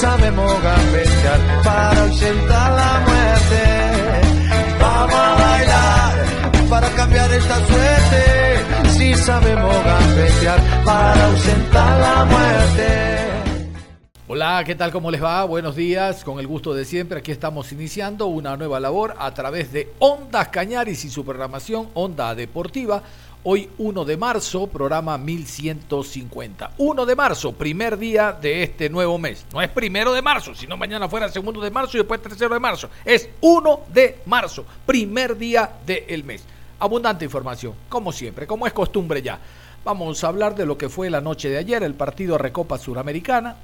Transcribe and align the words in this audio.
Sabemos 0.00 0.50
gambetear 0.62 1.62
para 1.62 2.02
ausentar 2.04 2.72
la 2.72 2.92
muerte. 3.06 3.62
Vamos 4.80 5.14
a 5.14 5.34
bailar 5.34 6.68
para 6.70 6.88
cambiar 6.90 7.30
esta 7.32 7.56
suerte. 7.66 8.90
Si 8.96 9.14
sabemos 9.14 9.84
gambetear 9.84 10.60
para 10.84 11.26
ausentar 11.26 12.00
la 12.00 12.24
muerte. 12.24 13.20
Hola, 14.26 14.62
¿qué 14.64 14.74
tal? 14.74 14.90
¿Cómo 14.92 15.10
les 15.10 15.22
va? 15.22 15.44
Buenos 15.44 15.76
días, 15.76 16.24
con 16.24 16.38
el 16.38 16.46
gusto 16.46 16.72
de 16.72 16.84
siempre. 16.84 17.18
Aquí 17.18 17.32
estamos 17.32 17.70
iniciando 17.72 18.26
una 18.26 18.56
nueva 18.56 18.80
labor 18.80 19.16
a 19.18 19.34
través 19.34 19.72
de 19.72 19.92
Ondas 19.98 20.48
Cañaris 20.48 21.04
y 21.04 21.10
su 21.10 21.24
programación 21.24 21.88
Onda 21.94 22.34
Deportiva 22.34 23.02
Hoy 23.42 23.70
1 23.78 24.04
de 24.04 24.18
marzo, 24.18 24.66
programa 24.66 25.16
1150. 25.16 26.72
1 26.76 27.06
de 27.06 27.16
marzo, 27.16 27.52
primer 27.52 27.96
día 27.96 28.32
de 28.32 28.62
este 28.62 28.90
nuevo 28.90 29.16
mes. 29.16 29.46
No 29.50 29.62
es 29.62 29.70
primero 29.70 30.12
de 30.12 30.20
marzo, 30.20 30.54
sino 30.54 30.76
mañana 30.76 31.08
fuera 31.08 31.30
segundo 31.30 31.58
de 31.62 31.70
marzo 31.70 31.96
y 31.96 32.00
después 32.00 32.20
tercero 32.20 32.52
de 32.52 32.60
marzo. 32.60 32.90
Es 33.02 33.30
1 33.40 33.80
de 33.94 34.18
marzo, 34.26 34.66
primer 34.84 35.38
día 35.38 35.70
del 35.86 36.22
mes. 36.22 36.44
Abundante 36.80 37.24
información, 37.24 37.72
como 37.88 38.12
siempre, 38.12 38.46
como 38.46 38.66
es 38.66 38.74
costumbre 38.74 39.22
ya. 39.22 39.38
Vamos 39.86 40.22
a 40.22 40.28
hablar 40.28 40.54
de 40.54 40.66
lo 40.66 40.76
que 40.76 40.90
fue 40.90 41.08
la 41.08 41.22
noche 41.22 41.48
de 41.48 41.56
ayer, 41.56 41.82
el 41.82 41.94
partido 41.94 42.36
Recopa 42.36 42.76
Suramericana, 42.76 43.56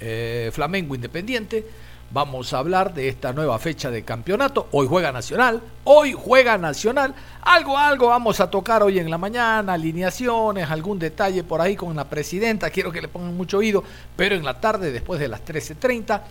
eh, 0.00 0.50
Flamengo 0.54 0.94
Independiente 0.94 1.66
Vamos 2.10 2.54
a 2.54 2.58
hablar 2.60 2.94
de 2.94 3.06
esta 3.06 3.34
nueva 3.34 3.58
fecha 3.58 3.90
de 3.90 4.02
campeonato. 4.02 4.68
Hoy 4.72 4.86
juega 4.88 5.12
Nacional, 5.12 5.60
hoy 5.84 6.14
juega 6.14 6.56
Nacional. 6.56 7.14
Algo, 7.42 7.76
algo 7.76 8.06
vamos 8.06 8.40
a 8.40 8.48
tocar 8.48 8.82
hoy 8.82 8.98
en 8.98 9.10
la 9.10 9.18
mañana, 9.18 9.74
alineaciones, 9.74 10.70
algún 10.70 10.98
detalle 10.98 11.44
por 11.44 11.60
ahí 11.60 11.76
con 11.76 11.94
la 11.94 12.08
presidenta. 12.08 12.70
Quiero 12.70 12.90
que 12.90 13.02
le 13.02 13.08
pongan 13.08 13.36
mucho 13.36 13.58
oído, 13.58 13.84
pero 14.16 14.34
en 14.34 14.42
la 14.42 14.58
tarde, 14.58 14.90
después 14.90 15.20
de 15.20 15.28
las 15.28 15.44
13.30, 15.44 16.22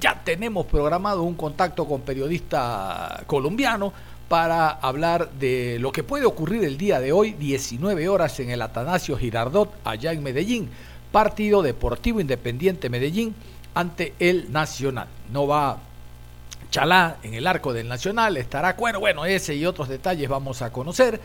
ya 0.00 0.20
tenemos 0.24 0.66
programado 0.66 1.22
un 1.22 1.34
contacto 1.34 1.86
con 1.86 2.00
periodista 2.00 3.22
colombiano 3.28 3.92
para 4.28 4.70
hablar 4.70 5.30
de 5.38 5.78
lo 5.78 5.92
que 5.92 6.02
puede 6.02 6.24
ocurrir 6.24 6.64
el 6.64 6.76
día 6.76 6.98
de 6.98 7.12
hoy, 7.12 7.34
19 7.34 8.08
horas 8.08 8.40
en 8.40 8.50
el 8.50 8.60
Atanasio 8.60 9.16
Girardot, 9.16 9.72
allá 9.84 10.10
en 10.10 10.20
Medellín. 10.24 10.68
Partido 11.12 11.62
Deportivo 11.62 12.20
Independiente 12.20 12.88
Medellín 12.88 13.34
ante 13.74 14.14
el 14.18 14.52
Nacional. 14.52 15.08
No 15.30 15.46
va 15.46 15.78
Chalá 16.70 17.18
en 17.22 17.34
el 17.34 17.46
arco 17.46 17.72
del 17.72 17.86
Nacional, 17.86 18.36
estará 18.38 18.74
Cuero. 18.76 18.98
Bueno, 18.98 19.26
ese 19.26 19.54
y 19.54 19.66
otros 19.66 19.88
detalles 19.88 20.28
vamos 20.28 20.62
a 20.62 20.72
conocer. 20.72 21.20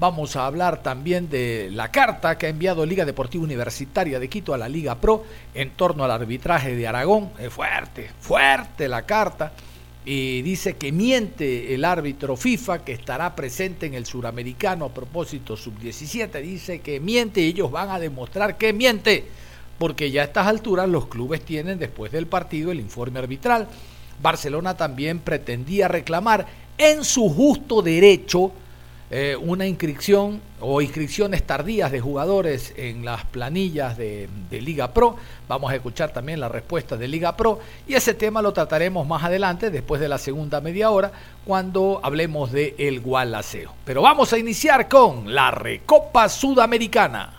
Vamos 0.00 0.36
a 0.36 0.46
hablar 0.46 0.82
también 0.82 1.28
de 1.28 1.70
la 1.72 1.90
carta 1.90 2.38
que 2.38 2.46
ha 2.46 2.48
enviado 2.48 2.86
Liga 2.86 3.04
Deportiva 3.04 3.42
Universitaria 3.42 4.20
de 4.20 4.28
Quito 4.28 4.54
a 4.54 4.58
la 4.58 4.68
Liga 4.68 4.94
Pro 4.96 5.24
en 5.54 5.70
torno 5.70 6.04
al 6.04 6.10
arbitraje 6.10 6.74
de 6.74 6.86
Aragón. 6.86 7.30
Es 7.38 7.52
fuerte, 7.52 8.10
fuerte 8.20 8.88
la 8.88 9.02
carta. 9.02 9.52
Y 10.04 10.42
dice 10.42 10.76
que 10.76 10.90
miente 10.90 11.74
el 11.74 11.84
árbitro 11.84 12.36
FIFA 12.36 12.84
que 12.84 12.92
estará 12.92 13.36
presente 13.36 13.86
en 13.86 13.94
el 13.94 14.06
suramericano 14.06 14.86
a 14.86 14.94
propósito 14.94 15.56
sub-17. 15.56 16.40
Dice 16.42 16.80
que 16.80 16.98
miente 16.98 17.40
y 17.40 17.48
ellos 17.48 17.70
van 17.70 17.90
a 17.90 17.98
demostrar 17.98 18.56
que 18.56 18.72
miente 18.72 19.26
porque 19.78 20.10
ya 20.10 20.22
a 20.22 20.24
estas 20.24 20.46
alturas 20.46 20.88
los 20.88 21.06
clubes 21.06 21.44
tienen 21.44 21.78
después 21.78 22.12
del 22.12 22.26
partido 22.26 22.72
el 22.72 22.80
informe 22.80 23.18
arbitral. 23.18 23.68
Barcelona 24.20 24.76
también 24.76 25.20
pretendía 25.20 25.88
reclamar 25.88 26.46
en 26.76 27.04
su 27.04 27.28
justo 27.28 27.82
derecho 27.82 28.52
eh, 29.10 29.36
una 29.40 29.66
inscripción 29.66 30.42
o 30.60 30.82
inscripciones 30.82 31.42
tardías 31.42 31.90
de 31.90 31.98
jugadores 31.98 32.74
en 32.76 33.06
las 33.06 33.24
planillas 33.24 33.96
de, 33.96 34.28
Liga 34.50 34.92
Pro. 34.92 35.16
Vamos 35.48 35.70
a 35.72 35.76
escuchar 35.76 36.12
también 36.12 36.40
la 36.40 36.50
respuesta 36.50 36.96
de 36.96 37.08
Liga 37.08 37.34
Pro 37.34 37.58
y 37.86 37.94
ese 37.94 38.12
tema 38.12 38.42
lo 38.42 38.52
trataremos 38.52 39.06
más 39.06 39.24
adelante, 39.24 39.70
después 39.70 39.98
de 40.00 40.08
la 40.08 40.18
segunda 40.18 40.60
media 40.60 40.90
hora, 40.90 41.10
cuando 41.46 42.00
hablemos 42.02 42.52
de 42.52 42.74
el 42.76 43.00
Gualaceo. 43.00 43.72
Pero 43.86 44.02
vamos 44.02 44.32
a 44.34 44.38
iniciar 44.38 44.88
con 44.88 45.34
la 45.34 45.52
Recopa 45.52 46.28
Sudamericana. 46.28 47.37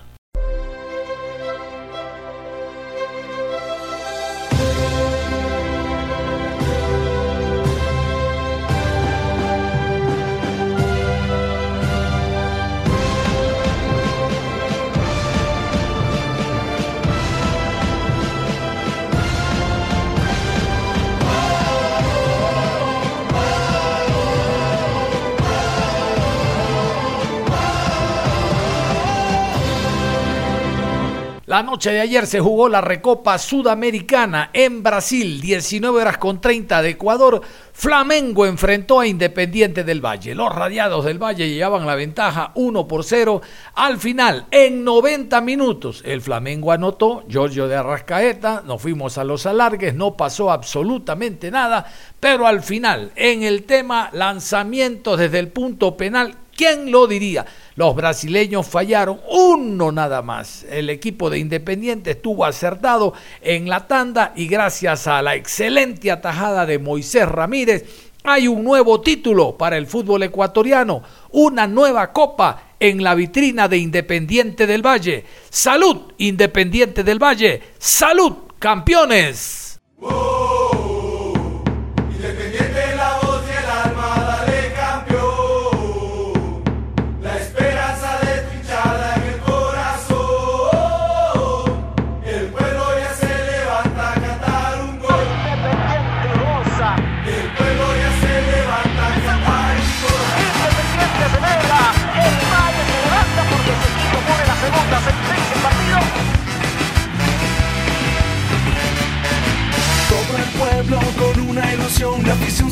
La 31.49 31.63
noche 31.63 31.91
de 31.91 31.99
ayer 31.99 32.27
se 32.27 32.39
jugó 32.39 32.69
la 32.69 32.79
Recopa 32.79 33.39
Sudamericana 33.39 34.51
en 34.53 34.83
Brasil, 34.83 35.41
19 35.41 35.99
horas 35.99 36.19
con 36.19 36.39
30 36.39 36.83
de 36.83 36.89
Ecuador. 36.89 37.41
Flamengo 37.73 38.45
enfrentó 38.45 38.99
a 38.99 39.07
Independiente 39.07 39.83
del 39.83 39.99
Valle. 39.99 40.35
Los 40.35 40.53
radiados 40.53 41.05
del 41.05 41.17
Valle 41.17 41.49
llevaban 41.49 41.87
la 41.87 41.95
ventaja 41.95 42.51
1 42.53 42.87
por 42.87 43.03
0. 43.03 43.41
Al 43.73 43.97
final, 43.97 44.45
en 44.51 44.83
90 44.83 45.41
minutos, 45.41 46.03
el 46.05 46.21
Flamengo 46.21 46.71
anotó, 46.71 47.23
Giorgio 47.27 47.67
de 47.67 47.77
Arrascaeta, 47.77 48.61
nos 48.63 48.79
fuimos 48.79 49.17
a 49.17 49.23
los 49.23 49.47
alargues, 49.47 49.95
no 49.95 50.15
pasó 50.15 50.51
absolutamente 50.51 51.49
nada, 51.49 51.83
pero 52.19 52.45
al 52.45 52.61
final, 52.61 53.11
en 53.15 53.41
el 53.41 53.63
tema 53.63 54.11
lanzamiento 54.13 55.17
desde 55.17 55.39
el 55.39 55.47
punto 55.47 55.97
penal, 55.97 56.35
¿quién 56.59 56.91
lo 56.91 57.07
diría? 57.07 57.45
Los 57.75 57.95
brasileños 57.95 58.67
fallaron 58.67 59.21
uno 59.29 59.93
nada 59.93 60.21
más. 60.21 60.65
El 60.69 60.89
equipo 60.89 61.29
de 61.29 61.39
Independiente 61.39 62.11
estuvo 62.11 62.43
acertado 62.43 63.13
en 63.41 63.69
la 63.69 63.87
tanda 63.87 64.33
y 64.35 64.49
gracias 64.49 65.07
a 65.07 65.21
la 65.21 65.35
excelente 65.35 66.11
atajada 66.11 66.65
de 66.65 66.77
Moisés 66.77 67.29
Ramírez 67.29 67.85
hay 68.25 68.49
un 68.49 68.65
nuevo 68.65 68.99
título 68.99 69.57
para 69.57 69.77
el 69.77 69.87
fútbol 69.87 70.23
ecuatoriano, 70.23 71.01
una 71.31 71.65
nueva 71.65 72.11
copa 72.11 72.73
en 72.77 73.01
la 73.01 73.15
vitrina 73.15 73.69
de 73.69 73.77
Independiente 73.77 74.67
del 74.67 74.85
Valle. 74.85 75.23
Salud, 75.49 76.11
Independiente 76.17 77.05
del 77.05 77.23
Valle. 77.23 77.61
Salud, 77.77 78.33
campeones. 78.59 79.79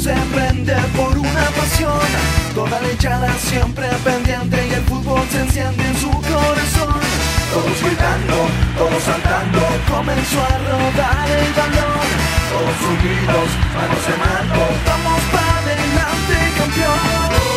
Se 0.08 0.78
por 0.96 1.18
una 1.18 1.46
pasión. 1.58 2.08
Toda 2.56 2.80
la 2.80 2.92
siempre 3.38 3.88
pendiente 4.04 4.68
y 4.68 4.74
el 4.74 4.84
fútbol 4.84 5.22
se 5.32 5.42
enciende 5.42 5.84
en 5.86 5.98
su 5.98 6.10
corazón. 6.10 7.02
todos 7.54 7.82
gritando, 7.84 8.38
todos 8.78 9.04
saltando, 9.04 9.60
comenzó 9.92 10.40
a 10.42 10.58
rodar 10.70 11.28
el 11.42 11.54
balón, 11.60 12.08
todos 12.52 12.80
unidos, 12.94 13.50
manos 13.76 14.06
en 14.14 14.22
alto, 14.38 14.64
vamos 14.86 15.22
para 15.32 15.58
adelante 15.60 16.36
campeón. 16.58 17.57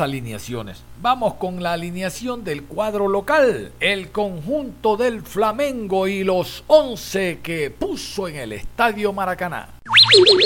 alineaciones. 0.00 0.82
Vamos 1.00 1.34
con 1.34 1.62
la 1.62 1.74
alineación 1.74 2.42
del 2.42 2.64
cuadro 2.64 3.06
local, 3.06 3.70
el 3.78 4.10
conjunto 4.10 4.96
del 4.96 5.22
Flamengo 5.22 6.08
y 6.08 6.24
los 6.24 6.64
11 6.66 7.38
que 7.40 7.70
puso 7.70 8.26
en 8.26 8.36
el 8.36 8.52
Estadio 8.52 9.12
Maracaná. 9.12 9.68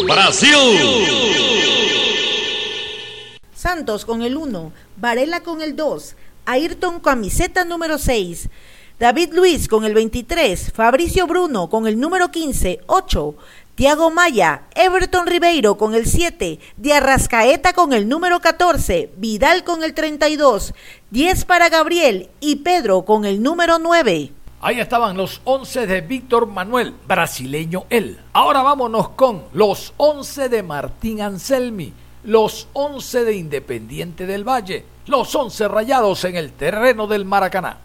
Brasil. 0.07 0.55
Santos 3.55 4.05
con 4.05 4.21
el 4.21 4.37
1, 4.37 4.73
Varela 4.99 5.43
con 5.43 5.63
el 5.63 5.75
2, 5.75 6.15
Ayrton 6.45 7.01
camiseta 7.01 7.65
número 7.65 7.97
6, 7.97 8.51
David 9.01 9.33
Luis 9.33 9.69
con 9.69 9.87
el 9.87 9.95
23, 9.95 10.71
Fabricio 10.73 11.27
Bruno 11.27 11.71
con 11.71 11.87
el 11.87 11.99
número 11.99 12.31
15, 12.31 12.81
8, 12.87 13.35
Tiago 13.79 14.11
Maya, 14.11 14.63
Everton 14.75 15.29
Ribeiro 15.29 15.77
con 15.77 15.95
el 15.95 16.07
7, 16.07 16.59
Diarrascaeta 16.79 17.75
con 17.75 17.93
el 17.93 18.09
número 18.09 18.41
14, 18.41 19.13
Vidal 19.19 19.63
con 19.63 19.85
el 19.85 19.95
32, 19.95 20.75
10 21.13 21.45
para 21.45 21.69
Gabriel 21.69 22.29
y 22.41 22.57
Pedro 22.57 23.03
con 23.03 23.25
el 23.25 23.41
número 23.41 23.79
9. 23.79 24.33
Ahí 24.63 24.81
estaban 24.81 25.17
los 25.17 25.41
11 25.45 25.87
de 25.87 26.01
Víctor 26.01 26.49
Manuel, 26.49 26.93
brasileño 27.07 27.85
él. 27.89 28.19
Ahora 28.33 28.63
vámonos 28.63 29.11
con 29.11 29.45
los 29.53 29.95
11 29.97 30.49
de 30.49 30.65
Martín 30.65 31.23
Anselmi, 31.23 31.93
los 32.25 32.67
11 32.73 33.23
de 33.23 33.37
Independiente 33.37 34.27
del 34.27 34.43
Valle, 34.43 34.85
los 35.07 35.33
11 35.33 35.69
rayados 35.69 36.25
en 36.25 36.35
el 36.35 36.51
terreno 36.51 37.07
del 37.07 37.25
Maracaná. 37.25 37.79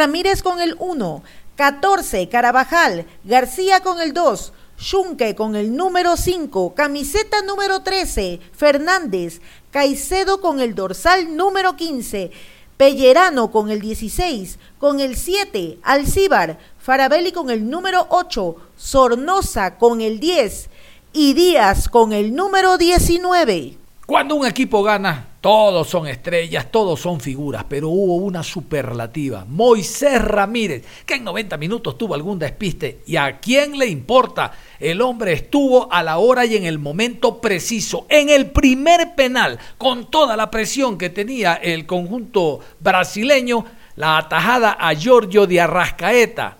Ramírez 0.00 0.42
con 0.42 0.62
el 0.62 0.76
1, 0.78 1.22
14 1.56 2.30
Carabajal, 2.30 3.04
García 3.22 3.80
con 3.80 4.00
el 4.00 4.14
2, 4.14 4.54
Schunke 4.78 5.34
con 5.34 5.56
el 5.56 5.76
número 5.76 6.16
5, 6.16 6.74
camiseta 6.74 7.42
número 7.42 7.82
13, 7.82 8.40
Fernández, 8.56 9.42
Caicedo 9.70 10.40
con 10.40 10.58
el 10.60 10.74
dorsal 10.74 11.36
número 11.36 11.76
15, 11.76 12.30
Pellerano 12.78 13.50
con 13.50 13.68
el 13.70 13.82
16, 13.82 14.58
con 14.78 15.00
el 15.00 15.18
7, 15.18 15.80
Alcíbar, 15.82 16.58
Farabelli 16.78 17.32
con 17.32 17.50
el 17.50 17.68
número 17.68 18.06
8, 18.08 18.56
Sornosa 18.78 19.76
con 19.76 20.00
el 20.00 20.18
10 20.18 20.70
y 21.12 21.34
Díaz 21.34 21.90
con 21.90 22.14
el 22.14 22.34
número 22.34 22.78
19. 22.78 23.79
Cuando 24.10 24.34
un 24.34 24.44
equipo 24.44 24.82
gana, 24.82 25.24
todos 25.40 25.88
son 25.88 26.08
estrellas, 26.08 26.66
todos 26.72 26.98
son 26.98 27.20
figuras, 27.20 27.64
pero 27.68 27.90
hubo 27.90 28.16
una 28.16 28.42
superlativa. 28.42 29.44
Moisés 29.46 30.20
Ramírez, 30.20 30.84
que 31.06 31.14
en 31.14 31.22
90 31.22 31.56
minutos 31.58 31.96
tuvo 31.96 32.14
algún 32.14 32.36
despiste. 32.36 33.02
¿Y 33.06 33.14
a 33.14 33.38
quién 33.38 33.78
le 33.78 33.86
importa? 33.86 34.50
El 34.80 35.00
hombre 35.00 35.32
estuvo 35.34 35.92
a 35.92 36.02
la 36.02 36.18
hora 36.18 36.44
y 36.44 36.56
en 36.56 36.64
el 36.64 36.80
momento 36.80 37.40
preciso, 37.40 38.06
en 38.08 38.30
el 38.30 38.50
primer 38.50 39.14
penal, 39.14 39.60
con 39.78 40.10
toda 40.10 40.36
la 40.36 40.50
presión 40.50 40.98
que 40.98 41.10
tenía 41.10 41.54
el 41.54 41.86
conjunto 41.86 42.58
brasileño, 42.80 43.64
la 43.94 44.18
atajada 44.18 44.72
a 44.72 44.92
Giorgio 44.92 45.46
de 45.46 45.60
Arrascaeta 45.60 46.56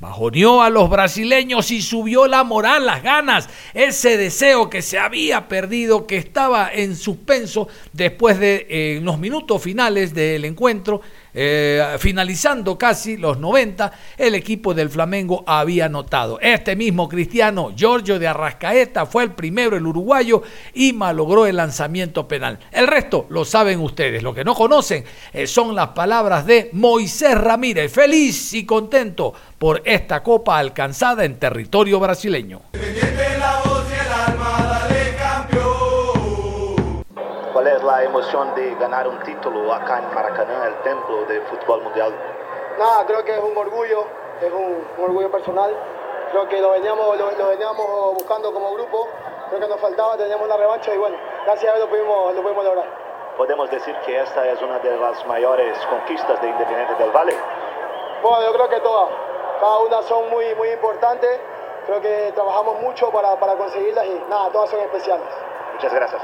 Bajoneó 0.00 0.60
a 0.60 0.70
los 0.70 0.90
brasileños 0.90 1.70
y 1.70 1.80
subió 1.80 2.26
la 2.26 2.44
moral, 2.44 2.84
las 2.84 3.02
ganas, 3.02 3.48
ese 3.72 4.16
deseo 4.16 4.68
que 4.68 4.82
se 4.82 4.98
había 4.98 5.48
perdido, 5.48 6.06
que 6.06 6.16
estaba 6.16 6.70
en 6.72 6.96
suspenso 6.96 7.68
después 7.92 8.38
de 8.38 8.66
eh, 8.68 9.00
los 9.02 9.18
minutos 9.18 9.62
finales 9.62 10.12
del 10.12 10.44
encuentro 10.44 11.00
eh, 11.34 11.96
finalizando 11.98 12.78
casi 12.78 13.16
los 13.16 13.38
90, 13.38 13.92
el 14.16 14.36
equipo 14.36 14.72
del 14.72 14.88
Flamengo 14.88 15.42
había 15.46 15.86
anotado. 15.86 16.38
Este 16.40 16.76
mismo 16.76 17.08
cristiano, 17.08 17.72
Giorgio 17.76 18.18
de 18.18 18.28
Arrascaeta, 18.28 19.04
fue 19.06 19.24
el 19.24 19.32
primero, 19.32 19.76
el 19.76 19.86
uruguayo, 19.86 20.42
y 20.72 20.92
malogró 20.92 21.46
el 21.46 21.56
lanzamiento 21.56 22.28
penal. 22.28 22.60
El 22.70 22.86
resto 22.86 23.26
lo 23.30 23.44
saben 23.44 23.80
ustedes. 23.80 24.22
Lo 24.22 24.32
que 24.32 24.44
no 24.44 24.54
conocen 24.54 25.04
eh, 25.32 25.46
son 25.46 25.74
las 25.74 25.88
palabras 25.88 26.46
de 26.46 26.70
Moisés 26.72 27.36
Ramírez, 27.36 27.92
feliz 27.92 28.54
y 28.54 28.64
contento 28.64 29.34
por 29.58 29.82
esta 29.84 30.22
copa 30.22 30.58
alcanzada 30.58 31.24
en 31.24 31.38
territorio 31.38 31.98
brasileño. 31.98 32.62
Es 37.74 37.82
la 37.82 38.02
emoción 38.02 38.54
de 38.54 38.74
ganar 38.76 39.08
un 39.08 39.18
título 39.20 39.72
acá 39.72 39.98
en 39.98 40.14
Maracaná, 40.14 40.66
el 40.66 40.74
templo 40.82 41.24
del 41.24 41.42
fútbol 41.42 41.82
mundial? 41.82 42.14
Nada, 42.78 43.04
creo 43.06 43.24
que 43.24 43.32
es 43.32 43.40
un 43.40 43.56
orgullo, 43.56 44.06
es 44.40 44.52
un, 44.52 44.86
orgullo 44.98 45.30
personal. 45.30 45.74
Creo 46.30 46.48
que 46.48 46.60
lo 46.60 46.70
veníamos, 46.70 47.16
lo, 47.18 47.48
veníamos 47.48 48.14
buscando 48.14 48.52
como 48.52 48.74
grupo, 48.74 49.08
creo 49.48 49.60
que 49.60 49.68
nos 49.68 49.80
faltaba, 49.80 50.16
teníamos 50.16 50.48
la 50.48 50.56
revancha 50.56 50.94
y 50.94 50.98
bueno, 50.98 51.16
gracias 51.44 51.72
a 51.72 51.76
Dios 51.76 51.88
lo 51.88 51.90
pudimos, 51.90 52.34
lo 52.34 52.42
pudimos 52.42 52.64
lograr. 52.64 52.86
¿Podemos 53.36 53.70
decir 53.70 53.94
que 54.06 54.20
esta 54.20 54.46
es 54.48 54.62
una 54.62 54.78
de 54.78 54.96
las 54.96 55.26
mayores 55.26 55.78
conquistas 55.86 56.40
de 56.40 56.48
Independiente 56.48 56.94
del 56.94 57.10
Valle? 57.10 57.36
Bueno, 58.22 58.42
yo 58.46 58.52
creo 58.52 58.68
que 58.68 58.80
todas, 58.80 59.10
cada 59.60 59.78
una 59.78 60.02
son 60.02 60.30
muy, 60.30 60.54
muy 60.54 60.70
importantes, 60.70 61.40
creo 61.86 62.00
que 62.00 62.32
trabajamos 62.34 62.80
mucho 62.80 63.10
para, 63.10 63.36
para 63.36 63.54
conseguirlas 63.54 64.06
y 64.06 64.22
nada, 64.28 64.50
todas 64.50 64.70
son 64.70 64.80
especiales. 64.80 65.26
Muchas 65.74 65.92
gracias. 65.92 66.22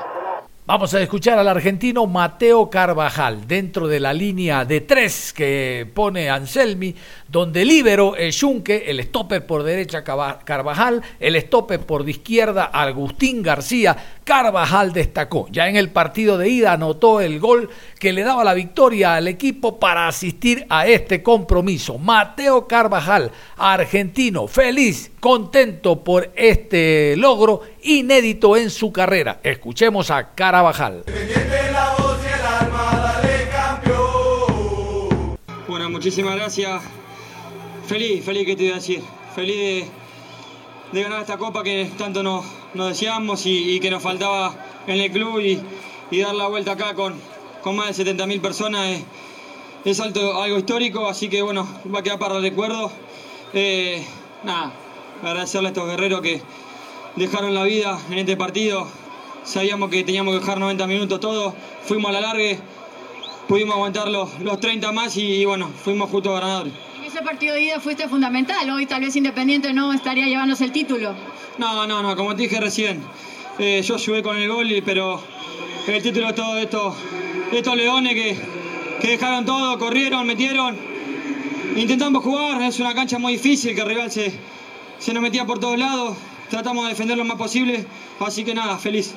Vamos 0.73 0.95
a 0.95 1.03
escuchar 1.03 1.37
al 1.37 1.49
argentino 1.49 2.07
Mateo 2.07 2.71
Carvajal 2.71 3.49
dentro 3.49 3.89
de 3.89 3.99
la 3.99 4.12
línea 4.12 4.65
de 4.65 4.81
tres 4.81 5.33
que 5.33 5.85
pone 5.93 6.31
Anselmi, 6.31 6.95
donde 7.27 7.65
libero 7.65 8.15
el 8.15 8.33
Junque, 8.33 8.85
el 8.87 9.03
stopper 9.03 9.45
por 9.47 9.65
derecha 9.65 10.05
Carvajal, 10.05 11.03
el 11.19 11.41
stopper 11.41 11.81
por 11.81 12.09
izquierda 12.09 12.67
Agustín 12.67 13.43
García. 13.43 13.97
Carvajal 14.23 14.93
destacó. 14.93 15.49
Ya 15.50 15.69
en 15.69 15.75
el 15.75 15.91
partido 15.91 16.39
de 16.39 16.49
ida 16.49 16.75
anotó 16.75 17.21
el 17.21 17.41
gol 17.41 17.69
que 18.00 18.14
le 18.14 18.23
daba 18.23 18.42
la 18.42 18.54
victoria 18.54 19.14
al 19.14 19.28
equipo 19.28 19.78
para 19.78 20.09
asistir 20.09 20.64
a 20.71 20.87
este 20.87 21.23
compromiso. 21.23 21.99
Mateo 21.99 22.66
Carvajal, 22.66 23.30
argentino, 23.59 24.49
feliz, 24.49 25.12
contento 25.21 26.02
por 26.02 26.33
este 26.35 27.14
logro 27.19 27.61
inédito 27.83 28.57
en 28.57 28.71
su 28.71 28.90
carrera. 28.90 29.40
Escuchemos 29.42 30.11
a 30.11 30.35
Carvajal. 30.35 31.04
Bueno, 35.69 35.90
muchísimas 35.90 36.37
gracias. 36.37 36.83
Feliz, 37.87 38.25
feliz 38.25 38.47
que 38.47 38.57
te 38.57 38.62
voy 38.62 38.73
a 38.73 38.75
decir. 38.76 39.02
Feliz 39.37 39.85
de, 40.90 41.02
ganar 41.02 41.21
esta 41.21 41.37
copa 41.37 41.62
que 41.62 41.90
tanto 41.99 42.23
nos, 42.23 42.47
deseamos 42.73 43.42
y, 43.45 43.78
que 43.78 43.90
nos 43.90 44.02
faltaba 44.02 44.54
en 44.87 45.00
el 45.00 45.12
club 45.12 45.38
y, 45.40 45.61
dar 46.19 46.35
la 46.35 46.49
vuelta 46.49 46.73
acá 46.73 46.95
con, 46.95 47.14
con 47.62 47.76
más 47.76 47.97
de 47.97 48.05
70.000 48.05 48.40
personas 48.40 49.02
es, 49.85 50.00
algo, 50.00 50.43
algo 50.43 50.59
histórico, 50.59 51.09
así 51.09 51.29
que 51.29 51.43
bueno, 51.43 51.67
va 51.93 52.00
a 52.00 52.02
quedar 52.02 52.19
para 52.19 52.37
el 52.37 52.43
recuerdo. 52.43 52.90
Eh, 53.52 54.05
nada, 54.45 54.73
agradecerle 55.23 55.69
a 55.69 55.71
estos 55.71 55.88
guerreros 55.88 56.21
que 56.21 56.43
dejaron 57.17 57.55
la 57.55 57.64
vida 57.64 57.99
en 58.11 58.19
este 58.19 58.37
partido. 58.37 58.87
Sabíamos 59.45 59.90
que 59.90 60.05
teníamos 60.05 60.35
que 60.35 60.40
dejar 60.40 60.59
90 60.59 60.87
minutos 60.87 61.21
todos, 61.21 61.55
fuimos 61.85 62.11
a 62.11 62.12
la 62.12 62.21
larga, 62.21 62.59
pudimos 63.49 63.75
aguantar 63.75 64.09
los, 64.09 64.61
30 64.61 64.93
más 64.93 65.17
y, 65.17 65.45
bueno, 65.45 65.71
fuimos 65.83 66.11
justo 66.11 66.33
ganadores. 66.33 66.73
En 66.99 67.05
ese 67.05 67.23
partido 67.23 67.55
de 67.55 67.62
ida 67.62 67.81
fuiste 67.81 68.07
fundamental, 68.09 68.69
hoy 68.71 68.87
tal 68.87 69.00
vez 69.00 69.17
Independiente 69.17 69.73
no 69.73 69.93
estaría 69.93 70.26
llevándose 70.26 70.64
el 70.64 70.73
título. 70.73 71.14
No, 71.59 71.87
no, 71.87 72.02
no, 72.02 72.14
como 72.17 72.37
te 72.37 72.43
dije 72.43 72.61
recién, 72.61 73.02
eh, 73.59 73.83
yo 73.83 73.95
ayudé 73.95 74.23
con 74.23 74.37
el 74.37 74.49
gol, 74.49 74.69
pero 74.85 75.21
el 75.87 76.02
título 76.02 76.29
de 76.29 76.33
todos 76.35 76.59
estos, 76.59 76.95
estos 77.52 77.76
leones 77.76 78.14
que, 78.14 78.37
que 79.00 79.09
dejaron 79.09 79.45
todo, 79.45 79.78
corrieron, 79.78 80.26
metieron, 80.26 80.76
intentamos 81.76 82.23
jugar, 82.23 82.62
es 82.62 82.78
una 82.80 82.95
cancha 82.95 83.19
muy 83.19 83.35
difícil 83.35 83.75
que 83.75 83.80
el 83.80 83.88
rival 83.88 84.11
se, 84.11 84.33
se 84.99 85.12
nos 85.12 85.23
metía 85.23 85.45
por 85.47 85.59
todos 85.59 85.78
lados, 85.78 86.16
tratamos 86.49 86.85
de 86.85 86.90
defender 86.90 87.16
lo 87.16 87.25
más 87.25 87.37
posible, 87.37 87.85
así 88.21 88.45
que 88.45 88.54
nada, 88.54 88.78
feliz. 88.78 89.14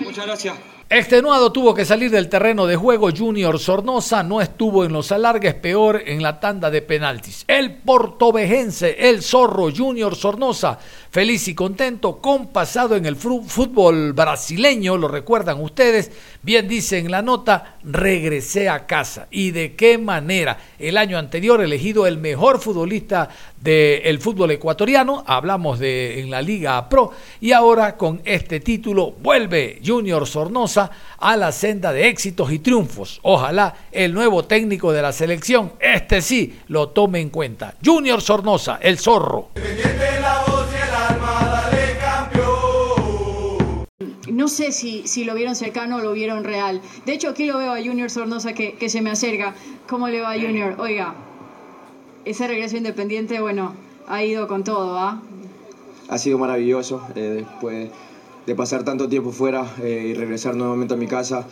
Muchas 0.00 0.26
gracias. 0.26 0.54
Extenuado 0.94 1.52
tuvo 1.52 1.72
que 1.72 1.86
salir 1.86 2.10
del 2.10 2.28
terreno 2.28 2.66
de 2.66 2.76
juego. 2.76 3.08
Junior 3.16 3.58
Sornosa 3.58 4.22
no 4.22 4.42
estuvo 4.42 4.84
en 4.84 4.92
los 4.92 5.10
alargues, 5.10 5.54
peor 5.54 6.02
en 6.04 6.22
la 6.22 6.38
tanda 6.38 6.70
de 6.70 6.82
penaltis. 6.82 7.46
El 7.48 7.76
portovejense, 7.76 9.08
el 9.08 9.22
zorro 9.22 9.70
Junior 9.74 10.14
Sornosa, 10.14 10.78
feliz 11.10 11.48
y 11.48 11.54
contento, 11.54 12.18
con 12.18 12.48
pasado 12.48 12.94
en 12.94 13.06
el 13.06 13.16
fútbol 13.16 14.12
brasileño, 14.12 14.98
lo 14.98 15.08
recuerdan 15.08 15.62
ustedes, 15.62 16.10
bien 16.42 16.68
dice 16.68 16.98
en 16.98 17.10
la 17.10 17.22
nota, 17.22 17.78
regresé 17.84 18.68
a 18.68 18.86
casa. 18.86 19.28
¿Y 19.30 19.50
de 19.52 19.74
qué 19.74 19.96
manera? 19.96 20.58
El 20.78 20.98
año 20.98 21.16
anterior 21.16 21.62
elegido 21.62 22.06
el 22.06 22.18
mejor 22.18 22.60
futbolista 22.60 23.30
del 23.58 24.18
fútbol 24.18 24.50
ecuatoriano, 24.50 25.24
hablamos 25.26 25.78
de 25.78 26.20
en 26.20 26.30
la 26.30 26.42
Liga 26.42 26.86
Pro, 26.90 27.12
y 27.40 27.52
ahora 27.52 27.96
con 27.96 28.20
este 28.26 28.60
título 28.60 29.12
vuelve 29.22 29.80
Junior 29.82 30.26
Sornosa 30.26 30.81
a 31.18 31.36
la 31.36 31.52
senda 31.52 31.92
de 31.92 32.08
éxitos 32.08 32.50
y 32.52 32.58
triunfos. 32.58 33.20
Ojalá 33.22 33.74
el 33.92 34.12
nuevo 34.14 34.44
técnico 34.44 34.92
de 34.92 35.02
la 35.02 35.12
selección, 35.12 35.72
este 35.80 36.22
sí, 36.22 36.58
lo 36.68 36.88
tome 36.88 37.20
en 37.20 37.30
cuenta. 37.30 37.74
Junior 37.84 38.20
Sornosa, 38.20 38.78
el 38.82 38.98
zorro. 38.98 39.50
No 44.28 44.48
sé 44.48 44.72
si, 44.72 45.06
si 45.06 45.24
lo 45.24 45.34
vieron 45.34 45.54
cercano 45.54 45.96
o 45.96 46.00
lo 46.00 46.12
vieron 46.12 46.42
real. 46.42 46.80
De 47.04 47.12
hecho, 47.12 47.28
aquí 47.28 47.44
lo 47.44 47.58
veo 47.58 47.72
a 47.72 47.76
Junior 47.76 48.10
Sornosa 48.10 48.54
que, 48.54 48.74
que 48.74 48.88
se 48.88 49.00
me 49.00 49.10
acerca. 49.10 49.54
¿Cómo 49.86 50.08
le 50.08 50.20
va 50.20 50.32
a 50.32 50.34
Junior? 50.34 50.76
Oiga, 50.80 51.14
ese 52.24 52.48
regreso 52.48 52.76
independiente, 52.76 53.40
bueno, 53.40 53.74
ha 54.08 54.24
ido 54.24 54.48
con 54.48 54.64
todo, 54.64 54.98
¿ah? 54.98 55.20
Ha 56.08 56.18
sido 56.18 56.38
maravilloso. 56.38 57.06
Eh, 57.14 57.44
después 57.46 57.90
de 58.46 58.54
pasar 58.54 58.84
tanto 58.84 59.08
tiempo 59.08 59.30
fuera 59.30 59.66
eh, 59.82 60.08
y 60.10 60.14
regresar 60.14 60.56
nuevamente 60.56 60.94
a 60.94 60.96
mi 60.96 61.06
casa, 61.06 61.46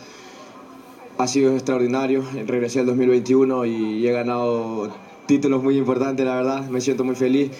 ha 1.17 1.27
sido 1.27 1.53
extraordinario. 1.53 2.23
Regresé 2.47 2.79
al 2.79 2.85
2021 2.87 3.65
y 3.65 4.07
he 4.07 4.11
ganado 4.11 4.89
títulos 5.27 5.63
muy 5.63 5.77
importantes, 5.77 6.25
la 6.25 6.35
verdad. 6.35 6.69
Me 6.69 6.81
siento 6.81 7.03
muy 7.03 7.15
feliz. 7.15 7.51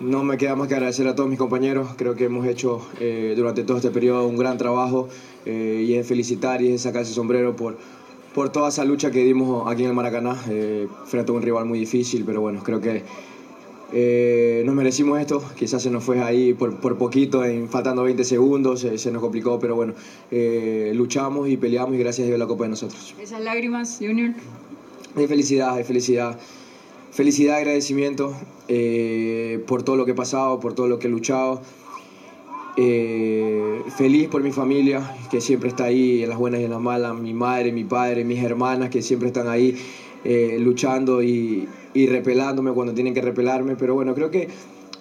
No 0.00 0.22
me 0.22 0.36
queda 0.36 0.54
más 0.54 0.68
que 0.68 0.74
agradecer 0.74 1.08
a 1.08 1.14
todos 1.14 1.28
mis 1.28 1.38
compañeros. 1.38 1.88
Creo 1.96 2.14
que 2.14 2.24
hemos 2.24 2.46
hecho 2.46 2.80
eh, 3.00 3.34
durante 3.36 3.64
todo 3.64 3.78
este 3.78 3.90
periodo 3.90 4.26
un 4.26 4.36
gran 4.36 4.58
trabajo 4.58 5.08
y 5.46 5.94
es 5.94 6.06
felicitar 6.06 6.60
y 6.60 6.72
es 6.72 6.82
sacarse 6.82 7.14
sombrero 7.14 7.56
por, 7.56 7.78
por 8.38 8.50
toda 8.50 8.68
esa 8.68 8.84
lucha 8.84 9.10
que 9.10 9.24
dimos 9.24 9.70
aquí 9.70 9.82
en 9.82 9.88
el 9.88 9.94
Maracaná, 9.94 10.40
eh, 10.48 10.86
frente 11.06 11.32
a 11.32 11.34
un 11.34 11.42
rival 11.42 11.64
muy 11.66 11.80
difícil, 11.80 12.22
pero 12.24 12.40
bueno, 12.40 12.62
creo 12.62 12.80
que 12.80 13.02
eh, 13.92 14.62
nos 14.66 14.74
merecimos 14.74 15.20
esto, 15.20 15.42
quizás 15.56 15.82
se 15.82 15.90
nos 15.90 16.04
fue 16.04 16.20
ahí 16.20 16.54
por, 16.54 16.76
por 16.76 16.98
poquito, 16.98 17.44
en, 17.44 17.68
faltando 17.68 18.02
20 18.02 18.24
segundos, 18.24 18.86
se 18.96 19.10
nos 19.10 19.20
complicó, 19.20 19.58
pero 19.58 19.74
bueno, 19.74 19.94
eh, 20.30 20.92
luchamos 20.94 21.48
y 21.48 21.56
peleamos 21.56 21.94
y 21.94 21.98
gracias 21.98 22.24
a 22.24 22.28
Dios 22.28 22.38
la 22.38 22.46
Copa 22.46 22.64
de 22.64 22.70
nosotros. 22.70 23.14
Esas 23.20 23.40
lágrimas, 23.40 23.98
Junior. 24.00 24.34
Hay 25.16 25.26
felicidad, 25.26 25.74
hay 25.74 25.84
felicidad. 25.84 26.38
Felicidad, 27.10 27.56
agradecimiento 27.56 28.34
por 29.66 29.82
todo 29.82 29.96
lo 29.96 30.04
que 30.04 30.12
he 30.12 30.14
pasado, 30.14 30.60
por 30.60 30.74
todo 30.74 30.88
lo 30.88 30.98
que 30.98 31.08
he 31.08 31.10
luchado. 31.10 31.62
Eh, 32.80 33.82
feliz 33.96 34.28
por 34.28 34.40
mi 34.44 34.52
familia, 34.52 35.16
que 35.32 35.40
siempre 35.40 35.68
está 35.68 35.86
ahí 35.86 36.22
en 36.22 36.28
las 36.28 36.38
buenas 36.38 36.60
y 36.60 36.64
en 36.64 36.70
las 36.70 36.80
malas, 36.80 37.18
mi 37.18 37.34
madre, 37.34 37.72
mi 37.72 37.82
padre, 37.82 38.24
mis 38.24 38.40
hermanas, 38.40 38.88
que 38.88 39.02
siempre 39.02 39.26
están 39.26 39.48
ahí 39.48 39.76
eh, 40.22 40.58
luchando 40.60 41.20
y, 41.20 41.66
repelándome 41.94 42.72
cuando 42.72 42.94
tienen 42.94 43.14
que 43.14 43.22
repelarme. 43.22 43.76
Pero 43.76 43.94
bueno, 43.94 44.14
creo 44.14 44.30
que 44.30 44.48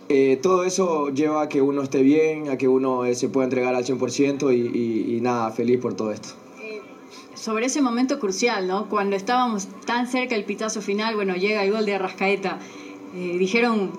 eh, 0.09 0.39
todo 0.41 0.63
eso 0.63 1.09
lleva 1.09 1.43
a 1.43 1.49
que 1.49 1.61
uno 1.61 1.81
esté 1.81 2.01
bien, 2.01 2.49
a 2.49 2.57
que 2.57 2.67
uno 2.67 3.03
se 3.13 3.29
pueda 3.29 3.45
entregar 3.45 3.75
al 3.75 3.85
100% 3.85 4.53
y, 4.55 5.15
y, 5.15 5.21
nada, 5.21 5.51
feliz 5.51 5.79
por 5.79 5.93
todo 5.93 6.11
esto. 6.11 6.29
Sobre 7.35 7.67
ese 7.67 7.81
momento 7.81 8.19
crucial, 8.19 8.67
¿no? 8.67 8.89
Cuando 8.89 9.15
estábamos 9.15 9.67
tan 9.85 10.07
cerca 10.07 10.35
del 10.35 10.43
pitazo 10.43 10.81
final, 10.81 11.15
bueno, 11.15 11.35
llega 11.35 11.63
el 11.63 11.71
gol 11.71 11.85
de 11.85 11.95
Arrascaeta. 11.95 12.59
dijeron, 13.13 13.91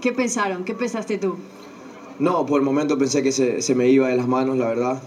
¿qué 0.00 0.12
pensaron? 0.12 0.64
¿Qué 0.64 0.74
pensaste 0.74 1.18
tú? 1.18 1.36
No, 2.18 2.46
por 2.46 2.60
el 2.60 2.64
momento 2.64 2.96
pensé 2.96 3.22
que 3.22 3.32
se, 3.32 3.74
me 3.74 3.88
iba 3.88 4.08
de 4.08 4.16
las 4.16 4.28
manos, 4.28 4.56
la 4.56 4.68
verdad. 4.68 5.02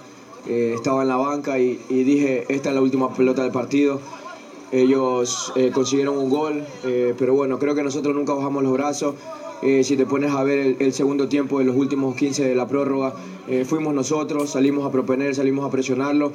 Eh, 0.47 0.73
estaba 0.75 1.03
en 1.03 1.07
la 1.07 1.15
banca 1.15 1.57
y, 1.59 1.77
dije, 1.89 2.45
esta 2.49 2.69
es 2.69 2.75
la 2.75 2.81
última 2.81 3.13
pelota 3.13 3.43
del 3.43 3.51
partido. 3.51 4.01
Ellos 4.71 5.53
eh, 5.55 5.71
consiguieron 5.73 6.17
un 6.17 6.29
gol, 6.29 6.65
eh, 6.83 7.13
pero 7.17 7.33
bueno, 7.33 7.57
creo 7.57 7.73
que 7.73 7.83
nosotros 7.83 8.13
nunca 8.13 8.33
bajamos 8.33 8.63
los 8.63 8.73
brazos. 8.73 9.15
si 9.61 9.97
te 9.97 10.05
pones 10.05 10.31
a 10.33 10.43
ver 10.43 10.75
el, 10.79 10.93
segundo 10.93 11.27
tiempo 11.27 11.59
de 11.59 11.65
los 11.65 11.75
últimos 11.75 12.15
15 12.15 12.43
de 12.45 12.53
la 12.53 12.67
prórroga, 12.67 13.13
fuimos 13.65 13.93
nosotros, 13.93 14.51
salimos 14.51 14.85
a 14.85 14.91
proponer, 14.91 15.33
salimos 15.33 15.65
a 15.65 15.71
presionarlo. 15.71 16.31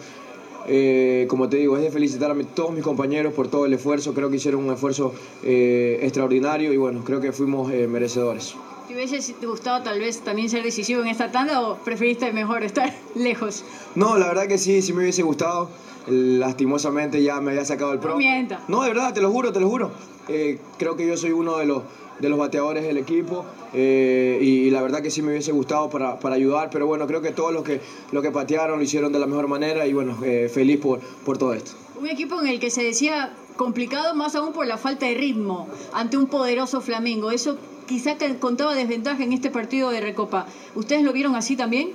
como 1.29 1.49
te 1.49 1.59
digo, 1.59 1.77
es 1.77 1.83
de 1.85 1.91
felicitar 1.91 2.33
a 2.33 2.35
todos 2.55 2.73
mis 2.73 2.83
compañeros 2.83 3.33
por 3.33 3.47
todo 3.47 3.65
el 3.67 3.75
esfuerzo. 3.75 4.13
Creo 4.13 4.29
que 4.29 4.37
hicieron 4.37 4.65
un 4.65 4.73
esfuerzo 4.73 5.15
extraordinario 5.45 6.73
y 6.73 6.77
bueno, 6.79 7.05
creo 7.05 7.21
que 7.21 7.31
fuimos 7.31 7.69
merecedores. 7.69 8.57
¿Te 8.89 8.95
hubiese 8.95 9.35
gustado 9.47 9.83
tal 9.83 10.01
vez 10.01 10.21
también 10.21 10.51
ser 10.51 10.65
decisivo 10.65 11.03
en 11.03 11.09
esta 11.09 11.31
tanda 11.31 11.61
o 11.63 11.77
preferiste 11.77 12.33
mejor 12.33 12.65
estar 12.65 12.93
lejos? 13.15 13.65
No, 13.95 14.19
la 14.19 14.27
verdad 14.27 14.49
que 14.49 14.59
sí, 14.59 14.83
sí 14.83 14.93
me 14.93 15.03
hubiese 15.03 15.23
gustado. 15.23 15.69
Lastimosamente 16.07 17.23
ya 17.23 17.41
me 17.41 17.53
había 17.53 17.65
sacado 17.65 17.93
el 17.93 17.99
pro. 17.99 18.19
No 18.19 18.59
No, 18.69 18.83
de 18.83 18.89
verdad, 18.89 19.15
te 19.15 19.21
lo 19.21 19.31
juro, 19.31 19.53
te 19.53 19.61
lo 19.61 19.69
juro. 19.69 19.93
Eh, 20.29 20.59
creo 20.79 20.97
que 20.97 21.07
yo 21.07 21.17
soy 21.17 21.33
uno 21.33 21.59
de 21.59 21.67
los, 21.67 21.83
de 22.21 22.29
los 22.29 22.39
bateadores 22.39 22.85
del 22.85 22.97
equipo 22.97 23.45
eh, 23.73 24.39
y, 24.41 24.71
la 24.71 24.83
verdad 24.83 25.03
que 25.03 25.11
sí 25.11 25.23
me 25.23 25.31
hubiese 25.31 25.53
gustado 25.53 25.91
para, 25.91 26.19
para, 26.21 26.37
ayudar, 26.37 26.71
pero 26.71 26.87
bueno, 26.87 27.07
creo 27.07 27.21
que 27.23 27.33
todos 27.33 27.53
los 27.53 27.65
que, 27.65 27.81
los 28.13 28.23
que 28.23 28.31
patearon 28.31 28.79
lo 28.79 28.85
hicieron 28.85 29.13
de 29.13 29.19
la 29.19 29.27
mejor 29.27 29.49
manera 29.49 29.87
y 29.87 29.93
bueno, 29.93 30.17
eh, 30.25 30.49
feliz 30.53 30.79
por, 30.79 31.01
por 31.01 31.39
todo 31.39 31.55
esto. 31.55 31.73
Un 32.01 32.09
equipo 32.09 32.41
en 32.41 32.47
el 32.47 32.61
que 32.61 32.71
se 32.71 32.83
decía 32.83 33.35
complicado 33.57 34.15
más 34.15 34.35
aún 34.35 34.53
por 34.53 34.67
la 34.67 34.79
falta 34.79 35.07
de 35.07 35.15
ritmo 35.15 35.69
ante 35.93 36.17
un 36.17 36.27
poderoso 36.27 36.81
Flamengo. 36.81 37.31
¿Eso 37.31 37.59
quizá 37.87 38.17
contaba 38.41 38.75
desventaja 38.75 39.23
en 39.23 39.33
este 39.33 39.51
partido 39.51 39.91
de 39.91 40.01
Recopa. 40.01 40.47
¿Ustedes 40.75 41.03
lo 41.03 41.13
vieron 41.13 41.35
así 41.35 41.57
también? 41.57 41.91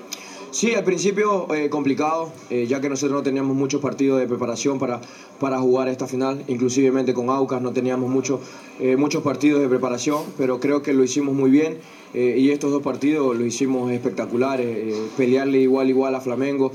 Sí, 0.57 0.73
al 0.73 0.83
principio 0.83 1.53
eh, 1.53 1.69
complicado, 1.69 2.31
eh, 2.49 2.65
ya 2.65 2.81
que 2.81 2.89
nosotros 2.89 3.15
no 3.15 3.21
teníamos 3.21 3.55
muchos 3.55 3.79
partidos 3.79 4.19
de 4.19 4.25
preparación 4.25 4.79
para, 4.79 4.99
para 5.39 5.59
jugar 5.59 5.87
esta 5.87 6.07
final, 6.07 6.43
inclusivemente 6.47 7.13
con 7.13 7.29
Aucas 7.29 7.61
no 7.61 7.73
teníamos 7.73 8.09
eh, 8.79 8.97
muchos 8.97 9.21
partidos 9.21 9.61
de 9.61 9.69
preparación, 9.69 10.23
pero 10.35 10.59
creo 10.59 10.81
que 10.81 10.93
lo 10.93 11.03
hicimos 11.03 11.35
muy 11.35 11.51
bien 11.51 11.77
y 12.15 12.49
estos 12.49 12.71
dos 12.71 12.81
partidos 12.81 13.37
lo 13.37 13.45
hicimos 13.45 13.91
espectaculares, 13.91 14.95
pelearle 15.15 15.59
igual 15.59 15.89
igual 15.89 16.15
a 16.15 16.21
Flamengo 16.21 16.71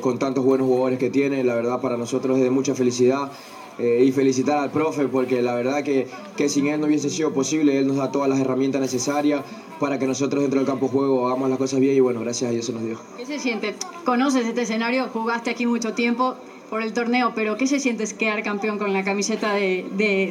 con 0.00 0.18
tantos 0.18 0.44
buenos 0.44 0.66
jugadores 0.66 0.98
que 0.98 1.08
tiene, 1.08 1.44
la 1.44 1.54
verdad 1.54 1.80
para 1.80 1.96
nosotros 1.96 2.38
es 2.38 2.42
de 2.42 2.50
mucha 2.50 2.74
felicidad. 2.74 3.30
Y 3.78 4.10
felicitar 4.12 4.58
al 4.58 4.70
profe 4.70 5.06
porque 5.08 5.42
la 5.42 5.54
verdad 5.54 5.82
que, 5.82 6.06
que 6.36 6.48
sin 6.48 6.66
él 6.66 6.80
no 6.80 6.86
hubiese 6.86 7.10
sido 7.10 7.32
posible, 7.32 7.78
él 7.78 7.86
nos 7.86 7.96
da 7.96 8.10
todas 8.10 8.28
las 8.28 8.38
herramientas 8.38 8.80
necesarias 8.80 9.42
para 9.78 9.98
que 9.98 10.06
nosotros 10.06 10.42
dentro 10.42 10.60
del 10.60 10.66
campo 10.66 10.86
de 10.86 10.92
juego 10.92 11.26
hagamos 11.26 11.50
las 11.50 11.58
cosas 11.58 11.80
bien 11.80 11.94
y 11.94 12.00
bueno, 12.00 12.20
gracias 12.20 12.50
a 12.50 12.52
Dios 12.52 12.66
se 12.66 12.72
nos 12.72 12.82
dio. 12.82 12.98
¿Qué 13.16 13.26
se 13.26 13.38
siente? 13.38 13.74
Conoces 14.04 14.46
este 14.46 14.62
escenario, 14.62 15.08
jugaste 15.12 15.50
aquí 15.50 15.66
mucho 15.66 15.92
tiempo 15.92 16.36
por 16.70 16.82
el 16.82 16.92
torneo, 16.92 17.32
pero 17.34 17.56
¿qué 17.56 17.66
se 17.66 17.78
siente 17.78 18.04
quedar 18.16 18.42
campeón 18.42 18.78
con 18.78 18.92
la 18.92 19.04
camiseta 19.04 19.52
de, 19.54 19.84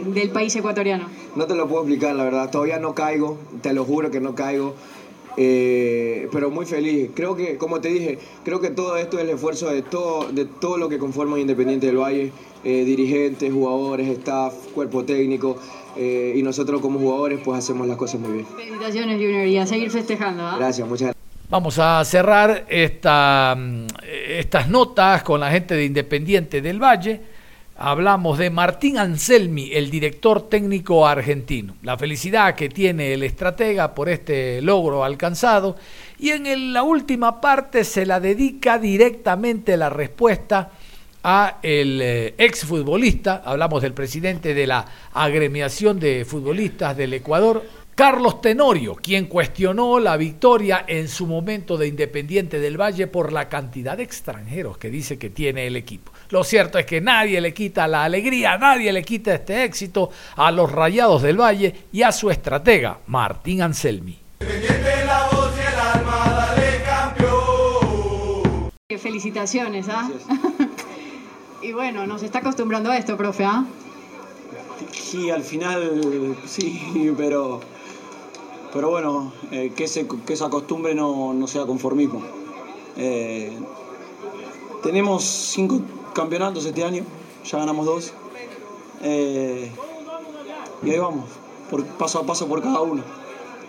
del 0.05 0.29
país 0.31 0.55
ecuatoriano? 0.55 1.07
No 1.35 1.45
te 1.45 1.55
lo 1.55 1.67
puedo 1.67 1.83
explicar, 1.83 2.15
la 2.15 2.23
verdad, 2.23 2.49
todavía 2.49 2.79
no 2.79 2.93
caigo, 2.93 3.37
te 3.61 3.73
lo 3.73 3.85
juro 3.85 4.11
que 4.11 4.19
no 4.19 4.35
caigo. 4.35 4.75
Eh, 5.37 6.27
pero 6.31 6.49
muy 6.49 6.65
feliz. 6.65 7.11
Creo 7.13 7.35
que, 7.35 7.57
como 7.57 7.81
te 7.81 7.89
dije, 7.89 8.19
creo 8.43 8.61
que 8.61 8.69
todo 8.69 8.97
esto 8.97 9.17
es 9.17 9.23
el 9.23 9.31
esfuerzo 9.31 9.69
de 9.69 9.81
todo, 9.81 10.31
de 10.31 10.45
todo 10.45 10.77
lo 10.77 10.89
que 10.89 10.97
conforma 10.97 11.39
Independiente 11.39 11.87
del 11.87 11.97
Valle, 11.97 12.31
eh, 12.63 12.83
dirigentes, 12.85 13.51
jugadores, 13.51 14.07
staff, 14.17 14.53
cuerpo 14.73 15.03
técnico. 15.03 15.57
Eh, 15.97 16.33
y 16.35 16.43
nosotros 16.43 16.81
como 16.81 16.99
jugadores 16.99 17.39
pues 17.43 17.59
hacemos 17.59 17.87
las 17.87 17.97
cosas 17.97 18.19
muy 18.19 18.33
bien. 18.33 18.45
Felicitaciones 18.45 19.15
Junior 19.15 19.47
y 19.47 19.57
a 19.57 19.65
seguir 19.65 19.89
festejando. 19.89 20.43
¿ah? 20.43 20.55
Gracias, 20.57 20.87
muchas 20.87 21.07
gracias. 21.07 21.15
Vamos 21.49 21.79
a 21.79 22.03
cerrar 22.03 22.65
esta, 22.67 23.55
mm, 23.57 23.87
estas 24.29 24.67
notas 24.67 25.23
con 25.23 25.39
la 25.39 25.51
gente 25.51 25.75
de 25.75 25.85
Independiente 25.85 26.61
del 26.61 26.81
Valle. 26.81 27.34
Hablamos 27.77 28.37
de 28.37 28.49
Martín 28.49 28.97
Anselmi, 28.97 29.71
el 29.73 29.89
director 29.89 30.47
técnico 30.47 31.05
argentino. 31.05 31.75
La 31.83 31.97
felicidad 31.97 32.55
que 32.55 32.69
tiene 32.69 33.11
el 33.11 33.21
estratega 33.21 33.93
por 33.93 34.07
este 34.07 34.61
logro 34.61 35.03
alcanzado. 35.03 35.75
Y 36.17 36.29
en 36.29 36.71
la 36.71 36.83
última 36.83 37.41
parte 37.41 37.83
se 37.83 38.05
la 38.05 38.21
dedica 38.21 38.79
directamente 38.79 39.75
la 39.75 39.89
respuesta 39.89 40.71
a 41.21 41.57
el 41.63 41.99
eh, 42.01 42.35
exfutbolista, 42.37 43.41
hablamos 43.43 43.81
del 43.81 43.93
presidente 43.93 44.53
de 44.53 44.67
la 44.67 44.85
agremiación 45.11 45.99
de 45.99 46.23
futbolistas 46.23 46.95
del 46.95 47.15
Ecuador, 47.15 47.63
Carlos 47.95 48.41
Tenorio, 48.41 48.95
quien 48.95 49.25
cuestionó 49.25 49.99
la 49.99 50.17
victoria 50.17 50.85
en 50.87 51.07
su 51.07 51.25
momento 51.25 51.77
de 51.77 51.87
Independiente 51.87 52.59
del 52.59 52.79
Valle 52.79 53.07
por 53.07 53.33
la 53.33 53.49
cantidad 53.49 53.97
de 53.97 54.03
extranjeros 54.03 54.77
que 54.77 54.89
dice 54.89 55.17
que 55.17 55.29
tiene 55.29 55.65
el 55.65 55.75
equipo. 55.75 56.11
Lo 56.35 56.43
cierto 56.43 56.77
es 56.77 56.85
que 56.85 56.99
nadie 56.99 57.39
le 57.39 57.53
quita 57.53 57.87
la 57.87 58.03
alegría, 58.03 58.57
nadie 58.57 58.91
le 58.91 59.03
quita 59.05 59.35
este 59.35 59.63
éxito 59.63 60.09
a 60.35 60.51
los 60.51 60.69
Rayados 60.69 61.21
del 61.21 61.39
Valle 61.39 61.73
y 61.93 62.03
a 62.03 62.11
su 62.11 62.29
estratega, 62.29 62.99
Martín 63.07 63.61
Anselmi. 63.61 64.19
Felicitaciones, 68.99 69.87
¿ah? 69.87 70.09
Y 71.61 71.71
bueno, 71.71 72.05
nos 72.05 72.21
está 72.21 72.39
acostumbrando 72.39 72.91
a 72.91 72.97
esto, 72.97 73.15
profe, 73.15 73.45
¿ah? 73.45 73.63
Sí, 74.91 75.29
al 75.29 75.41
final 75.41 76.35
sí, 76.45 77.13
pero, 77.17 77.61
pero 78.73 78.89
bueno, 78.89 79.31
eh, 79.51 79.71
que, 79.73 79.85
esa 79.85 80.49
costumbre 80.49 80.93
no, 80.93 81.47
sea 81.47 81.65
conformismo. 81.65 82.21
Eh, 82.97 83.57
tenemos 84.83 85.23
cinco 85.23 85.81
campeonatos 86.15 86.65
este 86.65 86.83
año, 86.83 87.03
ya 87.43 87.59
ganamos 87.59 87.85
dos. 87.85 88.13
Eh, 89.03 89.71
y 90.83 90.89
ahí 90.89 90.97
vamos, 90.97 91.25
por, 91.69 91.85
paso 91.85 92.19
a 92.19 92.25
paso 92.25 92.47
por 92.47 92.61
cada 92.63 92.81
uno 92.81 93.03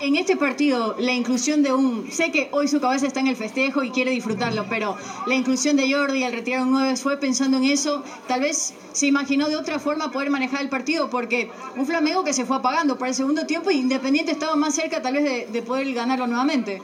en 0.01 0.17
este 0.17 0.37
partido, 0.37 0.95
la 0.99 1.13
inclusión 1.13 1.63
de 1.63 1.73
un. 1.73 2.11
Sé 2.11 2.31
que 2.31 2.49
hoy 2.53 2.69
su 2.69 2.81
cabeza 2.81 3.07
está 3.07 3.21
en 3.21 3.29
el 3.29 3.37
festejo 3.37 3.83
y 3.83 3.91
quiere 3.91 4.11
disfrutarlo, 4.11 4.67
pero 4.69 4.97
la 5.27 5.35
inclusión 5.35 5.77
de 5.77 5.93
Jordi 5.93 6.25
al 6.25 6.33
retirar 6.33 6.63
un 6.63 6.73
9 6.73 6.97
fue 6.97 7.17
pensando 7.19 7.57
en 7.59 7.65
eso. 7.65 8.03
Tal 8.27 8.41
vez 8.41 8.75
se 8.93 9.07
imaginó 9.07 9.49
de 9.49 9.57
otra 9.57 9.79
forma 9.79 10.11
poder 10.11 10.31
manejar 10.31 10.63
el 10.63 10.69
partido, 10.69 11.11
porque 11.11 11.51
un 11.77 11.87
Flamengo 11.87 12.25
que 12.25 12.33
se 12.33 12.45
fue 12.45 12.57
apagando 12.57 12.99
para 12.99 13.11
el 13.11 13.15
segundo 13.15 13.47
tiempo 13.47 13.71
y 13.71 13.77
Independiente 13.77 14.33
estaba 14.33 14.57
más 14.57 14.75
cerca, 14.75 15.03
tal 15.03 15.15
vez, 15.15 15.53
de, 15.53 15.63
poder 15.63 15.93
ganarlo 15.93 16.27
nuevamente. 16.27 16.83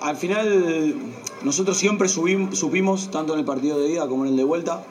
Al 0.00 0.16
final, 0.16 0.94
nosotros 1.42 1.76
siempre 1.76 2.08
supimos, 2.08 3.10
tanto 3.10 3.32
en 3.32 3.40
el 3.40 3.44
partido 3.44 3.78
de 3.78 3.90
ida 3.90 4.06
como 4.08 4.24
en 4.24 4.32
el 4.32 4.36
de 4.36 4.44
vuelta, 4.44 4.84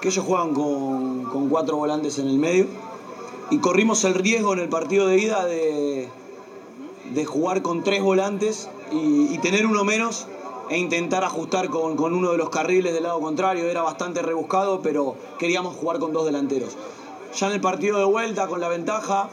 que 0.00 0.08
ellos 0.08 0.24
juegan 0.24 0.54
con, 0.54 1.48
cuatro 1.48 1.76
volantes 1.76 2.18
en 2.18 2.28
el 2.28 2.38
medio 2.38 2.66
y 3.50 3.58
corrimos 3.58 4.04
el 4.04 4.14
riesgo 4.14 4.52
en 4.52 4.60
el 4.60 4.68
partido 4.68 5.06
de 5.06 5.18
ida 5.18 5.44
de, 5.44 6.08
jugar 7.26 7.62
con 7.62 7.84
tres 7.84 8.02
volantes 8.02 8.68
y, 8.90 9.38
tener 9.38 9.66
uno 9.66 9.84
menos 9.84 10.26
e 10.68 10.78
intentar 10.78 11.24
ajustar 11.24 11.68
con, 11.68 11.98
uno 12.00 12.32
de 12.32 12.38
los 12.38 12.50
carriles 12.50 12.92
del 12.92 13.04
lado 13.04 13.20
contrario. 13.20 13.68
Era 13.68 13.82
bastante 13.82 14.22
rebuscado, 14.22 14.80
pero 14.82 15.16
queríamos 15.38 15.76
jugar 15.76 15.98
con 15.98 16.12
dos 16.12 16.24
delanteros. 16.24 16.76
Ya 17.36 17.46
en 17.46 17.52
el 17.52 17.60
partido 17.60 17.98
de 17.98 18.04
vuelta, 18.04 18.46
con 18.46 18.60
la 18.60 18.68
ventaja, 18.68 19.28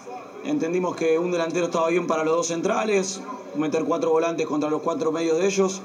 entendimos 0.46 0.96
que 0.96 1.18
un 1.18 1.32
delantero 1.32 1.66
estaba 1.66 1.90
bien 1.90 2.08
para 2.08 2.24
los 2.24 2.36
dos 2.36 2.48
centrales, 2.48 3.22
meter 3.58 3.84
cuatro 3.84 4.12
volantes 4.12 4.46
contra 4.48 4.70
los 4.70 4.82
cuatro 4.82 5.12
medios 5.12 5.38
de 5.38 5.46
ellos 5.46 5.82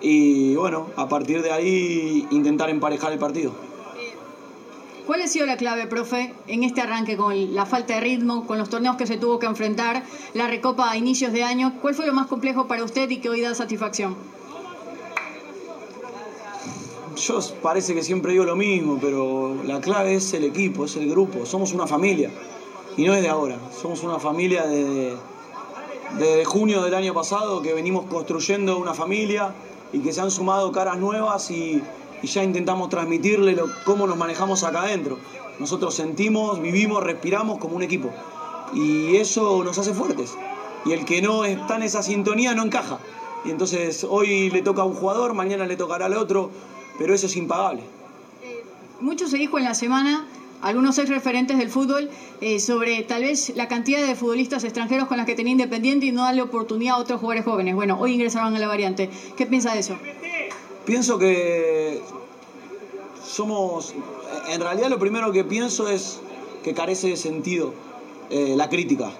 y 0.00 0.56
bueno, 0.56 0.88
a 0.96 1.08
partir 1.08 1.42
de 1.42 1.52
ahí 1.52 2.26
intentar 2.30 2.68
emparejar 2.70 3.12
el 3.12 3.18
partido. 3.18 3.52
¿Cuál 5.06 5.22
ha 5.22 5.26
sido 5.26 5.46
la 5.46 5.56
clave, 5.56 5.86
profe, 5.86 6.32
en 6.46 6.62
este 6.62 6.80
arranque 6.80 7.16
con 7.16 7.54
la 7.54 7.66
falta 7.66 7.94
de 7.94 8.00
ritmo, 8.00 8.46
con 8.46 8.58
los 8.58 8.70
torneos 8.70 8.96
que 8.96 9.06
se 9.06 9.16
tuvo 9.16 9.38
que 9.38 9.46
enfrentar, 9.46 10.04
la 10.32 10.46
recopa 10.46 10.90
a 10.90 10.96
inicios 10.96 11.32
de 11.32 11.42
año? 11.42 11.74
¿Cuál 11.82 11.94
fue 11.94 12.06
lo 12.06 12.12
más 12.12 12.28
complejo 12.28 12.68
para 12.68 12.84
usted 12.84 13.10
y 13.10 13.18
que 13.18 13.28
hoy 13.28 13.40
da 13.40 13.54
satisfacción? 13.54 14.16
Yo 17.16 17.40
parece 17.62 17.94
que 17.94 18.02
siempre 18.02 18.32
digo 18.32 18.44
lo 18.44 18.56
mismo, 18.56 18.98
pero 19.00 19.56
la 19.64 19.80
clave 19.80 20.14
es 20.14 20.32
el 20.34 20.44
equipo, 20.44 20.84
es 20.84 20.96
el 20.96 21.10
grupo. 21.10 21.46
Somos 21.46 21.72
una 21.72 21.86
familia. 21.86 22.30
Y 22.96 23.04
no 23.04 23.14
es 23.14 23.22
de 23.22 23.28
ahora. 23.28 23.58
Somos 23.80 24.02
una 24.02 24.18
familia 24.18 24.66
desde, 24.66 25.16
desde 26.18 26.44
junio 26.44 26.82
del 26.82 26.94
año 26.94 27.14
pasado 27.14 27.62
que 27.62 27.72
venimos 27.72 28.06
construyendo 28.06 28.78
una 28.78 28.94
familia 28.94 29.54
y 29.92 30.00
que 30.00 30.12
se 30.12 30.20
han 30.20 30.30
sumado 30.30 30.72
caras 30.72 30.98
nuevas 30.98 31.50
y, 31.50 31.82
ya 32.22 32.44
intentamos 32.44 32.88
transmitirle 32.88 33.56
cómo 33.84 34.06
nos 34.06 34.16
manejamos 34.16 34.62
acá 34.62 34.82
adentro. 34.82 35.18
Nosotros 35.58 35.92
sentimos, 35.92 36.62
vivimos, 36.62 37.02
respiramos 37.02 37.58
como 37.58 37.74
un 37.74 37.82
equipo. 37.82 38.10
Y 38.74 39.16
eso 39.16 39.64
nos 39.64 39.76
hace 39.78 39.92
fuertes. 39.92 40.36
Y 40.84 40.92
el 40.92 41.04
que 41.04 41.20
no 41.20 41.44
está 41.44 41.76
en 41.76 41.82
esa 41.82 42.00
sintonía 42.00 42.54
no 42.54 42.62
encaja. 42.62 43.00
Y 43.44 43.50
entonces 43.50 44.06
hoy 44.08 44.50
le 44.50 44.62
toca 44.62 44.82
a 44.82 44.84
un 44.84 44.94
jugador, 44.94 45.34
mañana 45.34 45.66
le 45.66 45.76
tocará 45.76 46.06
al 46.06 46.16
otro, 46.16 46.50
pero 46.96 47.12
eso 47.12 47.26
es 47.26 47.36
impagable. 47.36 47.82
Eh, 48.44 48.64
mucho 49.00 49.26
se 49.26 49.36
dijo 49.36 49.58
en 49.58 49.64
la 49.64 49.74
semana, 49.74 50.24
algunos 50.62 50.96
ex 50.98 51.08
referentes 51.08 51.58
del 51.58 51.68
fútbol, 51.68 52.08
eh, 52.40 52.60
sobre 52.60 53.02
tal 53.02 53.22
vez 53.22 53.52
la 53.56 53.68
cantidad 53.68 54.06
de 54.06 54.14
futbolistas 54.14 54.64
extranjeros 54.64 55.08
con 55.08 55.16
las 55.16 55.26
que 55.26 55.34
tenía 55.34 55.52
Independiente 55.52 56.06
y 56.06 56.12
no 56.12 56.22
darle 56.22 56.42
oportunidad 56.42 56.94
a 56.94 56.98
otros 56.98 57.20
jugadores 57.20 57.44
jóvenes. 57.44 57.74
Bueno, 57.74 57.98
hoy 58.00 58.14
ingresaron 58.14 58.54
a 58.54 58.58
la 58.58 58.68
variante. 58.68 59.10
¿Qué 59.36 59.44
piensa 59.44 59.74
de 59.74 59.80
eso? 59.80 59.96
Pienso 60.86 61.18
que 61.18 62.00
somos, 63.24 63.94
en 64.50 64.60
realidad 64.60 64.88
lo 64.88 64.98
primero 64.98 65.32
que 65.32 65.44
pienso 65.44 65.88
es 65.88 66.20
que 66.62 66.74
carece 66.74 67.08
de 67.08 67.16
sentido 67.16 67.74
eh, 68.30 68.54
la 68.56 68.68
crítica. 68.68 69.10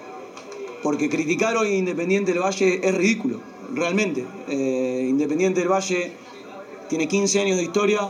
Porque 0.81 1.09
criticar 1.09 1.55
hoy 1.55 1.75
Independiente 1.75 2.33
del 2.33 2.41
Valle 2.41 2.81
es 2.83 2.95
ridículo, 2.95 3.39
realmente. 3.73 4.25
Eh, 4.49 5.05
Independiente 5.09 5.59
del 5.59 5.69
Valle 5.69 6.11
tiene 6.89 7.07
15 7.07 7.39
años 7.41 7.57
de 7.57 7.63
historia, 7.63 8.09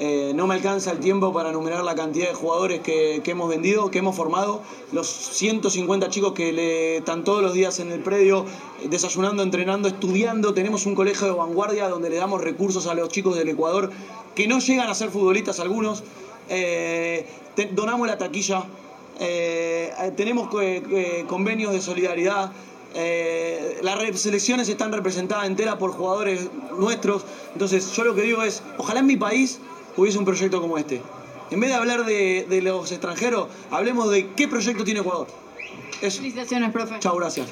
eh, 0.00 0.30
no 0.32 0.46
me 0.46 0.54
alcanza 0.54 0.92
el 0.92 1.00
tiempo 1.00 1.32
para 1.32 1.50
enumerar 1.50 1.82
la 1.82 1.96
cantidad 1.96 2.28
de 2.28 2.34
jugadores 2.34 2.80
que, 2.80 3.20
hemos 3.24 3.48
vendido, 3.48 3.90
que 3.90 3.98
hemos 3.98 4.14
formado, 4.14 4.62
los 4.92 5.08
150 5.08 6.08
chicos 6.08 6.34
que 6.34 6.52
le, 6.52 6.98
están 6.98 7.24
todos 7.24 7.42
los 7.42 7.52
días 7.52 7.80
en 7.80 7.90
el 7.90 7.98
predio, 7.98 8.44
desayunando, 8.88 9.42
entrenando, 9.42 9.88
estudiando. 9.88 10.54
Tenemos 10.54 10.86
un 10.86 10.94
colegio 10.94 11.26
de 11.26 11.32
vanguardia 11.32 11.88
donde 11.88 12.10
le 12.10 12.16
damos 12.16 12.42
recursos 12.42 12.86
a 12.86 12.94
los 12.94 13.08
chicos 13.08 13.36
del 13.36 13.48
Ecuador 13.48 13.90
que 14.36 14.46
no 14.46 14.60
llegan 14.60 14.88
a 14.88 14.94
ser 14.94 15.10
futbolistas 15.10 15.58
algunos. 15.58 16.04
Eh, 16.48 17.26
donamos 17.72 18.06
la 18.06 18.16
taquilla, 18.16 18.66
eh, 19.18 19.92
tenemos 20.16 20.48
convenios 21.26 21.72
de 21.72 21.80
solidaridad. 21.80 22.52
las 23.82 24.20
selecciones 24.20 24.68
están 24.68 24.92
representadas 24.92 25.48
enteras 25.48 25.74
por 25.74 25.90
jugadores 25.90 26.46
nuestros. 26.78 27.24
Entonces, 27.52 27.90
yo 27.90 28.04
lo 28.04 28.14
que 28.14 28.22
digo 28.22 28.44
es: 28.44 28.62
ojalá 28.78 29.00
en 29.00 29.06
mi 29.06 29.16
país 29.16 29.58
hubiese 29.98 30.18
un 30.18 30.24
proyecto 30.24 30.60
como 30.60 30.78
este. 30.78 31.02
En 31.50 31.60
vez 31.60 31.70
de 31.70 31.76
hablar 31.76 32.04
de, 32.04 32.60
los 32.62 32.90
extranjeros, 32.92 33.48
hablemos 33.70 34.10
de 34.10 34.30
qué 34.34 34.48
proyecto 34.48 34.84
tiene 34.84 35.00
Ecuador. 35.00 35.26
Eso. 36.00 36.18
Felicitaciones, 36.18 36.70
profe. 36.70 36.98
Chao, 37.00 37.16
gracias. 37.16 37.48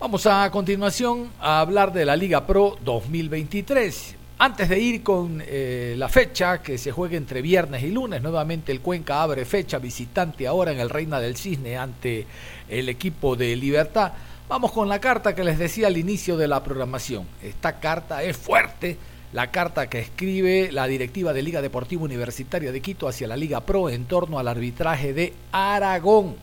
Vamos 0.00 0.26
a 0.26 0.50
continuación 0.50 1.30
a 1.38 1.60
hablar 1.60 1.92
de 1.92 2.06
la 2.06 2.16
Liga 2.16 2.46
Pro 2.46 2.78
2023. 2.82 4.17
Antes 4.40 4.68
de 4.68 4.78
ir 4.78 5.02
con 5.02 5.42
eh, 5.44 5.96
la 5.98 6.08
fecha 6.08 6.62
que 6.62 6.78
se 6.78 6.92
juega 6.92 7.16
entre 7.16 7.42
viernes 7.42 7.82
y 7.82 7.90
lunes, 7.90 8.22
nuevamente 8.22 8.70
el 8.70 8.80
Cuenca 8.80 9.20
abre 9.20 9.44
fecha 9.44 9.80
visitante 9.80 10.46
ahora 10.46 10.70
en 10.70 10.78
el 10.78 10.90
Reina 10.90 11.18
del 11.18 11.36
Cisne 11.36 11.76
ante 11.76 12.24
el 12.68 12.88
equipo 12.88 13.34
de 13.34 13.56
Libertad. 13.56 14.12
Vamos 14.48 14.70
con 14.70 14.88
la 14.88 15.00
carta 15.00 15.34
que 15.34 15.42
les 15.42 15.58
decía 15.58 15.88
al 15.88 15.96
inicio 15.96 16.36
de 16.36 16.46
la 16.46 16.62
programación. 16.62 17.26
Esta 17.42 17.80
carta 17.80 18.22
es 18.22 18.36
fuerte, 18.36 18.96
la 19.32 19.50
carta 19.50 19.90
que 19.90 19.98
escribe 19.98 20.70
la 20.70 20.86
directiva 20.86 21.32
de 21.32 21.42
Liga 21.42 21.60
Deportiva 21.60 22.04
Universitaria 22.04 22.70
de 22.70 22.80
Quito 22.80 23.08
hacia 23.08 23.26
la 23.26 23.36
Liga 23.36 23.62
Pro 23.62 23.90
en 23.90 24.04
torno 24.04 24.38
al 24.38 24.46
arbitraje 24.46 25.12
de 25.12 25.32
Aragón 25.50 26.36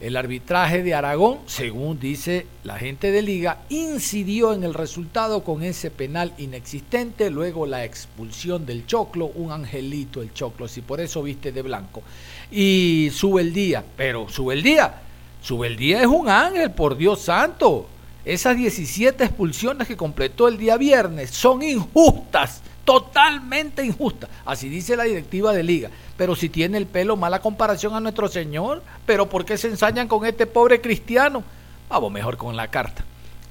el 0.00 0.16
arbitraje 0.16 0.82
de 0.82 0.94
Aragón, 0.94 1.38
según 1.46 1.98
dice 1.98 2.46
la 2.64 2.78
gente 2.78 3.10
de 3.10 3.22
liga, 3.22 3.62
incidió 3.70 4.52
en 4.52 4.62
el 4.62 4.74
resultado 4.74 5.42
con 5.42 5.62
ese 5.62 5.90
penal 5.90 6.34
inexistente, 6.36 7.30
luego 7.30 7.66
la 7.66 7.84
expulsión 7.84 8.66
del 8.66 8.86
Choclo, 8.86 9.26
un 9.26 9.52
angelito 9.52 10.20
el 10.20 10.34
Choclo, 10.34 10.68
si 10.68 10.82
por 10.82 11.00
eso 11.00 11.22
viste 11.22 11.50
de 11.50 11.62
blanco. 11.62 12.02
Y 12.50 13.08
sube 13.12 13.40
el 13.40 13.54
día, 13.54 13.84
pero 13.96 14.28
sube 14.28 14.54
el 14.54 14.62
día, 14.62 15.00
sube 15.40 15.66
el 15.68 15.76
día 15.76 16.00
es 16.00 16.06
un 16.06 16.28
ángel, 16.28 16.72
por 16.72 16.96
Dios 16.96 17.22
santo. 17.22 17.88
Esas 18.26 18.56
17 18.56 19.24
expulsiones 19.24 19.86
que 19.88 19.96
completó 19.96 20.48
el 20.48 20.58
día 20.58 20.76
viernes 20.76 21.30
son 21.30 21.62
injustas, 21.62 22.60
totalmente 22.86 23.84
injustas. 23.84 24.30
Así 24.46 24.70
dice 24.70 24.96
la 24.96 25.04
directiva 25.04 25.52
de 25.52 25.62
liga 25.62 25.90
pero 26.16 26.34
si 26.34 26.48
tiene 26.48 26.78
el 26.78 26.86
pelo 26.86 27.16
mala 27.16 27.40
comparación 27.40 27.94
a 27.94 28.00
nuestro 28.00 28.28
Señor, 28.28 28.82
pero 29.04 29.28
¿por 29.28 29.44
qué 29.44 29.58
se 29.58 29.68
ensañan 29.68 30.08
con 30.08 30.24
este 30.24 30.46
pobre 30.46 30.80
cristiano? 30.80 31.44
Vamos 31.88 32.10
mejor 32.10 32.36
con 32.36 32.56
la 32.56 32.68
carta, 32.68 33.04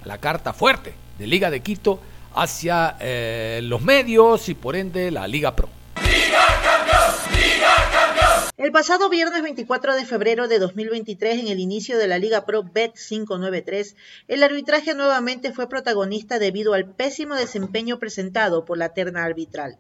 la 0.03 0.17
carta 0.17 0.53
fuerte 0.53 0.93
de 1.17 1.27
Liga 1.27 1.49
de 1.49 1.61
Quito 1.61 1.99
hacia 2.33 2.97
eh, 2.99 3.61
los 3.63 3.81
medios 3.81 4.49
y 4.49 4.55
por 4.55 4.75
ende 4.75 5.11
la 5.11 5.27
Liga 5.27 5.55
Pro. 5.55 5.69
El 8.57 8.71
pasado 8.71 9.09
viernes 9.09 9.43
24 9.43 9.95
de 9.95 10.05
febrero 10.05 10.47
de 10.47 10.59
2023, 10.59 11.41
en 11.41 11.47
el 11.49 11.59
inicio 11.59 11.97
de 11.97 12.07
la 12.07 12.19
Liga 12.19 12.45
Pro 12.45 12.63
Bet 12.63 12.93
593, 12.93 13.97
el 14.29 14.43
arbitraje 14.43 14.93
nuevamente 14.95 15.51
fue 15.51 15.67
protagonista 15.67 16.39
debido 16.39 16.73
al 16.73 16.85
pésimo 16.85 17.35
desempeño 17.35 17.99
presentado 17.99 18.63
por 18.63 18.77
la 18.77 18.93
terna 18.93 19.25
arbitral. 19.25 19.77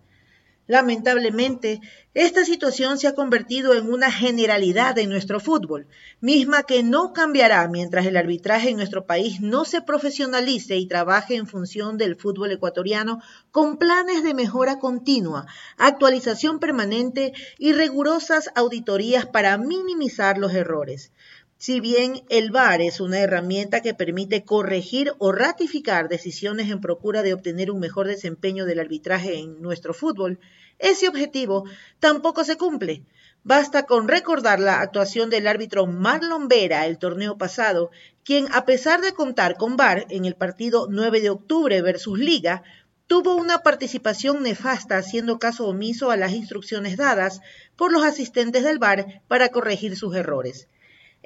Lamentablemente, 0.67 1.79
esta 2.15 2.43
situación 2.43 2.97
se 2.97 3.07
ha 3.07 3.13
convertido 3.13 3.75
en 3.75 3.91
una 3.91 4.11
generalidad 4.11 4.97
en 4.97 5.09
nuestro 5.09 5.39
fútbol, 5.39 5.85
misma 6.21 6.63
que 6.63 6.81
no 6.81 7.13
cambiará 7.13 7.67
mientras 7.67 8.05
el 8.07 8.17
arbitraje 8.17 8.69
en 8.69 8.77
nuestro 8.77 9.05
país 9.05 9.41
no 9.41 9.65
se 9.65 9.81
profesionalice 9.81 10.77
y 10.77 10.87
trabaje 10.87 11.35
en 11.35 11.45
función 11.45 11.97
del 11.97 12.15
fútbol 12.15 12.51
ecuatoriano 12.51 13.21
con 13.51 13.77
planes 13.77 14.23
de 14.23 14.33
mejora 14.33 14.79
continua, 14.79 15.45
actualización 15.77 16.59
permanente 16.59 17.33
y 17.59 17.73
rigurosas 17.73 18.49
auditorías 18.55 19.27
para 19.27 19.57
minimizar 19.59 20.39
los 20.39 20.53
errores. 20.53 21.11
Si 21.57 21.79
bien 21.79 22.25
el 22.27 22.51
VAR 22.51 22.81
es 22.81 22.99
una 22.99 23.19
herramienta 23.19 23.81
que 23.81 23.93
permite 23.93 24.43
corregir 24.43 25.13
o 25.19 25.31
ratificar 25.31 26.09
decisiones 26.09 26.69
en 26.69 26.81
procura 26.81 27.23
de 27.23 27.33
obtener 27.33 27.71
un 27.71 27.79
mejor 27.79 28.07
desempeño 28.07 28.65
del 28.65 28.79
arbitraje 28.81 29.39
en 29.39 29.61
nuestro 29.61 29.93
fútbol, 29.93 30.37
ese 30.79 31.07
objetivo 31.07 31.63
tampoco 31.99 32.43
se 32.43 32.57
cumple. 32.57 33.03
Basta 33.43 33.83
con 33.83 34.09
recordar 34.09 34.59
la 34.59 34.81
actuación 34.81 35.29
del 35.29 35.47
árbitro 35.47 35.87
Marlon 35.87 36.49
Vera 36.49 36.87
el 36.87 36.97
torneo 36.97 37.37
pasado, 37.37 37.89
quien 38.25 38.47
a 38.51 38.65
pesar 38.65 38.99
de 38.99 39.13
contar 39.13 39.55
con 39.55 39.77
VAR 39.77 40.07
en 40.09 40.25
el 40.25 40.35
partido 40.35 40.87
9 40.89 41.21
de 41.21 41.29
octubre 41.29 41.81
versus 41.81 42.19
Liga, 42.19 42.63
tuvo 43.07 43.35
una 43.35 43.59
participación 43.59 44.43
nefasta 44.43 44.97
haciendo 44.97 45.39
caso 45.39 45.67
omiso 45.67 46.11
a 46.11 46.17
las 46.17 46.33
instrucciones 46.33 46.97
dadas 46.97 47.39
por 47.77 47.93
los 47.93 48.03
asistentes 48.03 48.63
del 48.65 48.77
VAR 48.77 49.21
para 49.29 49.49
corregir 49.49 49.95
sus 49.95 50.15
errores. 50.15 50.67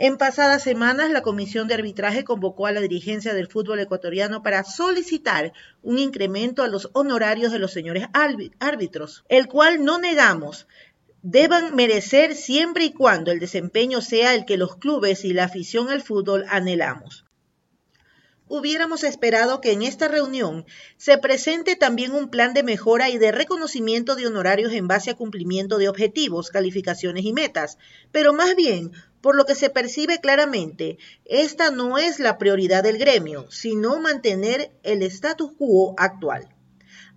En 0.02 0.18
pasadas 0.18 0.64
semanas, 0.64 1.12
la 1.12 1.24
Comisión 1.24 1.68
de 1.68 1.74
Arbitraje 1.74 2.24
convocó 2.24 2.68
a 2.68 2.72
la 2.72 2.80
dirigencia 2.80 3.34
del 3.34 3.50
fútbol 3.50 3.82
ecuatoriano 3.82 4.42
para 4.42 4.64
solicitar 4.64 5.52
un 5.82 6.00
incremento 6.00 6.64
a 6.64 6.70
los 6.70 6.90
honorarios 6.94 7.52
de 7.52 7.60
los 7.60 7.74
señores 7.74 8.08
árbitros, 8.14 9.26
el 9.28 9.48
cual 9.50 9.84
no 9.84 10.00
negamos 10.00 10.68
deban 11.22 11.76
merecer 11.76 12.34
siempre 12.36 12.86
y 12.86 12.94
cuando 12.94 13.34
el 13.34 13.42
desempeño 13.42 14.00
sea 14.00 14.36
el 14.36 14.46
que 14.46 14.56
los 14.56 14.78
clubes 14.78 15.26
y 15.26 15.34
la 15.34 15.44
afición 15.44 15.90
al 15.90 16.02
fútbol 16.02 16.46
anhelamos. 16.48 17.26
Hubiéramos 18.52 19.04
esperado 19.04 19.62
que 19.62 19.74
en 19.74 19.84
esta 19.84 20.08
reunión 20.08 20.66
se 20.98 21.20
presente 21.20 21.76
también 21.76 22.14
un 22.14 22.32
plan 22.32 22.56
de 22.56 22.64
mejora 22.64 23.12
y 23.12 23.20
de 23.20 23.32
reconocimiento 23.32 24.16
de 24.16 24.26
honorarios 24.26 24.74
en 24.74 24.88
base 24.88 25.12
a 25.12 25.16
cumplimiento 25.16 25.78
de 25.78 25.88
objetivos, 25.88 26.50
calificaciones 26.50 27.26
y 27.26 27.32
metas, 27.32 27.78
pero 28.12 28.34
más 28.34 28.56
bien 28.56 28.92
por 29.22 29.36
lo 29.36 29.46
que 29.46 29.54
se 29.54 29.70
percibe 29.70 30.20
claramente, 30.20 30.98
esta 31.26 31.70
no 31.70 32.00
es 32.00 32.20
la 32.20 32.40
prioridad 32.40 32.82
del 32.82 32.98
gremio, 32.98 33.46
sino 33.52 34.00
mantener 34.00 34.72
el 34.82 35.04
status 35.04 35.52
quo 35.56 35.94
actual. 35.98 36.50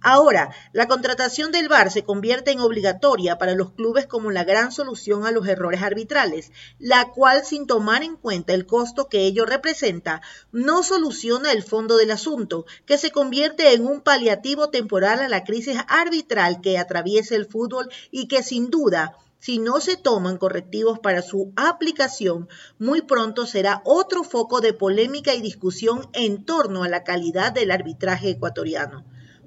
Ahora, 0.04 0.50
la 0.72 0.88
contratación 0.88 1.52
del 1.52 1.68
VAR 1.68 1.92
se 1.92 2.02
convierte 2.02 2.50
en 2.50 2.58
obligatoria 2.58 3.38
para 3.38 3.54
los 3.54 3.70
clubes 3.70 4.08
como 4.08 4.32
la 4.32 4.42
gran 4.42 4.72
solución 4.72 5.24
a 5.26 5.30
los 5.30 5.46
errores 5.46 5.80
arbitrales, 5.80 6.50
la 6.80 7.10
cual, 7.10 7.44
sin 7.44 7.68
tomar 7.68 8.02
en 8.02 8.16
cuenta 8.16 8.52
el 8.52 8.66
costo 8.66 9.08
que 9.08 9.20
ello 9.26 9.46
representa, 9.46 10.20
no 10.50 10.82
soluciona 10.82 11.52
el 11.52 11.62
fondo 11.62 11.96
del 11.96 12.10
asunto, 12.10 12.66
que 12.84 12.98
se 12.98 13.12
convierte 13.12 13.74
en 13.74 13.86
un 13.86 14.00
paliativo 14.00 14.70
temporal 14.70 15.20
a 15.20 15.28
la 15.28 15.44
crisis 15.44 15.78
arbitral 15.86 16.60
que 16.60 16.78
atraviesa 16.78 17.36
el 17.36 17.46
fútbol 17.46 17.88
y 18.10 18.26
que 18.26 18.42
sin 18.42 18.70
duda 18.70 19.16
si 19.38 19.58
no 19.58 19.80
se 19.80 19.96
toman 19.96 20.36
correctivos 20.36 21.00
para 21.00 21.20
su 21.20 21.52
aplicación, 21.56 22.48
muy 22.78 23.02
pronto 23.02 23.44
será 23.44 23.82
otro 23.84 24.22
foco 24.22 24.60
de 24.60 24.72
polémica 24.72 25.34
y 25.34 25.40
discusión 25.40 26.08
en 26.12 26.44
torno 26.44 26.84
a 26.84 26.88
la 26.88 27.02
calidad 27.02 27.52
del 27.52 27.72
arbitraje 27.72 28.30
ecuatoriano. 28.30 29.04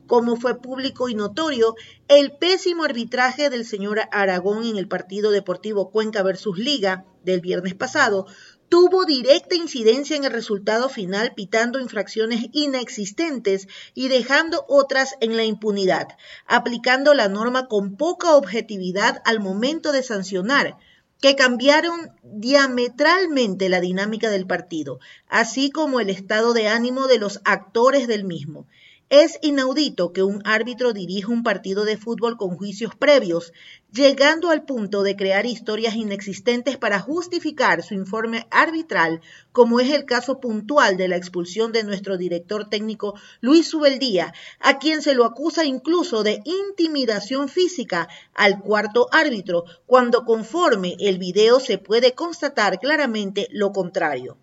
Como 0.08 0.36
fue 0.36 0.62
público 0.62 1.10
y 1.10 1.16
notorio, 1.16 1.76
el 2.08 2.32
pésimo 2.32 2.84
arbitraje 2.84 3.50
del 3.50 3.66
señor 3.66 4.02
Aragón 4.12 4.64
en 4.64 4.78
el 4.78 4.88
partido 4.88 5.32
deportivo 5.32 5.90
Cuenca 5.90 6.22
versus 6.22 6.58
Liga 6.60 7.06
del 7.24 7.42
viernes 7.42 7.74
pasado 7.74 8.28
tuvo 8.70 9.06
directa 9.06 9.56
incidencia 9.56 10.16
en 10.16 10.24
el 10.24 10.32
resultado 10.32 10.90
final 10.90 11.34
pitando 11.36 11.80
infracciones 11.80 12.48
inexistentes 12.52 13.68
y 13.94 14.08
dejando 14.08 14.66
otras 14.68 15.16
en 15.22 15.38
la 15.38 15.44
impunidad, 15.44 16.08
aplicando 16.48 17.14
la 17.14 17.28
norma 17.28 17.68
con 17.68 17.96
poca 17.96 18.36
objetividad 18.36 19.22
al 19.26 19.40
momento 19.40 19.92
de 19.92 20.04
sancionar, 20.04 20.78
que 21.22 21.36
cambiaron 21.36 22.12
diametralmente 22.24 23.70
la 23.70 23.80
dinámica 23.80 24.30
del 24.30 24.46
partido, 24.46 25.00
así 25.28 25.72
como 25.72 26.00
el 26.00 26.10
estado 26.10 26.54
de 26.54 26.68
ánimo 26.68 27.08
de 27.08 27.20
los 27.20 27.42
actores 27.46 28.08
del 28.08 28.26
mismo. 28.26 28.68
Es 29.12 29.38
inaudito 29.44 30.14
que 30.14 30.24
un 30.24 30.42
árbitro 30.46 30.92
dirija 30.92 31.32
un 31.32 31.44
partido 31.44 31.86
de 31.86 31.96
fútbol 31.96 32.38
con 32.38 32.58
juicios 32.58 32.96
previos, 32.96 33.54
llegando 33.92 34.50
al 34.50 34.66
punto 34.66 35.04
de 35.04 35.16
crear 35.16 35.46
historias 35.46 35.94
inexistentes 35.94 36.78
para 36.78 37.00
justificar 37.00 37.84
su 37.84 37.94
informe 37.94 38.48
arbitral, 38.50 39.22
como 39.52 39.80
es 39.80 39.92
el 39.92 40.06
caso 40.06 40.40
puntual 40.40 40.98
de 40.98 41.08
la 41.08 41.18
expulsión 41.18 41.72
de 41.72 41.84
nuestro 41.84 42.18
director 42.18 42.68
técnico 42.68 43.14
Luis 43.42 43.68
Subeldía, 43.68 44.34
a 44.60 44.80
quien 44.80 45.04
se 45.04 45.14
lo 45.14 45.26
acusa 45.26 45.66
incluso 45.66 46.24
de 46.24 46.42
intimidación 46.44 47.48
física 47.48 48.08
al 48.34 48.60
cuarto 48.60 49.08
árbitro, 49.12 49.66
cuando 49.86 50.26
conforme 50.26 50.96
el 51.00 51.20
video 51.20 51.60
se 51.60 51.78
puede 51.78 52.14
constatar 52.14 52.80
claramente 52.80 53.50
lo 53.52 53.72
contrario. 53.72 54.40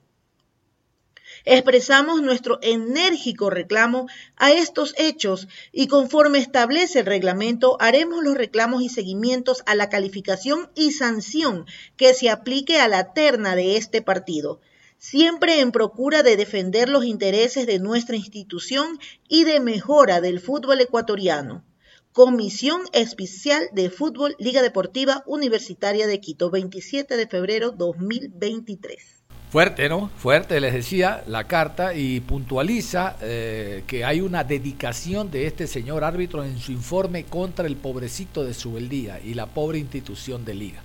Expresamos 1.45 2.23
nuestro 2.23 2.59
enérgico 2.63 3.51
reclamo 3.51 4.07
a 4.37 4.53
estos 4.53 4.95
hechos 4.97 5.49
y 5.73 5.89
conforme 5.89 6.39
establece 6.39 7.01
el 7.01 7.07
reglamento 7.07 7.77
haremos 7.81 8.23
los 8.23 8.37
reclamos 8.37 8.83
y 8.83 8.89
seguimientos 8.89 9.63
a 9.67 9.75
la 9.75 9.89
calificación 9.89 10.71
y 10.75 10.93
sanción 10.93 11.67
que 11.97 12.15
se 12.15 12.31
aplique 12.31 12.79
a 12.79 12.89
la 12.89 13.13
terna 13.13 13.57
de 13.57 13.77
este 13.77 14.03
partido 14.03 14.61
siempre 15.03 15.59
en 15.59 15.73
procura 15.73 16.23
de 16.23 16.37
defender 16.37 16.89
los 16.89 17.05
intereses 17.05 17.67
de 17.67 17.81
nuestra 17.81 18.15
institución 18.15 19.01
y 19.27 19.43
de 19.43 19.59
mejora 19.59 20.21
del 20.21 20.39
fútbol 20.39 20.81
ecuatoriano. 20.81 21.65
Comisión 22.13 22.83
Especial 22.93 23.69
de 23.73 23.91
Fútbol 23.91 24.37
Liga 24.39 24.63
Deportiva 24.63 25.25
Universitaria 25.27 26.07
de 26.07 26.21
Quito, 26.21 26.51
27 26.51 27.17
de 27.17 27.27
febrero 27.27 27.73
2023. 27.73 29.22
Fuerte, 29.53 29.91
¿no? 29.91 30.09
Fuerte, 30.17 30.59
les 30.61 30.73
decía 30.73 31.25
la 31.27 31.45
carta 31.45 31.93
y 31.93 32.21
puntualiza 32.21 33.17
eh, 33.21 33.85
que 33.87 34.03
hay 34.03 34.23
una 34.23 34.45
dedicación 34.45 35.31
de 35.31 35.47
este 35.47 35.67
señor 35.67 36.05
árbitro 36.05 36.43
en 36.43 36.59
su 36.59 36.73
informe 36.73 37.25
contra 37.25 37.67
el 37.67 37.77
pobrecito 37.77 38.45
de 38.45 38.55
Subeldía 38.55 39.21
y 39.23 39.35
la 39.35 39.45
pobre 39.45 39.79
institución 39.79 40.47
de 40.47 40.55
liga. 40.55 40.81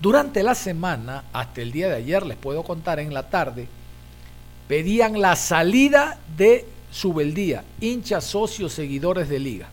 Durante 0.00 0.42
la 0.42 0.54
semana, 0.54 1.24
hasta 1.34 1.60
el 1.60 1.72
día 1.72 1.88
de 1.88 1.96
ayer, 1.96 2.24
les 2.24 2.38
puedo 2.38 2.62
contar 2.62 3.00
en 3.00 3.12
la 3.12 3.28
tarde, 3.28 3.68
pedían 4.66 5.20
la 5.20 5.36
salida 5.36 6.18
de 6.38 6.64
Subeldía, 6.90 7.64
hinchas, 7.82 8.24
socios, 8.24 8.72
seguidores 8.72 9.28
de 9.28 9.40
liga. 9.40 9.68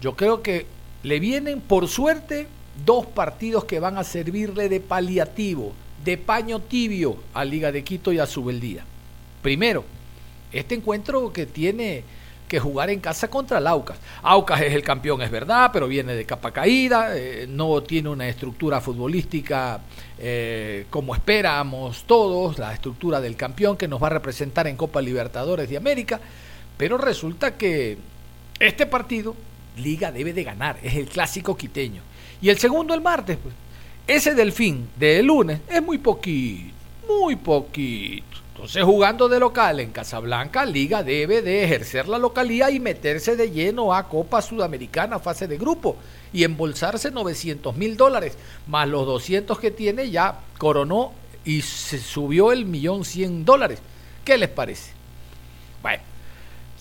Yo 0.00 0.14
creo 0.14 0.40
que 0.40 0.66
le 1.02 1.18
vienen, 1.18 1.60
por 1.60 1.88
suerte, 1.88 2.46
dos 2.86 3.06
partidos 3.06 3.64
que 3.64 3.80
van 3.80 3.98
a 3.98 4.04
servirle 4.04 4.68
de 4.68 4.78
paliativo, 4.78 5.72
de 6.04 6.18
paño 6.18 6.60
tibio 6.60 7.16
a 7.34 7.44
Liga 7.44 7.72
de 7.72 7.84
Quito 7.84 8.12
y 8.12 8.18
a 8.18 8.26
Subeldía. 8.26 8.84
Primero, 9.42 9.84
este 10.52 10.74
encuentro 10.74 11.32
que 11.32 11.46
tiene 11.46 12.04
que 12.48 12.60
jugar 12.60 12.90
en 12.90 13.00
casa 13.00 13.28
contra 13.28 13.58
el 13.58 13.66
Aucas. 13.66 13.96
Aucas 14.22 14.60
es 14.60 14.74
el 14.74 14.82
campeón, 14.82 15.22
es 15.22 15.30
verdad, 15.30 15.70
pero 15.72 15.88
viene 15.88 16.14
de 16.14 16.26
capa 16.26 16.50
caída, 16.50 17.16
eh, 17.16 17.46
no 17.48 17.82
tiene 17.82 18.10
una 18.10 18.28
estructura 18.28 18.80
futbolística 18.80 19.80
eh, 20.18 20.84
como 20.90 21.14
esperamos 21.14 22.04
todos, 22.04 22.58
la 22.58 22.74
estructura 22.74 23.22
del 23.22 23.36
campeón 23.36 23.78
que 23.78 23.88
nos 23.88 24.02
va 24.02 24.08
a 24.08 24.10
representar 24.10 24.66
en 24.66 24.76
Copa 24.76 25.00
Libertadores 25.00 25.70
de 25.70 25.78
América, 25.78 26.20
pero 26.76 26.98
resulta 26.98 27.56
que 27.56 27.96
este 28.60 28.84
partido 28.84 29.34
Liga 29.78 30.12
debe 30.12 30.34
de 30.34 30.44
ganar, 30.44 30.78
es 30.82 30.94
el 30.94 31.06
clásico 31.06 31.56
quiteño. 31.56 32.02
Y 32.42 32.50
el 32.50 32.58
segundo 32.58 32.92
el 32.92 33.00
martes, 33.00 33.38
pues. 33.42 33.54
Ese 34.06 34.34
delfín 34.34 34.88
de 34.96 35.22
lunes 35.22 35.60
es 35.68 35.80
muy 35.80 35.98
poquito, 35.98 36.74
muy 37.08 37.36
poquito. 37.36 38.24
Entonces, 38.48 38.82
jugando 38.82 39.28
de 39.28 39.38
local 39.38 39.78
en 39.78 39.92
Casablanca, 39.92 40.64
Liga 40.64 41.04
debe 41.04 41.40
de 41.40 41.62
ejercer 41.62 42.08
la 42.08 42.18
localía 42.18 42.70
y 42.70 42.80
meterse 42.80 43.36
de 43.36 43.50
lleno 43.52 43.94
a 43.94 44.08
Copa 44.08 44.42
Sudamericana, 44.42 45.20
fase 45.20 45.46
de 45.46 45.56
grupo, 45.56 45.96
y 46.32 46.42
embolsarse 46.42 47.12
900 47.12 47.76
mil 47.76 47.96
dólares, 47.96 48.36
más 48.66 48.88
los 48.88 49.06
200 49.06 49.58
que 49.58 49.70
tiene, 49.70 50.10
ya 50.10 50.40
coronó 50.58 51.12
y 51.44 51.62
se 51.62 51.98
subió 51.98 52.50
el 52.50 52.64
millón 52.64 53.04
100 53.04 53.44
dólares. 53.44 53.78
¿Qué 54.24 54.36
les 54.36 54.48
parece? 54.48 54.92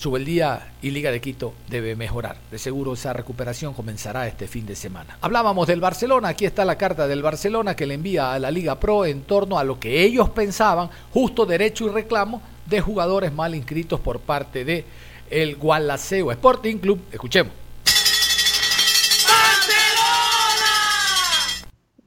Subeldía 0.01 0.71
y 0.81 0.89
Liga 0.89 1.11
de 1.11 1.21
Quito 1.21 1.53
debe 1.69 1.95
mejorar. 1.95 2.35
De 2.49 2.57
seguro 2.57 2.93
esa 2.93 3.13
recuperación 3.13 3.75
comenzará 3.75 4.27
este 4.27 4.47
fin 4.47 4.65
de 4.65 4.75
semana. 4.75 5.19
Hablábamos 5.21 5.67
del 5.67 5.79
Barcelona, 5.79 6.29
aquí 6.29 6.43
está 6.43 6.65
la 6.65 6.75
carta 6.75 7.07
del 7.07 7.21
Barcelona 7.21 7.75
que 7.75 7.85
le 7.85 7.93
envía 7.93 8.33
a 8.33 8.39
la 8.39 8.49
Liga 8.49 8.79
Pro 8.79 9.05
en 9.05 9.21
torno 9.21 9.59
a 9.59 9.63
lo 9.63 9.79
que 9.79 10.03
ellos 10.03 10.31
pensaban, 10.31 10.89
justo 11.13 11.45
derecho 11.45 11.85
y 11.85 11.89
reclamo 11.89 12.41
de 12.65 12.81
jugadores 12.81 13.31
mal 13.31 13.53
inscritos 13.53 13.99
por 13.99 14.19
parte 14.21 14.65
de 14.65 14.85
el 15.29 15.55
Gualaceo 15.55 16.31
Sporting 16.31 16.77
Club. 16.77 16.99
Escuchemos. 17.11 17.60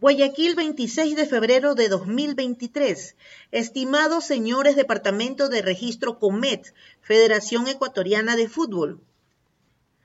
Guayaquil, 0.05 0.55
26 0.55 1.17
de 1.17 1.25
febrero 1.25 1.75
de 1.75 1.88
2023. 1.88 3.17
Estimados 3.53 4.27
señores 4.27 4.77
Departamento 4.77 5.49
de 5.49 5.62
Registro 5.62 6.19
Comet, 6.19 6.75
Federación 7.01 7.69
Ecuatoriana 7.69 8.37
de 8.37 8.47
Fútbol. 8.47 9.01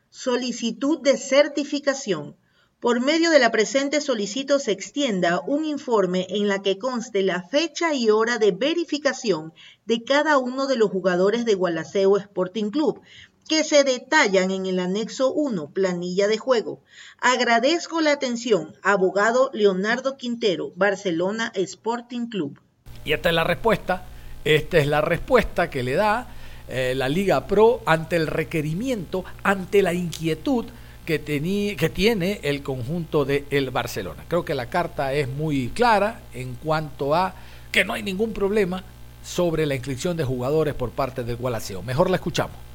Solicitud 0.10 1.02
de 1.02 1.18
certificación. 1.18 2.38
Por 2.80 3.02
medio 3.02 3.30
de 3.30 3.40
la 3.40 3.52
presente 3.52 4.00
solicito 4.00 4.58
se 4.60 4.72
extienda 4.72 5.42
un 5.46 5.66
informe 5.66 6.28
en 6.30 6.48
la 6.48 6.62
que 6.62 6.78
conste 6.78 7.22
la 7.22 7.44
fecha 7.44 7.94
y 7.94 8.10
hora 8.10 8.38
de 8.38 8.54
verificación 8.54 9.52
de 9.86 10.06
cada 10.06 10.38
uno 10.38 10.66
de 10.68 10.78
los 10.78 10.90
jugadores 10.90 11.44
de 11.44 11.56
Gualaceo 11.56 12.16
Sporting 12.16 12.70
Club, 12.70 13.02
que 13.50 13.64
se 13.64 13.84
detallan 13.84 14.52
en 14.52 14.68
el 14.68 14.80
anexo 14.80 15.34
1, 15.34 15.72
planilla 15.72 16.28
de 16.28 16.38
juego. 16.38 16.82
Agradezco 17.20 18.00
la 18.00 18.12
atención, 18.12 18.76
abogado 18.84 19.50
Leonardo 19.54 20.18
Quintero, 20.18 20.72
Barcelona 20.76 21.52
Sporting 21.56 22.28
Club. 22.28 22.60
Y 23.04 23.12
esta 23.12 23.30
es 23.30 23.36
la 23.36 23.44
respuesta, 23.44 24.06
esta 24.46 24.78
es 24.78 24.86
la 24.86 25.02
respuesta 25.02 25.72
que 25.72 25.82
le 25.82 25.96
da 25.96 26.28
eh, 26.68 26.94
la 26.96 27.10
Liga 27.10 27.48
Pro 27.48 27.82
ante 27.88 28.18
el 28.18 28.28
requerimiento, 28.28 29.26
ante 29.42 29.82
la 29.82 29.96
inquietud 29.96 30.66
que, 31.04 31.20
que 31.20 31.90
tiene 31.90 32.40
el 32.44 32.62
conjunto 32.62 33.26
de 33.26 33.46
el 33.50 33.72
Barcelona. 33.72 34.26
Creo 34.28 34.46
que 34.46 34.54
la 34.54 34.70
carta 34.70 35.12
es 35.14 35.28
muy 35.28 35.70
clara 35.70 36.22
en 36.36 36.54
cuanto 36.54 37.16
a 37.16 37.34
que 37.72 37.84
no 37.84 37.94
hay 37.94 38.04
ningún 38.04 38.32
problema 38.32 38.84
sobre 39.24 39.66
la 39.66 39.74
inscripción 39.74 40.16
de 40.18 40.24
jugadores 40.24 40.76
por 40.76 40.92
parte 40.92 41.24
del 41.24 41.36
Gualaceo. 41.36 41.82
Mejor 41.82 42.12
la 42.12 42.18
escuchamos. 42.18 42.69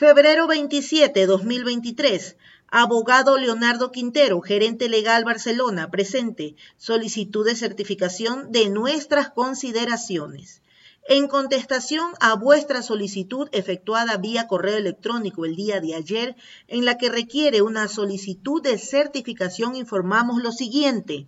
Febrero 0.00 0.46
27, 0.46 1.26
2023. 1.26 2.38
Abogado 2.68 3.36
Leonardo 3.36 3.92
Quintero, 3.92 4.40
gerente 4.40 4.88
legal 4.88 5.24
Barcelona, 5.26 5.90
presente. 5.90 6.56
Solicitud 6.78 7.44
de 7.44 7.54
certificación 7.54 8.50
de 8.50 8.70
nuestras 8.70 9.28
consideraciones. 9.28 10.62
En 11.06 11.28
contestación 11.28 12.12
a 12.18 12.34
vuestra 12.34 12.80
solicitud 12.80 13.50
efectuada 13.52 14.16
vía 14.16 14.48
correo 14.48 14.78
electrónico 14.78 15.44
el 15.44 15.54
día 15.54 15.82
de 15.82 15.94
ayer, 15.94 16.34
en 16.66 16.86
la 16.86 16.96
que 16.96 17.10
requiere 17.10 17.60
una 17.60 17.86
solicitud 17.86 18.62
de 18.62 18.78
certificación, 18.78 19.76
informamos 19.76 20.42
lo 20.42 20.50
siguiente. 20.50 21.26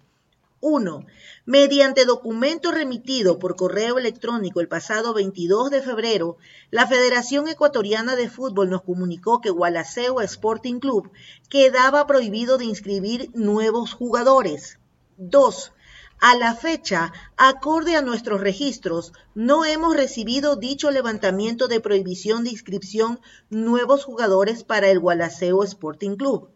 1. 0.63 1.07
Mediante 1.45 2.05
documento 2.05 2.71
remitido 2.71 3.41
por 3.41 3.57
correo 3.57 3.99
electrónico 3.99 4.61
el 4.61 4.69
pasado 4.69 5.13
22 5.13 5.71
de 5.73 5.83
febrero, 5.83 6.37
la 6.71 6.87
Federación 6.87 7.49
Ecuatoriana 7.49 8.15
de 8.15 8.31
Fútbol 8.31 8.71
nos 8.71 8.83
comunicó 8.83 9.41
que 9.41 9.51
Gualaceo 9.51 10.21
Sporting 10.21 10.79
Club 10.79 11.11
quedaba 11.51 12.07
prohibido 12.07 12.59
de 12.59 12.67
inscribir 12.67 13.29
nuevos 13.35 13.93
jugadores. 13.93 14.79
2. 15.17 15.73
A 16.21 16.37
la 16.37 16.55
fecha, 16.55 17.13
acorde 17.37 17.97
a 17.97 18.03
nuestros 18.03 18.41
registros, 18.41 19.13
no 19.35 19.65
hemos 19.65 19.97
recibido 19.97 20.55
dicho 20.55 20.93
levantamiento 20.93 21.67
de 21.67 21.81
prohibición 21.81 22.45
de 22.45 22.51
inscripción 22.51 23.21
nuevos 23.51 24.05
jugadores 24.05 24.63
para 24.63 24.89
el 24.91 25.01
Gualaceo 25.01 25.65
Sporting 25.65 26.15
Club. 26.15 26.51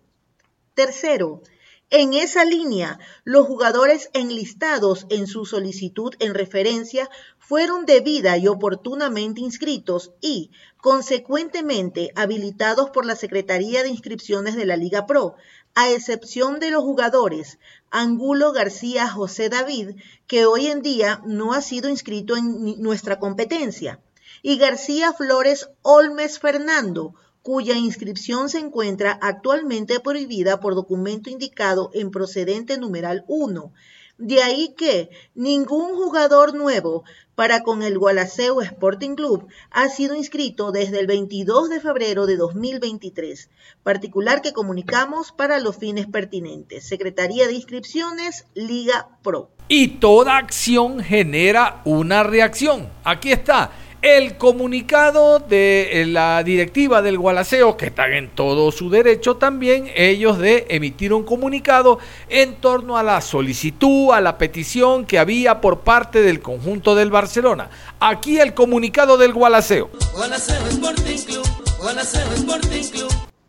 Tercero, 0.74 1.42
en 1.90 2.14
esa 2.14 2.44
línea, 2.44 2.98
los 3.22 3.46
jugadores 3.46 4.10
enlistados 4.12 5.06
en 5.08 5.28
su 5.28 5.44
solicitud 5.44 6.14
en 6.18 6.34
referencia 6.34 7.08
fueron 7.38 7.86
debida 7.86 8.36
y 8.36 8.48
oportunamente 8.48 9.40
inscritos 9.40 10.10
y, 10.20 10.50
consecuentemente, 10.78 12.10
habilitados 12.16 12.90
por 12.90 13.06
la 13.06 13.14
Secretaría 13.14 13.84
de 13.84 13.90
Inscripciones 13.90 14.56
de 14.56 14.66
la 14.66 14.76
Liga 14.76 15.06
Pro, 15.06 15.36
a 15.76 15.90
excepción 15.90 16.58
de 16.58 16.72
los 16.72 16.82
jugadores 16.82 17.60
Angulo 17.90 18.50
García 18.52 19.08
José 19.08 19.48
David, 19.48 19.90
que 20.26 20.44
hoy 20.44 20.66
en 20.66 20.82
día 20.82 21.22
no 21.24 21.52
ha 21.52 21.62
sido 21.62 21.88
inscrito 21.88 22.36
en 22.36 22.82
nuestra 22.82 23.20
competencia, 23.20 24.00
y 24.42 24.58
García 24.58 25.12
Flores 25.12 25.70
Olmes 25.82 26.40
Fernando, 26.40 27.14
cuya 27.46 27.78
inscripción 27.78 28.48
se 28.48 28.58
encuentra 28.58 29.16
actualmente 29.22 30.00
prohibida 30.00 30.58
por 30.58 30.74
documento 30.74 31.30
indicado 31.30 31.90
en 31.94 32.10
procedente 32.10 32.76
numeral 32.76 33.24
1. 33.28 33.72
De 34.18 34.42
ahí 34.42 34.74
que 34.76 35.10
ningún 35.36 35.94
jugador 35.94 36.56
nuevo 36.56 37.04
para 37.36 37.62
con 37.62 37.84
el 37.84 38.00
Gualaceo 38.00 38.62
Sporting 38.62 39.14
Club 39.14 39.46
ha 39.70 39.88
sido 39.88 40.16
inscrito 40.16 40.72
desde 40.72 40.98
el 40.98 41.06
22 41.06 41.70
de 41.70 41.78
febrero 41.80 42.26
de 42.26 42.36
2023, 42.36 43.48
particular 43.84 44.42
que 44.42 44.52
comunicamos 44.52 45.30
para 45.30 45.60
los 45.60 45.76
fines 45.76 46.08
pertinentes. 46.08 46.84
Secretaría 46.88 47.46
de 47.46 47.52
Inscripciones, 47.52 48.46
Liga 48.54 49.20
Pro. 49.22 49.50
Y 49.68 50.00
toda 50.00 50.36
acción 50.36 50.98
genera 50.98 51.82
una 51.84 52.24
reacción. 52.24 52.90
Aquí 53.04 53.30
está 53.30 53.70
el 54.06 54.36
comunicado 54.36 55.40
de 55.40 56.00
eh, 56.00 56.06
la 56.06 56.44
directiva 56.44 57.02
del 57.02 57.18
Gualaceo, 57.18 57.76
que 57.76 57.86
están 57.86 58.12
en 58.12 58.28
todo 58.28 58.70
su 58.70 58.88
derecho 58.88 59.34
también, 59.34 59.90
ellos 59.96 60.38
de 60.38 60.64
emitir 60.68 61.12
un 61.12 61.24
comunicado 61.24 61.98
en 62.28 62.54
torno 62.54 62.96
a 62.96 63.02
la 63.02 63.20
solicitud, 63.20 64.12
a 64.12 64.20
la 64.20 64.38
petición 64.38 65.06
que 65.06 65.18
había 65.18 65.60
por 65.60 65.80
parte 65.80 66.22
del 66.22 66.40
conjunto 66.40 66.94
del 66.94 67.10
Barcelona. 67.10 67.68
Aquí 67.98 68.38
el 68.38 68.54
comunicado 68.54 69.16
del 69.16 69.32
Gualaceo. 69.32 69.90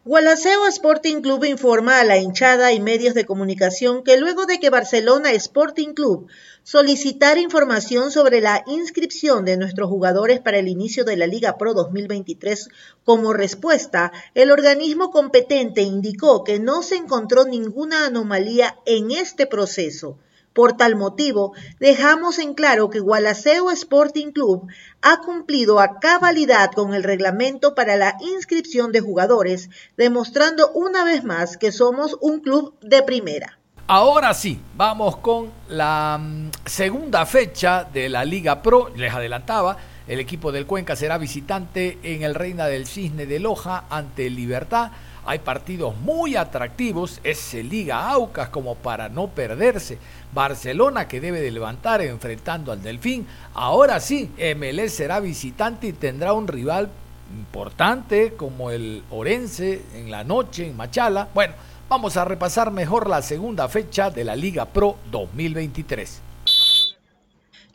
Gualaceo 0.07 0.65
Sporting 0.67 1.19
Club 1.19 1.43
informa 1.43 1.99
a 1.99 2.05
la 2.05 2.17
hinchada 2.17 2.71
y 2.71 2.79
medios 2.79 3.13
de 3.13 3.25
comunicación 3.25 4.05
que 4.05 4.15
luego 4.15 4.45
de 4.45 4.57
que 4.57 4.69
Barcelona 4.69 5.33
Sporting 5.33 5.89
Club 5.89 6.27
solicitara 6.63 7.41
información 7.41 8.09
sobre 8.09 8.39
la 8.39 8.63
inscripción 8.67 9.43
de 9.43 9.57
nuestros 9.57 9.89
jugadores 9.89 10.39
para 10.39 10.59
el 10.59 10.69
inicio 10.69 11.03
de 11.03 11.17
la 11.17 11.27
Liga 11.27 11.57
Pro 11.57 11.73
2023, 11.73 12.69
como 13.03 13.33
respuesta, 13.33 14.13
el 14.33 14.49
organismo 14.51 15.11
competente 15.11 15.81
indicó 15.81 16.45
que 16.45 16.57
no 16.57 16.83
se 16.83 16.95
encontró 16.95 17.43
ninguna 17.43 18.05
anomalía 18.05 18.77
en 18.85 19.11
este 19.11 19.45
proceso 19.45 20.17
por 20.57 20.73
tal 20.73 20.95
motivo, 20.95 21.53
dejamos 21.79 22.39
en 22.39 22.55
claro 22.55 22.89
que 22.89 22.99
Gualaceo 22.99 23.69
Sporting 23.69 24.31
Club 24.31 24.67
ha 25.03 25.21
cumplido 25.21 25.79
a 25.79 25.99
cabalidad 25.99 26.71
con 26.71 26.95
el 26.95 27.03
reglamento 27.03 27.75
para 27.75 27.95
la 27.95 28.15
inscripción 28.21 28.91
de 28.91 28.99
jugadores, 28.99 29.69
demostrando 29.97 30.71
una 30.71 31.03
vez 31.03 31.23
más 31.23 31.57
que 31.57 31.71
somos 31.71 32.17
un 32.21 32.39
club 32.39 32.73
de 32.81 33.03
primera. 33.03 33.59
Ahora 33.85 34.33
sí, 34.33 34.59
vamos 34.75 35.17
con 35.17 35.51
la 35.69 36.17
mm, 36.19 36.49
segunda 36.65 37.27
fecha 37.27 37.83
de 37.83 38.09
la 38.09 38.25
Liga 38.25 38.63
Pro, 38.63 38.89
les 38.95 39.13
adelantaba, 39.13 39.77
El 40.07 40.19
equipo 40.19 40.51
del 40.51 40.65
Cuenca 40.65 40.95
será 40.95 41.19
visitante 41.19 41.99
en 42.01 42.23
el 42.23 42.33
Reina 42.33 42.65
del 42.65 42.87
Cisne 42.87 43.27
de 43.27 43.39
Loja 43.39 43.83
ante 43.91 44.31
Libertad. 44.31 44.91
Hay 45.29 45.39
partidos 45.39 45.93
muy 45.97 46.37
atractivos, 46.37 47.19
es 47.21 47.53
Liga 47.53 48.09
Aucas 48.09 48.47
como 48.47 48.75
para 48.75 49.09
no 49.09 49.27
perderse. 49.27 49.97
Barcelona 50.33 51.09
que 51.09 51.19
debe 51.19 51.41
de 51.41 51.51
levantar 51.51 52.01
enfrentando 52.01 52.71
al 52.71 52.81
Delfín. 52.81 53.27
Ahora 53.53 53.99
sí, 53.99 54.31
MLS 54.55 54.93
será 54.93 55.19
visitante 55.19 55.87
y 55.87 55.91
tendrá 55.91 56.31
un 56.31 56.47
rival 56.47 56.89
importante 57.37 58.35
como 58.37 58.71
el 58.71 59.03
Orense 59.11 59.81
en 59.95 60.09
la 60.09 60.23
noche 60.23 60.65
en 60.65 60.77
Machala. 60.77 61.27
Bueno, 61.33 61.55
vamos 61.89 62.15
a 62.15 62.23
repasar 62.23 62.71
mejor 62.71 63.09
la 63.09 63.21
segunda 63.21 63.67
fecha 63.67 64.09
de 64.09 64.23
la 64.23 64.37
Liga 64.37 64.63
Pro 64.63 64.95
2023. 65.11 66.21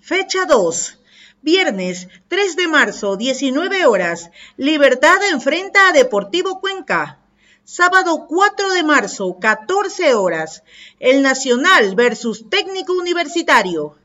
Fecha 0.01 0.47
2. 0.49 0.99
Viernes 1.43 2.09
3 2.29 2.57
de 2.57 2.69
marzo, 2.69 3.19
19 3.19 3.85
horas. 3.85 4.31
Libertad 4.57 5.19
enfrenta 5.31 5.88
a 5.88 5.93
Deportivo 5.93 6.59
Cuenca. 6.59 7.19
Sábado 7.64 8.27
4 8.29 8.72
de 8.72 8.83
marzo, 8.83 9.38
14 9.40 10.14
horas. 10.14 10.64
El 10.98 11.22
Nacional 11.22 11.94
versus 11.94 12.51
Técnico 12.51 12.92
Universitario. 12.92 13.96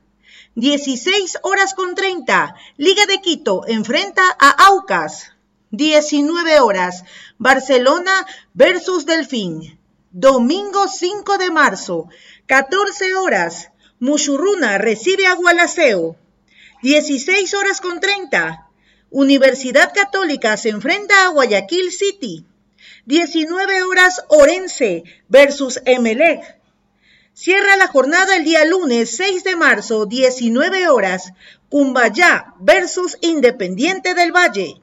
16 0.53 1.39
horas 1.41 1.73
con 1.73 1.95
30. 1.95 2.53
Liga 2.77 3.07
de 3.07 3.19
Quito 3.19 3.63
enfrenta 3.67 4.21
a 4.39 4.67
Aucas. 4.67 5.31
19 5.71 6.59
horas. 6.59 7.03
Barcelona 7.39 8.27
versus 8.53 9.07
Delfín. 9.07 9.79
Domingo 10.11 10.87
5 10.87 11.37
de 11.39 11.49
marzo, 11.49 12.09
14 12.45 13.15
horas. 13.15 13.71
Mushurruna 13.99 14.77
recibe 14.77 15.25
a 15.25 15.33
Gualaceo. 15.33 16.15
16 16.83 17.55
horas 17.55 17.81
con 17.81 17.99
30. 17.99 18.69
Universidad 19.09 19.91
Católica 19.95 20.57
se 20.57 20.69
enfrenta 20.69 21.25
a 21.25 21.29
Guayaquil 21.29 21.91
City. 21.91 22.45
19 23.07 23.83
horas 23.83 24.21
Orense 24.27 25.05
versus 25.29 25.79
Emelec. 25.85 26.59
Cierra 27.33 27.77
la 27.77 27.87
jornada 27.87 28.35
el 28.35 28.43
día 28.43 28.65
lunes 28.65 29.15
6 29.15 29.45
de 29.45 29.55
marzo, 29.55 30.05
19 30.05 30.89
horas. 30.89 31.31
Cumbayá 31.69 32.53
versus 32.59 33.17
Independiente 33.21 34.13
del 34.13 34.33
Valle. 34.33 34.81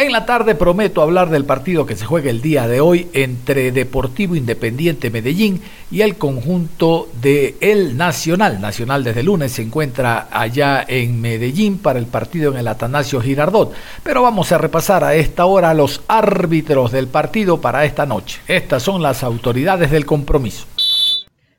En 0.00 0.12
la 0.12 0.24
tarde 0.24 0.54
prometo 0.54 1.02
hablar 1.02 1.28
del 1.28 1.44
partido 1.44 1.84
que 1.84 1.94
se 1.94 2.06
juega 2.06 2.30
el 2.30 2.40
día 2.40 2.66
de 2.66 2.80
hoy 2.80 3.10
entre 3.12 3.70
Deportivo 3.70 4.34
Independiente 4.34 5.10
Medellín 5.10 5.60
y 5.90 6.00
el 6.00 6.16
conjunto 6.16 7.10
de 7.20 7.56
El 7.60 7.98
Nacional. 7.98 8.62
Nacional 8.62 9.04
desde 9.04 9.22
lunes 9.22 9.52
se 9.52 9.60
encuentra 9.60 10.28
allá 10.32 10.82
en 10.88 11.20
Medellín 11.20 11.76
para 11.76 11.98
el 11.98 12.06
partido 12.06 12.50
en 12.50 12.56
el 12.56 12.68
Atanasio 12.68 13.20
Girardot. 13.20 13.74
Pero 14.02 14.22
vamos 14.22 14.50
a 14.52 14.56
repasar 14.56 15.04
a 15.04 15.16
esta 15.16 15.44
hora 15.44 15.74
los 15.74 16.00
árbitros 16.08 16.92
del 16.92 17.06
partido 17.06 17.60
para 17.60 17.84
esta 17.84 18.06
noche. 18.06 18.40
Estas 18.48 18.82
son 18.82 19.02
las 19.02 19.22
autoridades 19.22 19.90
del 19.90 20.06
compromiso. 20.06 20.64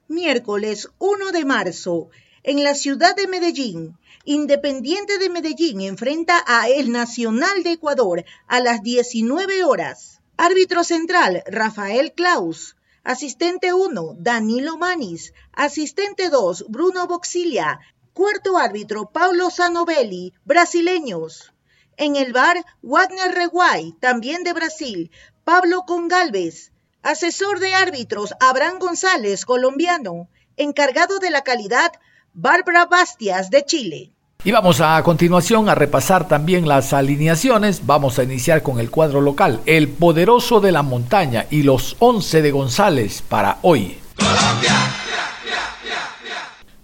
Miércoles 0.08 0.90
1 0.98 1.32
de 1.32 1.46
marzo, 1.46 2.10
en 2.42 2.64
la 2.64 2.74
ciudad 2.74 3.16
de 3.16 3.28
Medellín. 3.28 3.98
Independiente 4.26 5.18
de 5.18 5.30
Medellín 5.30 5.82
enfrenta 5.82 6.44
a 6.46 6.70
El 6.70 6.92
Nacional 6.92 7.64
de 7.64 7.72
Ecuador 7.72 8.24
a 8.48 8.60
las 8.60 8.84
19 8.84 9.64
horas. 9.64 10.22
Árbitro 10.38 10.84
central, 10.84 11.44
Rafael 11.48 12.14
Klaus. 12.14 12.76
Asistente 13.04 13.74
1, 13.74 14.18
Danilo 14.20 14.78
Manis. 14.78 15.34
Asistente 15.54 16.30
2, 16.30 16.66
Bruno 16.70 17.08
Boxilia. 17.08 17.80
Cuarto 18.14 18.60
árbitro, 18.60 19.10
Paulo 19.12 19.50
Sanovelli, 19.50 20.34
brasileños. 20.46 21.52
En 21.98 22.16
el 22.16 22.32
bar, 22.32 22.64
Wagner 22.84 23.34
Reguay, 23.34 23.94
también 24.00 24.44
de 24.44 24.54
Brasil. 24.54 25.10
Pablo 25.44 25.82
Congalves. 25.88 26.72
Asesor 27.02 27.60
de 27.60 27.74
árbitros, 27.74 28.36
Abraham 28.40 28.78
González, 28.78 29.46
colombiano. 29.46 30.30
Encargado 30.58 31.18
de 31.18 31.32
la 31.32 31.42
calidad, 31.42 31.92
Bárbara 32.34 32.86
Bastias 32.86 33.50
de 33.50 33.66
Chile. 33.66 34.12
Y 34.44 34.52
vamos 34.52 34.82
a 34.82 35.04
continuación 35.04 35.70
a 35.70 35.76
repasar 35.76 36.28
también 36.28 36.68
las 36.68 36.94
alineaciones. 36.94 37.86
Vamos 37.86 38.18
a 38.18 38.24
iniciar 38.24 38.64
con 38.64 38.80
el 38.80 38.90
cuadro 38.90 39.22
local. 39.22 39.60
El 39.66 39.90
poderoso 39.90 40.62
de 40.62 40.72
la 40.72 40.82
montaña 40.82 41.46
y 41.52 41.64
los 41.64 41.98
11 42.00 42.42
de 42.42 42.52
González 42.52 43.22
para 43.22 43.60
hoy. 43.62 44.00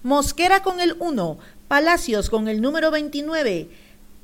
Mosquera 0.03 0.62
con 0.62 0.79
el 0.79 0.95
1, 0.99 1.38
Palacios 1.67 2.29
con 2.29 2.47
el 2.47 2.62
número 2.62 2.91
29, 2.91 3.69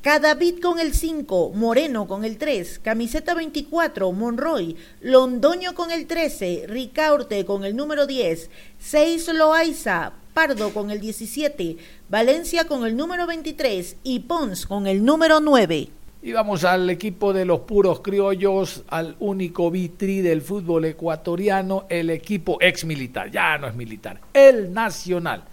Cadavid 0.03 0.59
con 0.59 0.81
el 0.81 0.93
5, 0.93 1.53
Moreno 1.55 2.07
con 2.07 2.25
el 2.25 2.37
3, 2.37 2.79
Camiseta 2.79 3.33
24, 3.35 4.11
Monroy, 4.11 4.75
Londoño 4.99 5.73
con 5.75 5.91
el 5.91 6.07
13, 6.07 6.65
Ricaurte 6.67 7.45
con 7.45 7.63
el 7.63 7.73
número 7.77 8.05
10, 8.05 8.49
6 8.79 9.29
Loaiza, 9.33 10.11
Pardo 10.33 10.73
con 10.73 10.91
el 10.91 10.99
17, 10.99 11.77
Valencia 12.09 12.67
con 12.67 12.85
el 12.85 12.97
número 12.97 13.25
23 13.25 13.95
y 14.03 14.19
Pons 14.19 14.65
con 14.65 14.87
el 14.87 15.05
número 15.05 15.39
9. 15.39 15.87
Y 16.21 16.33
vamos 16.33 16.65
al 16.65 16.89
equipo 16.89 17.31
de 17.31 17.45
los 17.45 17.61
puros 17.61 18.01
criollos, 18.01 18.83
al 18.89 19.15
único 19.21 19.71
vitri 19.71 20.19
del 20.19 20.41
fútbol 20.41 20.83
ecuatoriano, 20.83 21.85
el 21.87 22.09
equipo 22.09 22.57
ex 22.59 22.83
militar, 22.83 23.31
ya 23.31 23.57
no 23.57 23.67
es 23.67 23.75
militar, 23.75 24.19
el 24.33 24.73
nacional. 24.73 25.45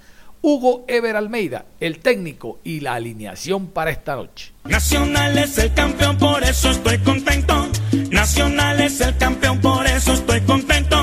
Hugo 0.42 0.84
Ever 0.88 1.16
Almeida, 1.16 1.66
el 1.80 1.98
técnico 1.98 2.60
y 2.64 2.80
la 2.80 2.94
alineación 2.94 3.66
para 3.66 3.90
esta 3.90 4.16
noche. 4.16 4.52
Nacional 4.64 5.36
es 5.36 5.58
el 5.58 5.74
campeón, 5.74 6.16
por 6.16 6.42
eso 6.42 6.70
estoy 6.70 6.98
contento. 6.98 7.68
Nacional 8.10 8.80
es 8.80 9.02
el 9.02 9.16
campeón, 9.18 9.60
por 9.60 9.86
eso 9.86 10.14
estoy 10.14 10.40
contento. 10.40 10.96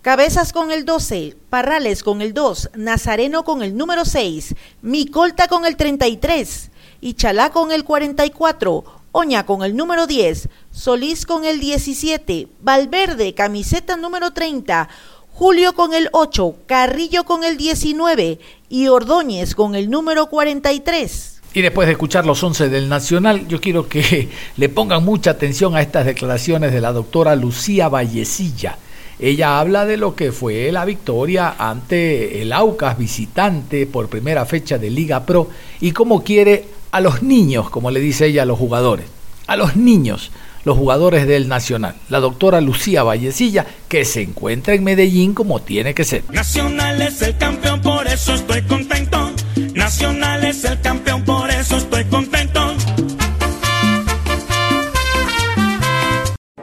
Cabezas 0.00 0.54
con 0.54 0.72
el 0.72 0.86
12, 0.86 1.36
Parrales 1.50 2.02
con 2.02 2.22
el 2.22 2.32
2, 2.32 2.70
Nazareno 2.74 3.44
con 3.44 3.62
el 3.62 3.76
número 3.76 4.04
6, 4.06 4.54
Micolta 4.80 5.48
con 5.48 5.66
el 5.66 5.76
33, 5.76 6.70
Ichalá 7.02 7.50
con 7.50 7.72
el 7.72 7.84
44, 7.84 8.84
Oña 9.12 9.44
con 9.44 9.62
el 9.62 9.76
número 9.76 10.06
10, 10.06 10.48
Solís 10.70 11.26
con 11.26 11.44
el 11.44 11.60
17, 11.60 12.48
Valverde, 12.62 13.34
camiseta 13.34 13.94
número 13.96 14.32
30, 14.32 14.88
Julio 15.32 15.74
con 15.74 15.92
el 15.94 16.08
8, 16.12 16.56
Carrillo 16.66 17.24
con 17.24 17.44
el 17.44 17.56
19 17.56 18.38
y 18.68 18.88
Ordóñez 18.88 19.54
con 19.54 19.74
el 19.74 19.90
número 19.90 20.26
43. 20.26 21.40
Y 21.54 21.62
después 21.62 21.86
de 21.86 21.92
escuchar 21.92 22.24
los 22.24 22.42
11 22.42 22.68
del 22.68 22.88
Nacional, 22.88 23.46
yo 23.48 23.60
quiero 23.60 23.88
que 23.88 24.28
le 24.56 24.68
pongan 24.68 25.04
mucha 25.04 25.32
atención 25.32 25.74
a 25.74 25.82
estas 25.82 26.06
declaraciones 26.06 26.72
de 26.72 26.80
la 26.80 26.92
doctora 26.92 27.36
Lucía 27.36 27.88
Vallecilla 27.88 28.78
ella 29.22 29.60
habla 29.60 29.86
de 29.86 29.96
lo 29.96 30.16
que 30.16 30.32
fue 30.32 30.72
la 30.72 30.84
victoria 30.84 31.54
ante 31.56 32.42
el 32.42 32.52
Aucas 32.52 32.98
visitante 32.98 33.86
por 33.86 34.08
primera 34.08 34.44
fecha 34.46 34.78
de 34.78 34.90
Liga 34.90 35.24
Pro 35.24 35.48
y 35.80 35.92
cómo 35.92 36.24
quiere 36.24 36.64
a 36.90 37.00
los 37.00 37.22
niños, 37.22 37.70
como 37.70 37.92
le 37.92 38.00
dice 38.00 38.26
ella 38.26 38.42
a 38.42 38.46
los 38.46 38.58
jugadores, 38.58 39.06
a 39.46 39.56
los 39.56 39.76
niños, 39.76 40.32
los 40.64 40.76
jugadores 40.76 41.26
del 41.26 41.48
Nacional. 41.48 41.94
La 42.08 42.20
doctora 42.20 42.60
Lucía 42.60 43.02
Vallecilla, 43.02 43.66
que 43.88 44.04
se 44.04 44.22
encuentra 44.22 44.74
en 44.74 44.84
Medellín 44.84 45.34
como 45.34 45.60
tiene 45.60 45.94
que 45.94 46.04
ser. 46.04 46.24
Nacional 46.30 47.00
es 47.02 47.22
el 47.22 47.36
campeón, 47.36 47.80
por 47.80 48.06
eso 48.06 48.34
estoy 48.34 48.62
contento. 48.62 49.32
Nacional 49.74 50.44
es 50.44 50.64
el 50.64 50.80
campeón, 50.80 51.24
por 51.24 51.41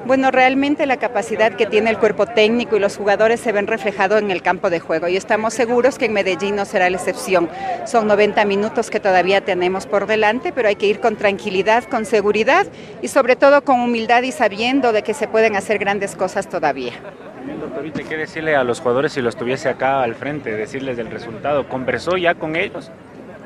Bueno, 0.09 0.31
realmente 0.31 0.87
la 0.87 0.97
capacidad 0.97 1.53
que 1.53 1.67
tiene 1.67 1.91
el 1.91 1.99
cuerpo 1.99 2.25
técnico 2.25 2.75
y 2.75 2.79
los 2.79 2.97
jugadores 2.97 3.39
se 3.39 3.51
ven 3.51 3.67
reflejado 3.67 4.17
en 4.17 4.31
el 4.31 4.41
campo 4.41 4.71
de 4.71 4.79
juego 4.79 5.07
y 5.07 5.15
estamos 5.15 5.53
seguros 5.53 5.99
que 5.99 6.05
en 6.05 6.13
Medellín 6.13 6.55
no 6.55 6.65
será 6.65 6.89
la 6.89 6.97
excepción. 6.97 7.47
Son 7.85 8.07
90 8.07 8.43
minutos 8.45 8.89
que 8.89 8.99
todavía 8.99 9.41
tenemos 9.41 9.85
por 9.85 10.07
delante, 10.07 10.51
pero 10.51 10.67
hay 10.67 10.77
que 10.77 10.87
ir 10.87 10.99
con 10.99 11.15
tranquilidad, 11.15 11.83
con 11.83 12.05
seguridad 12.05 12.65
y 13.03 13.07
sobre 13.09 13.35
todo 13.35 13.63
con 13.63 13.81
humildad 13.81 14.23
y 14.23 14.31
sabiendo 14.31 14.93
de 14.93 15.03
que 15.03 15.13
se 15.13 15.27
pueden 15.27 15.55
hacer 15.55 15.77
grandes 15.77 16.15
cosas 16.15 16.49
todavía. 16.49 16.93
Doctorita, 17.61 18.01
¿qué 18.01 18.17
decirle 18.17 18.55
a 18.55 18.63
los 18.63 18.79
jugadores 18.79 19.13
si 19.13 19.21
los 19.21 19.35
tuviese 19.35 19.69
acá 19.69 20.01
al 20.01 20.15
frente, 20.15 20.55
decirles 20.55 20.97
del 20.97 21.11
resultado? 21.11 21.69
¿Conversó 21.69 22.17
ya 22.17 22.33
con 22.33 22.55
ellos? 22.55 22.89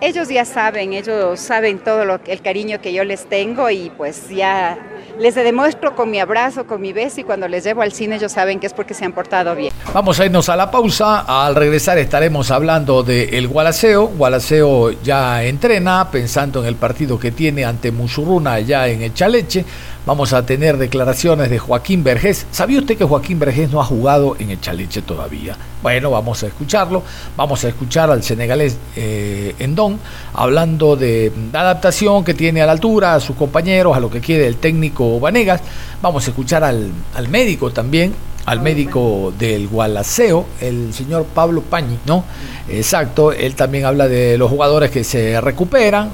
Ellos 0.03 0.27
ya 0.27 0.43
saben, 0.43 0.91
ellos 0.91 1.39
saben 1.39 1.79
todo 1.79 2.03
lo, 2.03 2.19
el 2.27 2.41
cariño 2.41 2.81
que 2.81 2.91
yo 2.91 3.05
les 3.05 3.25
tengo 3.29 3.69
y 3.69 3.89
pues 3.95 4.27
ya 4.27 4.77
les 5.17 5.33
demuestro 5.33 5.95
con 5.95 6.11
mi 6.11 6.19
abrazo, 6.19 6.67
con 6.67 6.81
mi 6.81 6.91
beso 6.91 7.21
y 7.21 7.23
cuando 7.23 7.47
les 7.47 7.63
llevo 7.63 7.83
al 7.83 7.93
cine 7.93 8.17
ellos 8.17 8.33
saben 8.33 8.59
que 8.59 8.67
es 8.67 8.73
porque 8.73 8.93
se 8.93 9.05
han 9.05 9.13
portado 9.13 9.55
bien. 9.55 9.71
Vamos 9.93 10.19
a 10.19 10.25
irnos 10.25 10.49
a 10.49 10.57
la 10.57 10.69
pausa. 10.69 11.21
Al 11.21 11.55
regresar 11.55 11.97
estaremos 11.99 12.51
hablando 12.51 13.01
del 13.01 13.33
el 13.33 13.47
Gualaceo. 13.47 14.07
Gualaceo 14.07 14.91
ya 14.91 15.41
entrena 15.45 16.11
pensando 16.11 16.59
en 16.59 16.65
el 16.65 16.75
partido 16.75 17.17
que 17.17 17.31
tiene 17.31 17.63
ante 17.63 17.89
Musurruna 17.93 18.55
allá 18.55 18.89
en 18.89 19.03
el 19.03 19.13
Chaleche. 19.13 19.63
Vamos 20.05 20.33
a 20.33 20.45
tener 20.45 20.77
declaraciones 20.77 21.49
de 21.49 21.59
Joaquín 21.59 22.03
Vergés. 22.03 22.45
¿Sabía 22.51 22.79
usted 22.79 22.97
que 22.97 23.05
Joaquín 23.05 23.39
Vergés 23.39 23.71
no 23.71 23.79
ha 23.79 23.85
jugado 23.85 24.35
en 24.37 24.49
el 24.49 24.59
Chaleche 24.59 25.01
todavía? 25.01 25.55
Bueno, 25.81 26.11
vamos 26.11 26.43
a 26.43 26.47
escucharlo. 26.47 27.03
Vamos 27.37 27.63
a 27.63 27.69
escuchar 27.69 28.11
al 28.11 28.21
senegalés 28.21 28.77
eh, 28.97 29.55
Endón 29.59 29.97
hablando 30.33 30.97
de 30.97 31.31
la 31.53 31.61
adaptación 31.61 32.25
que 32.25 32.33
tiene 32.33 32.61
a 32.61 32.65
la 32.65 32.73
altura, 32.73 33.15
a 33.15 33.21
sus 33.21 33.37
compañeros, 33.37 33.95
a 33.95 34.01
lo 34.01 34.09
que 34.09 34.19
quiere 34.19 34.45
el 34.45 34.57
técnico 34.57 35.21
Vanegas. 35.21 35.61
Vamos 36.01 36.27
a 36.27 36.31
escuchar 36.31 36.65
al, 36.65 36.91
al 37.15 37.29
médico 37.29 37.71
también, 37.71 38.13
al 38.45 38.59
médico 38.59 39.33
del 39.39 39.69
Gualaceo, 39.69 40.47
el 40.59 40.93
señor 40.93 41.25
Pablo 41.33 41.61
Pañi, 41.61 41.97
¿no? 42.05 42.25
Exacto, 42.67 43.31
él 43.31 43.55
también 43.55 43.85
habla 43.85 44.09
de 44.09 44.37
los 44.37 44.49
jugadores 44.49 44.91
que 44.91 45.05
se 45.05 45.39
recuperan, 45.39 46.09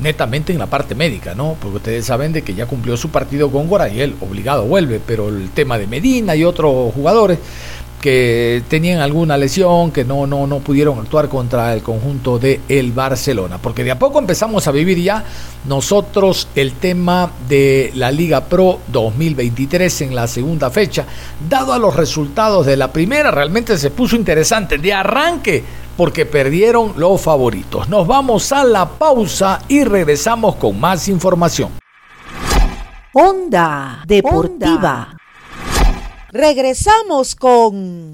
netamente 0.00 0.52
en 0.52 0.58
la 0.58 0.66
parte 0.66 0.94
médica, 0.94 1.34
¿no? 1.34 1.56
Porque 1.60 1.76
ustedes 1.76 2.06
saben 2.06 2.32
de 2.32 2.42
que 2.42 2.54
ya 2.54 2.66
cumplió 2.66 2.96
su 2.96 3.10
partido 3.10 3.50
con 3.50 3.68
Gora 3.68 3.88
y 3.88 4.00
él 4.00 4.14
obligado 4.20 4.64
vuelve, 4.64 5.00
pero 5.04 5.28
el 5.28 5.50
tema 5.50 5.78
de 5.78 5.86
Medina 5.86 6.34
y 6.36 6.44
otros 6.44 6.92
jugadores 6.94 7.38
que 8.04 8.62
tenían 8.68 9.00
alguna 9.00 9.38
lesión, 9.38 9.90
que 9.90 10.04
no, 10.04 10.26
no, 10.26 10.46
no 10.46 10.58
pudieron 10.58 10.98
actuar 10.98 11.30
contra 11.30 11.72
el 11.72 11.82
conjunto 11.82 12.38
de 12.38 12.60
el 12.68 12.92
Barcelona. 12.92 13.56
Porque 13.56 13.82
de 13.82 13.92
a 13.92 13.98
poco 13.98 14.18
empezamos 14.18 14.68
a 14.68 14.72
vivir 14.72 14.98
ya 14.98 15.24
nosotros 15.66 16.48
el 16.54 16.74
tema 16.74 17.32
de 17.48 17.92
la 17.94 18.10
Liga 18.10 18.44
Pro 18.44 18.80
2023 18.88 20.02
en 20.02 20.14
la 20.14 20.26
segunda 20.26 20.68
fecha. 20.70 21.06
Dado 21.48 21.72
a 21.72 21.78
los 21.78 21.96
resultados 21.96 22.66
de 22.66 22.76
la 22.76 22.92
primera, 22.92 23.30
realmente 23.30 23.78
se 23.78 23.90
puso 23.90 24.16
interesante 24.16 24.76
de 24.76 24.92
arranque 24.92 25.64
porque 25.96 26.26
perdieron 26.26 26.94
los 26.96 27.20
favoritos. 27.20 27.88
Nos 27.88 28.06
vamos 28.06 28.52
a 28.52 28.64
la 28.64 28.88
pausa 28.88 29.60
y 29.68 29.84
regresamos 29.84 30.56
con 30.56 30.78
más 30.78 31.08
información. 31.08 31.70
Onda 33.12 34.02
Deportiva. 34.06 35.16
Regresamos 36.32 37.36
con 37.36 38.12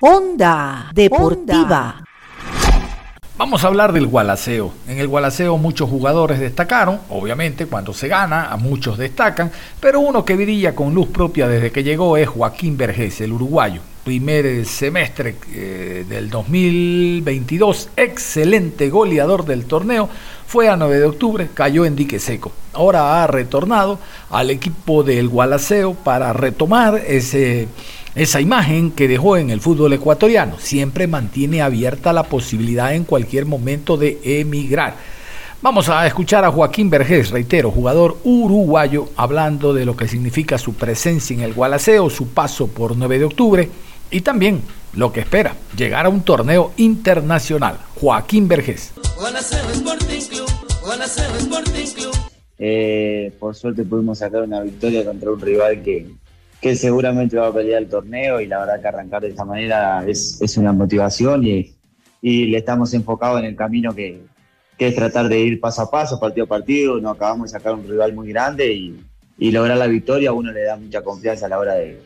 Onda 0.00 0.90
Deportiva. 0.94 2.02
Vamos 3.36 3.64
a 3.64 3.66
hablar 3.66 3.92
del 3.92 4.06
Gualaceo. 4.06 4.72
En 4.86 4.98
el 4.98 5.08
Gualaceo 5.08 5.58
muchos 5.58 5.90
jugadores 5.90 6.38
destacaron, 6.40 7.00
obviamente 7.10 7.66
cuando 7.66 7.92
se 7.92 8.08
gana, 8.08 8.52
a 8.52 8.56
muchos 8.56 8.98
destacan, 8.98 9.50
pero 9.80 10.00
uno 10.00 10.24
que 10.24 10.36
brilla 10.36 10.74
con 10.74 10.94
luz 10.94 11.08
propia 11.08 11.48
desde 11.48 11.70
que 11.70 11.82
llegó 11.82 12.16
es 12.16 12.28
Joaquín 12.28 12.76
Vergés, 12.76 13.20
el 13.20 13.32
uruguayo. 13.32 13.80
Primer 14.04 14.66
semestre 14.66 15.36
eh, 15.54 16.04
del 16.08 16.28
2022, 16.28 17.90
excelente 17.96 18.90
goleador 18.90 19.44
del 19.44 19.64
torneo, 19.64 20.08
fue 20.44 20.68
a 20.68 20.76
9 20.76 20.98
de 20.98 21.04
octubre, 21.04 21.48
cayó 21.54 21.84
en 21.84 21.94
dique 21.94 22.18
seco. 22.18 22.50
Ahora 22.72 23.22
ha 23.22 23.28
retornado 23.28 24.00
al 24.28 24.50
equipo 24.50 25.04
del 25.04 25.28
Gualaceo 25.28 25.94
para 25.94 26.32
retomar 26.32 27.00
ese, 27.06 27.68
esa 28.16 28.40
imagen 28.40 28.90
que 28.90 29.06
dejó 29.06 29.36
en 29.36 29.50
el 29.50 29.60
fútbol 29.60 29.92
ecuatoriano. 29.92 30.58
Siempre 30.58 31.06
mantiene 31.06 31.62
abierta 31.62 32.12
la 32.12 32.24
posibilidad 32.24 32.94
en 32.94 33.04
cualquier 33.04 33.46
momento 33.46 33.96
de 33.96 34.18
emigrar. 34.24 34.96
Vamos 35.62 35.88
a 35.88 36.04
escuchar 36.08 36.44
a 36.44 36.50
Joaquín 36.50 36.90
Vergés, 36.90 37.30
reitero, 37.30 37.70
jugador 37.70 38.18
uruguayo, 38.24 39.10
hablando 39.14 39.72
de 39.72 39.84
lo 39.84 39.96
que 39.96 40.08
significa 40.08 40.58
su 40.58 40.74
presencia 40.74 41.34
en 41.34 41.42
el 41.42 41.54
Gualaceo, 41.54 42.10
su 42.10 42.30
paso 42.30 42.66
por 42.66 42.96
9 42.96 43.20
de 43.20 43.24
octubre 43.24 43.70
y 44.12 44.20
también 44.20 44.62
lo 44.94 45.12
que 45.12 45.20
espera, 45.20 45.56
llegar 45.76 46.06
a 46.06 46.10
un 46.10 46.22
torneo 46.22 46.72
internacional. 46.76 47.78
Joaquín 47.96 48.46
Vergés. 48.46 48.92
Eh, 52.58 53.32
por 53.40 53.56
suerte 53.56 53.82
pudimos 53.84 54.18
sacar 54.18 54.42
una 54.42 54.60
victoria 54.60 55.04
contra 55.04 55.30
un 55.30 55.40
rival 55.40 55.82
que, 55.82 56.06
que 56.60 56.76
seguramente 56.76 57.36
va 57.36 57.48
a 57.48 57.52
pelear 57.52 57.82
el 57.82 57.88
torneo 57.88 58.40
y 58.40 58.46
la 58.46 58.60
verdad 58.60 58.80
que 58.80 58.88
arrancar 58.88 59.22
de 59.22 59.30
esta 59.30 59.44
manera 59.44 60.04
es, 60.06 60.40
es 60.40 60.56
una 60.58 60.72
motivación 60.72 61.44
y, 61.44 61.74
y, 62.20 62.46
le 62.46 62.58
estamos 62.58 62.94
enfocados 62.94 63.40
en 63.40 63.46
el 63.46 63.56
camino 63.56 63.94
que, 63.94 64.20
que, 64.78 64.88
es 64.88 64.94
tratar 64.94 65.28
de 65.28 65.40
ir 65.40 65.58
paso 65.58 65.82
a 65.82 65.90
paso, 65.90 66.20
partido 66.20 66.44
a 66.44 66.48
partido. 66.48 67.00
Nos 67.00 67.16
acabamos 67.16 67.50
de 67.50 67.58
sacar 67.58 67.74
un 67.74 67.88
rival 67.88 68.12
muy 68.12 68.28
grande 68.28 68.72
y, 68.72 69.00
y 69.38 69.50
lograr 69.50 69.78
la 69.78 69.86
victoria 69.86 70.32
uno 70.32 70.52
le 70.52 70.62
da 70.62 70.76
mucha 70.76 71.02
confianza 71.02 71.46
a 71.46 71.48
la 71.48 71.58
hora 71.58 71.74
de, 71.74 72.00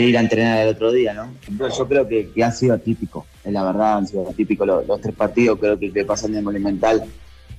ir 0.00 0.16
a 0.16 0.20
entrenar 0.20 0.58
el 0.60 0.68
otro 0.68 0.90
día, 0.90 1.12
¿no? 1.12 1.32
Yo 1.70 1.86
creo 1.86 2.08
que, 2.08 2.30
que 2.30 2.44
ha 2.44 2.50
sido 2.50 2.74
atípico, 2.74 3.26
en 3.44 3.54
la 3.54 3.64
verdad 3.64 3.98
han 3.98 4.06
sido 4.06 4.28
atípicos 4.28 4.66
los, 4.66 5.00
tres 5.00 5.14
partidos, 5.14 5.58
creo 5.58 5.78
que 5.78 5.86
el 5.86 5.92
que 5.92 6.04
pasó 6.04 6.26
en 6.26 6.36
el 6.36 6.42
Monumental 6.42 7.04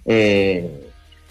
eh, 0.06 0.90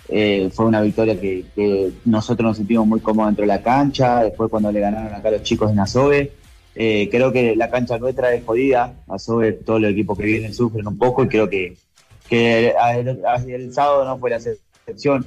eh, 0.09 0.51
fue 0.53 0.67
una 0.67 0.81
victoria 0.81 1.21
que, 1.21 1.93
nosotros 2.05 2.47
nos 2.47 2.57
sentimos 2.57 2.87
muy 2.87 3.01
cómodos 3.01 3.31
dentro 3.31 3.43
de 3.43 3.49
la 3.49 3.63
cancha, 3.63 4.23
después 4.25 4.51
cuando 4.51 4.71
le 4.71 4.81
ganaron 4.81 5.13
acá 5.15 5.31
los 5.31 5.43
chicos 5.43 5.71
en 5.71 5.81
Asobe, 5.81 6.33
eh, 6.75 7.09
creo 7.11 7.33
que 7.33 7.55
la 7.57 7.69
cancha 7.69 7.99
nuestra 7.99 8.33
es 8.33 8.45
jodida, 8.45 8.95
Asobe, 9.09 9.53
todos 9.53 9.81
los 9.81 9.91
equipos 9.91 10.17
que 10.17 10.25
vienen 10.25 10.55
sufren 10.55 10.87
un 10.87 10.97
poco 10.97 11.25
y 11.25 11.29
creo 11.29 11.49
que, 11.51 11.77
que 12.29 12.75
el, 12.97 13.21
el 13.49 13.75
sábado 13.75 14.05
no 14.05 14.19
fue 14.19 14.31
la 14.31 14.37
excepción, 14.37 14.72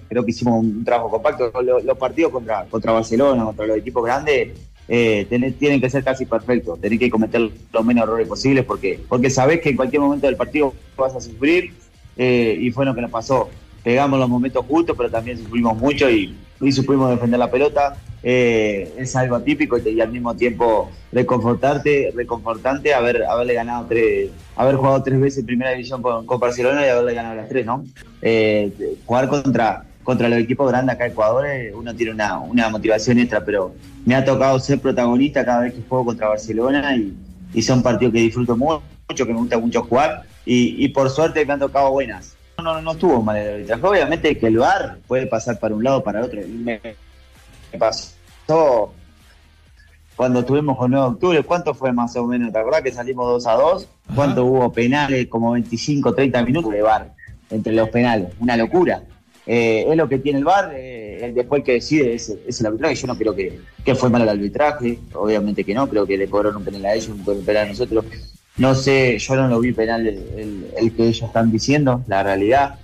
creo 0.09 0.25
que 0.25 0.31
hicimos 0.31 0.63
un 0.63 0.83
trabajo 0.83 1.09
compacto, 1.09 1.51
los, 1.61 1.83
los 1.83 1.97
partidos 1.97 2.31
contra, 2.31 2.65
contra 2.65 2.91
Barcelona, 2.91 3.45
contra 3.45 3.67
los 3.67 3.77
equipos 3.77 4.03
grandes, 4.03 4.49
eh, 4.87 5.25
tenés, 5.29 5.57
tienen 5.57 5.81
que 5.81 5.89
ser 5.89 6.03
casi 6.03 6.25
perfectos, 6.25 6.79
tenés 6.79 6.99
que 6.99 7.09
cometer 7.09 7.49
los 7.73 7.85
menos 7.85 8.03
errores 8.03 8.27
posibles 8.27 8.65
porque, 8.65 8.99
porque 9.09 9.29
sabés 9.29 9.61
que 9.61 9.69
en 9.69 9.75
cualquier 9.75 10.01
momento 10.01 10.27
del 10.27 10.35
partido 10.35 10.73
vas 10.95 11.15
a 11.15 11.21
sufrir 11.21 11.73
eh, 12.17 12.57
y 12.59 12.71
fue 12.71 12.85
lo 12.85 12.93
que 12.93 13.01
nos 13.01 13.11
pasó. 13.11 13.49
Pegamos 13.83 14.19
los 14.19 14.29
momentos 14.29 14.65
justos, 14.65 14.95
pero 14.97 15.09
también 15.09 15.37
sufrimos 15.37 15.77
mucho 15.77 16.09
y, 16.09 16.35
y 16.61 16.71
supimos 16.71 17.09
defender 17.09 17.39
la 17.39 17.51
pelota. 17.51 17.95
Eh, 18.27 18.91
es 18.97 19.15
algo 19.15 19.35
atípico 19.35 19.77
y, 19.77 20.01
al 20.01 20.11
mismo 20.11 20.35
tiempo 20.35 20.89
reconfortarte, 21.11 22.11
reconfortante 22.15 22.91
haber, 22.91 23.23
haberle 23.23 23.53
ganado 23.53 23.85
tres, 23.87 24.31
haber 24.55 24.75
jugado 24.77 25.03
tres 25.03 25.19
veces 25.19 25.45
primera 25.45 25.71
división 25.71 26.01
con, 26.01 26.25
con 26.25 26.39
Barcelona 26.39 26.83
y 26.85 26.89
haberle 26.89 27.13
ganado 27.13 27.35
las 27.35 27.47
tres, 27.47 27.67
¿no? 27.67 27.85
Eh, 28.23 28.97
jugar 29.05 29.27
contra, 29.27 29.85
contra 30.03 30.27
los 30.27 30.39
equipos 30.39 30.67
grandes 30.67 30.95
acá 30.95 31.05
en 31.05 31.11
Ecuador, 31.11 31.45
uno 31.75 31.95
tiene 31.95 32.13
una, 32.13 32.39
una 32.39 32.69
motivación 32.69 33.19
extra, 33.19 33.45
pero 33.45 33.75
me 34.05 34.15
ha 34.15 34.25
tocado 34.25 34.57
ser 34.59 34.79
protagonista 34.79 35.45
cada 35.45 35.61
vez 35.61 35.73
que 35.73 35.81
juego 35.87 36.05
contra 36.05 36.29
Barcelona 36.29 36.95
y, 36.95 37.15
y 37.53 37.61
son 37.61 37.83
partidos 37.83 38.11
que 38.11 38.21
disfruto 38.21 38.57
mucho, 38.57 38.81
que 39.15 39.25
me 39.25 39.39
gusta 39.39 39.59
mucho 39.59 39.83
jugar 39.83 40.23
y, 40.45 40.83
y 40.83 40.89
por 40.89 41.11
suerte 41.11 41.45
me 41.45 41.53
han 41.53 41.59
tocado 41.59 41.91
buenas. 41.91 42.34
No, 42.57 42.63
no, 42.63 42.81
no 42.81 42.91
estuvo 42.91 43.21
mal 43.21 43.37
el 43.37 43.53
arbitraje. 43.53 43.85
Obviamente 43.85 44.37
que 44.37 44.47
el 44.47 44.57
VAR 44.57 44.97
puede 45.07 45.27
pasar 45.27 45.59
para 45.59 45.75
un 45.75 45.83
lado 45.83 45.99
o 45.99 46.03
para 46.03 46.23
otro. 46.23 46.39
Me, 46.47 46.79
me 47.71 47.79
pasó 47.79 48.15
cuando 50.15 50.45
tuvimos 50.45 50.77
con 50.77 50.91
9 50.91 51.05
de 51.05 51.13
octubre, 51.13 51.43
¿cuánto 51.43 51.73
fue 51.73 51.91
más 51.91 52.15
o 52.15 52.25
menos? 52.25 52.53
¿Te 52.53 52.59
acordás 52.59 52.81
que 52.81 52.91
salimos 52.91 53.27
2 53.27 53.47
a 53.47 53.53
2? 53.53 53.87
¿Cuánto 54.15 54.41
Ajá. 54.41 54.49
hubo 54.49 54.71
penales? 54.71 55.27
Como 55.27 55.51
25, 55.51 56.13
30 56.13 56.43
minutos 56.43 56.71
de 56.71 56.81
VAR 56.81 57.13
entre 57.49 57.73
los 57.73 57.89
penales. 57.89 58.29
Una 58.39 58.55
locura. 58.55 59.03
Eh, 59.45 59.85
es 59.89 59.97
lo 59.97 60.07
que 60.07 60.17
tiene 60.19 60.39
el 60.39 60.45
VAR, 60.45 60.71
eh, 60.73 61.31
después 61.35 61.63
que 61.63 61.73
decide 61.73 62.15
es, 62.15 62.29
es, 62.47 62.59
el 62.61 62.67
arbitraje. 62.67 62.95
Yo 62.95 63.07
no 63.07 63.17
creo 63.17 63.35
que, 63.35 63.59
que 63.83 63.93
fue 63.93 64.09
mal 64.09 64.21
el 64.21 64.29
arbitraje, 64.29 64.99
obviamente 65.13 65.63
que 65.63 65.73
no, 65.73 65.87
creo 65.87 66.07
que 66.07 66.17
le 66.17 66.29
cobraron 66.29 66.57
un 66.57 66.65
penal 66.65 66.85
a 66.85 66.93
ellos, 66.93 67.09
un 67.09 67.45
penal 67.45 67.65
a 67.65 67.69
nosotros. 67.69 68.05
No 68.57 68.73
sé, 68.73 69.17
yo 69.19 69.35
no 69.35 69.47
lo 69.47 69.59
vi 69.59 69.73
penal 69.73 70.07
el, 70.07 70.93
que 70.95 71.03
ellos 71.03 71.23
están 71.23 71.51
diciendo, 71.51 72.03
la 72.07 72.23
realidad. 72.23 72.75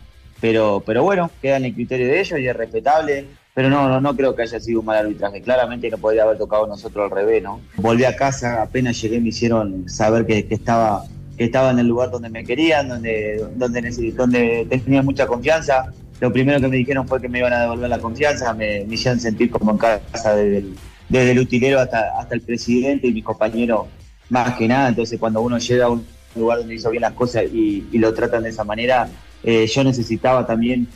Pero, 0.42 0.84
pero 0.86 1.04
bueno, 1.04 1.30
queda 1.42 1.58
en 1.58 1.66
el 1.66 1.74
criterio 1.74 2.08
de 2.08 2.20
ellos 2.20 2.40
y 2.40 2.48
es 2.48 2.56
respetable. 2.56 3.28
Pero 3.54 3.70
no, 3.70 3.88
no, 3.90 4.00
no 4.00 4.16
creo 4.16 4.34
que 4.36 4.44
haya 4.44 4.60
sido 4.60 4.80
un 4.80 4.86
mal 4.86 4.98
arbitraje. 4.98 5.42
Claramente 5.42 5.90
no 5.90 5.98
podría 5.98 6.24
haber 6.24 6.38
tocado 6.38 6.68
nosotros 6.68 7.12
al 7.12 7.18
revés, 7.18 7.44
¿no? 7.44 7.60
Volví 7.76 8.06
a 8.06 8.16
casa, 8.16 8.62
apenas 8.62 9.02
llegué 9.02 9.20
me 9.20 9.30
hicieron 9.30 9.90
saber 9.90 10.26
que, 10.26 10.48
estaba 10.50 11.04
que 11.38 11.46
estaba 11.46 11.72
en 11.72 11.80
el 11.80 11.88
lugar 11.88 12.12
donde 12.12 12.30
me 12.30 12.46
querían, 12.46 12.88
donde, 12.88 13.46
donde, 13.56 14.14
donde 14.16 14.68
tenía 14.70 15.02
mucha 15.02 15.28
confianza. 15.28 15.92
Lo 16.22 16.32
primero 16.32 16.62
que 16.62 16.68
me 16.68 16.78
dijeron 16.78 17.08
fue 17.08 17.20
que 17.20 17.28
me 17.28 17.40
iban 17.40 17.52
a 17.52 17.62
devolver 17.62 17.90
la 17.90 18.00
confianza, 18.00 18.54
me, 18.54 18.86
me 18.86 18.94
hicieron 18.94 19.20
sentir 19.20 19.50
como 19.50 19.72
en 19.72 19.78
casa 19.78 20.36
desde 20.36 20.60
el, 20.60 20.76
desde 21.10 21.32
el 21.32 21.40
utilero 21.40 21.80
hasta, 21.80 22.20
hasta 22.20 22.36
el 22.36 22.42
presidente 22.42 23.08
y 23.08 23.14
mis 23.14 23.24
compañeros 23.24 23.88
más 24.32 24.56
que 24.58 24.68
nada. 24.68 24.90
Entonces 24.90 25.20
cuando 25.20 25.42
uno 25.42 25.60
llega 25.60 25.86
a 25.86 25.90
un 25.90 26.06
lugar 26.36 26.60
donde 26.60 26.74
hizo 26.74 26.90
bien 26.90 27.02
las 27.02 27.14
cosas 27.14 27.44
y, 27.44 27.86
lo 27.94 28.14
tratan 28.14 28.44
de 28.44 28.50
esa 28.50 28.64
manera, 28.64 29.08
eh, 29.44 29.68
yo 29.68 29.84
necesitaba 29.84 30.48
también 30.48 30.88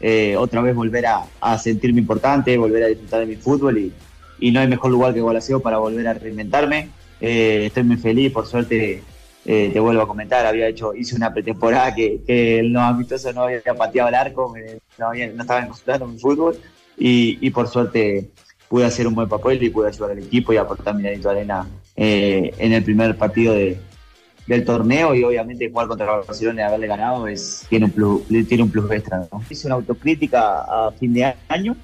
eh, 0.00 0.36
otra 0.36 0.62
vez 0.62 0.74
volver 0.74 1.04
a, 1.06 1.58
sentirme 1.58 2.00
importante, 2.00 2.56
volver 2.56 2.84
a 2.84 2.86
disfrutar 2.86 3.20
de 3.20 3.26
mi 3.26 3.36
fútbol 3.36 3.76
y, 3.78 3.92
y 4.38 4.52
no 4.52 4.60
hay 4.60 4.68
mejor 4.68 4.90
lugar 4.90 5.12
que 5.12 5.20
Gualaceo 5.20 5.60
para 5.60 5.78
volver 5.78 6.06
a 6.08 6.14
reinventarme. 6.14 6.90
Eh, 7.20 7.66
estoy 7.66 7.82
muy 7.82 7.96
feliz, 7.96 8.32
por 8.32 8.46
suerte, 8.46 9.02
eh, 9.44 9.70
te 9.72 9.80
vuelvo 9.80 10.02
a 10.02 10.06
comentar, 10.06 10.46
había 10.46 10.68
hecho, 10.68 10.94
hice 10.94 11.16
una 11.16 11.34
pretemporada 11.34 11.94
que, 11.94 12.20
que 12.24 12.60
el 12.60 12.72
no 12.72 12.80
amistoso 12.80 13.32
no 13.32 13.42
había 13.42 13.60
pateado 13.76 14.08
el 14.08 14.14
arco, 14.14 14.54
no, 14.98 15.08
había, 15.08 15.26
no 15.28 15.42
estaba 15.42 15.66
concentrando 15.66 16.06
en 16.06 16.18
fútbol 16.20 16.56
y, 16.96 17.38
y, 17.40 17.50
por 17.50 17.66
suerte 17.66 18.30
pude 18.68 18.84
hacer 18.84 19.06
un 19.06 19.14
buen 19.14 19.28
papel 19.28 19.62
y 19.62 19.70
pude 19.70 19.88
ayudar 19.88 20.12
al 20.12 20.18
equipo 20.18 20.52
y 20.52 20.56
aportar 20.56 20.94
mi 20.94 21.02
granito 21.02 21.28
de 21.28 21.36
arena 21.36 21.66
eh, 21.96 22.52
en 22.58 22.72
el 22.72 22.84
primer 22.84 23.16
partido 23.16 23.54
de, 23.54 23.78
del 24.46 24.64
torneo 24.64 25.14
y 25.14 25.24
obviamente 25.24 25.70
jugar 25.70 25.88
contra 25.88 26.06
Barcelona 26.06 26.62
y 26.62 26.64
haberle 26.64 26.86
ganado 26.86 27.26
es, 27.28 27.66
tiene, 27.68 27.86
un 27.86 27.90
plus, 27.90 28.22
tiene 28.48 28.62
un 28.62 28.70
plus 28.70 28.90
extra. 28.90 29.26
Hice 29.48 29.66
una 29.66 29.76
autocrítica 29.76 30.60
a 30.60 30.92
fin 30.92 31.12
de 31.14 31.34
año 31.48 31.76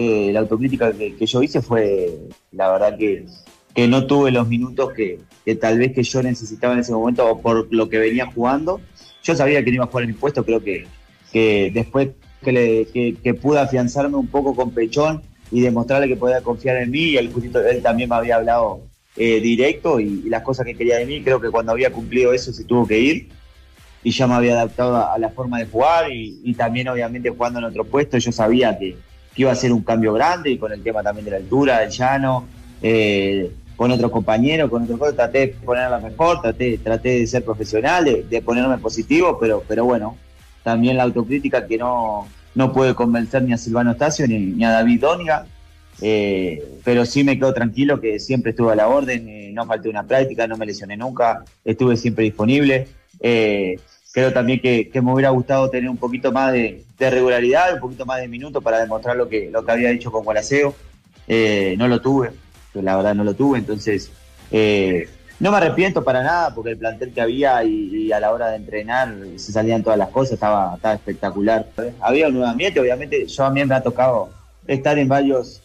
eh, 0.00 0.30
la 0.32 0.40
autocrítica 0.40 0.92
que, 0.92 1.16
que, 1.16 1.26
yo 1.26 1.42
hice 1.42 1.60
fue, 1.60 2.16
la 2.52 2.70
verdad 2.70 2.96
que, 2.96 3.26
que 3.74 3.88
no 3.88 4.06
tuve 4.06 4.30
los 4.30 4.46
minutos 4.46 4.92
que, 4.92 5.18
que, 5.44 5.56
tal 5.56 5.78
vez 5.78 5.92
que 5.92 6.04
yo 6.04 6.22
necesitaba 6.22 6.74
en 6.74 6.78
ese 6.78 6.92
momento 6.92 7.28
o 7.28 7.40
por 7.40 7.66
lo 7.74 7.88
que 7.88 7.98
venía 7.98 8.26
jugando. 8.26 8.80
Yo 9.24 9.34
sabía 9.34 9.64
que 9.64 9.70
no 9.70 9.74
iba 9.74 9.84
a 9.86 9.88
jugar 9.88 10.04
en 10.04 10.10
mi 10.10 10.14
puesto, 10.14 10.44
creo 10.44 10.62
que, 10.62 10.86
que 11.32 11.72
después 11.74 12.10
que, 12.44 12.52
le, 12.52 12.86
que, 12.86 13.34
pude 13.34 13.58
afianzarme 13.58 14.16
un 14.16 14.28
poco 14.28 14.54
con 14.54 14.70
Pechón 14.70 15.22
y 15.50 15.60
demostrarle 15.60 16.08
que 16.08 16.16
podía 16.16 16.40
confiar 16.40 16.76
en 16.76 16.90
mí, 16.90 17.04
y 17.10 17.16
el 17.16 17.32
justito, 17.32 17.60
él 17.60 17.82
también 17.82 18.08
me 18.08 18.16
había 18.16 18.36
hablado 18.36 18.82
eh, 19.16 19.40
directo 19.40 19.98
y, 19.98 20.22
las 20.28 20.42
cosas 20.42 20.66
que 20.66 20.74
quería 20.74 20.98
de 20.98 21.06
mí, 21.06 21.22
creo 21.22 21.40
que 21.40 21.50
cuando 21.50 21.72
había 21.72 21.90
cumplido 21.90 22.32
eso 22.32 22.52
se 22.52 22.64
tuvo 22.64 22.86
que 22.86 22.98
ir 22.98 23.28
y 24.04 24.12
ya 24.12 24.26
me 24.26 24.34
había 24.34 24.52
adaptado 24.52 24.96
a, 24.96 25.18
la 25.18 25.30
forma 25.30 25.58
de 25.58 25.66
jugar 25.66 26.12
y, 26.12 26.54
también 26.54 26.88
obviamente 26.88 27.30
jugando 27.30 27.58
en 27.58 27.64
otro 27.64 27.84
puesto 27.84 28.16
yo 28.18 28.30
sabía 28.30 28.78
que, 28.78 28.96
iba 29.36 29.52
a 29.52 29.54
ser 29.54 29.72
un 29.72 29.82
cambio 29.82 30.12
grande 30.12 30.50
y 30.50 30.58
con 30.58 30.72
el 30.72 30.82
tema 30.82 31.00
también 31.00 31.24
de 31.24 31.30
la 31.30 31.36
altura, 31.36 31.78
del 31.78 31.90
llano, 31.90 32.48
eh, 32.82 33.48
con 33.76 33.90
otros 33.92 34.10
compañeros, 34.10 34.68
con 34.68 34.82
otros 34.82 35.14
traté 35.14 35.38
de 35.38 35.48
ponerla 35.48 36.00
mejor, 36.00 36.42
traté, 36.42 36.78
traté 36.78 37.20
de 37.20 37.26
ser 37.28 37.44
profesional, 37.44 38.04
de, 38.04 38.24
de, 38.24 38.42
ponerme 38.42 38.78
positivo, 38.78 39.38
pero, 39.40 39.62
pero 39.68 39.84
bueno, 39.84 40.16
también 40.64 40.96
la 40.96 41.04
autocrítica 41.04 41.66
que 41.68 41.78
no, 41.78 42.26
no 42.58 42.72
puede 42.72 42.92
convencer 42.96 43.44
ni 43.44 43.52
a 43.52 43.56
Silvano 43.56 43.92
Estacio 43.92 44.26
ni, 44.26 44.64
a 44.64 44.70
David 44.72 45.00
Dóniga, 45.00 45.46
eh, 46.00 46.60
pero 46.82 47.06
sí 47.06 47.22
me 47.22 47.38
quedo 47.38 47.54
tranquilo 47.54 48.00
que 48.00 48.18
siempre 48.18 48.50
estuve 48.50 48.72
a 48.72 48.74
la 48.74 48.88
orden, 48.88 49.28
eh, 49.28 49.52
no 49.54 49.64
falté 49.64 49.88
una 49.88 50.02
práctica, 50.02 50.48
no 50.48 50.56
me 50.56 50.66
lesioné 50.66 50.96
nunca, 50.96 51.44
estuve 51.64 51.96
siempre 51.96 52.24
disponible. 52.24 52.88
Eh, 53.20 53.78
creo 54.10 54.32
también 54.32 54.60
que, 54.60 54.90
me 54.92 55.12
hubiera 55.12 55.30
gustado 55.30 55.70
tener 55.70 55.88
un 55.88 55.98
poquito 55.98 56.32
más 56.32 56.52
de, 56.52 56.84
regularidad, 56.98 57.74
un 57.74 57.80
poquito 57.80 58.04
más 58.04 58.20
de 58.20 58.26
minutos 58.26 58.60
para 58.60 58.80
demostrar 58.80 59.16
lo 59.16 59.28
que, 59.28 59.50
lo 59.52 59.64
que 59.64 59.70
había 59.70 59.90
dicho 59.90 60.10
con 60.10 60.24
Gualaceo. 60.24 60.74
No 61.28 61.86
lo 61.86 62.00
tuve, 62.00 62.32
la 62.74 62.96
verdad 62.96 63.14
no 63.14 63.22
lo 63.22 63.34
tuve, 63.34 63.60
entonces 63.60 64.10
no 65.40 65.50
me 65.50 65.56
arrepiento 65.56 66.02
para 66.02 66.22
nada 66.22 66.54
porque 66.54 66.70
el 66.70 66.78
plantel 66.78 67.12
que 67.12 67.20
había 67.20 67.62
y, 67.62 68.10
a 68.12 68.20
la 68.20 68.32
hora 68.32 68.48
de 68.48 68.56
entrenar 68.56 69.14
se 69.36 69.52
salían 69.52 69.82
todas 69.82 69.98
las 69.98 70.08
cosas, 70.08 70.34
estaba, 70.34 70.78
espectacular. 70.94 71.66
Había 72.00 72.28
un 72.28 72.34
nuevo 72.34 72.48
ambiente, 72.48 72.80
obviamente 72.80 73.26
yo 73.26 73.44
a 73.44 73.50
mí 73.50 73.64
me 73.64 73.74
ha 73.74 73.82
tocado 73.82 74.30
estar 74.66 74.98
en 74.98 75.08
varios 75.08 75.62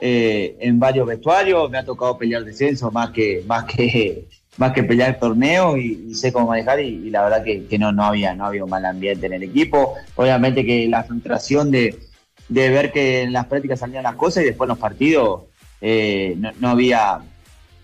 eh, 0.00 0.56
en 0.60 0.80
varios 0.80 1.06
vestuarios, 1.06 1.70
me 1.70 1.78
ha 1.78 1.84
tocado 1.84 2.16
pelear 2.16 2.42
descenso 2.42 2.90
más 2.90 3.10
que, 3.10 3.44
más 3.46 3.64
que 3.64 4.26
más 4.56 4.72
que 4.72 4.82
pelear 4.82 5.10
el 5.10 5.18
torneo 5.18 5.76
y, 5.76 6.14
sé 6.14 6.32
cómo 6.32 6.48
manejar 6.48 6.80
y, 6.80 7.08
la 7.10 7.22
verdad 7.22 7.42
que, 7.42 7.66
que, 7.66 7.78
no, 7.78 7.92
no, 7.92 8.04
había, 8.04 8.34
no 8.34 8.46
había 8.46 8.64
un 8.64 8.70
mal 8.70 8.84
ambiente 8.84 9.26
en 9.26 9.32
el 9.34 9.42
equipo. 9.42 9.94
Obviamente 10.16 10.66
que 10.66 10.86
la 10.88 11.04
frustración 11.04 11.70
de, 11.70 11.98
de 12.48 12.68
ver 12.68 12.92
que 12.92 13.22
en 13.22 13.32
las 13.32 13.46
prácticas 13.46 13.80
salían 13.80 14.02
las 14.02 14.16
cosas 14.16 14.42
y 14.42 14.46
después 14.46 14.66
en 14.66 14.70
los 14.70 14.78
partidos 14.78 15.42
eh, 15.80 16.34
no, 16.36 16.50
no, 16.60 16.68
había 16.70 17.20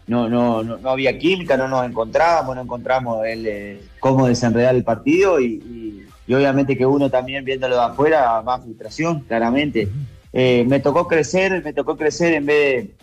no, 0.07 0.29
no, 0.29 0.63
no, 0.63 0.77
no, 0.79 0.91
había 0.91 1.19
química, 1.19 1.57
no 1.57 1.67
nos 1.67 1.85
encontrábamos, 1.85 2.55
no 2.55 2.63
encontramos 2.63 3.27
el, 3.27 3.47
eh, 3.47 3.81
cómo 3.99 4.27
desenredar 4.27 4.75
el 4.75 4.85
partido 4.85 5.41
y, 5.41 6.07
y, 6.27 6.35
obviamente 6.35 6.77
que 6.77 6.87
uno 6.87 7.11
también 7.11 7.45
viéndolo 7.45 7.77
de 7.77 7.83
afuera, 7.83 8.43
más 8.43 8.63
frustración, 8.63 9.21
claramente. 9.21 9.89
Eh, 10.33 10.65
me 10.69 10.81
tocó 10.81 11.09
crecer, 11.09 11.63
me 11.65 11.73
tocó 11.73 11.97
crecer 11.97 12.35
en 12.35 12.47
vez 12.47 12.57
de, 12.87 12.95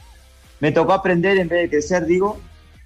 me 0.59 0.71
tocó 0.71 0.93
aprender 0.93 1.37
en 1.37 1.47
vez 1.47 1.63
de 1.63 1.69
crecer, 1.69 2.05
digo, 2.05 2.39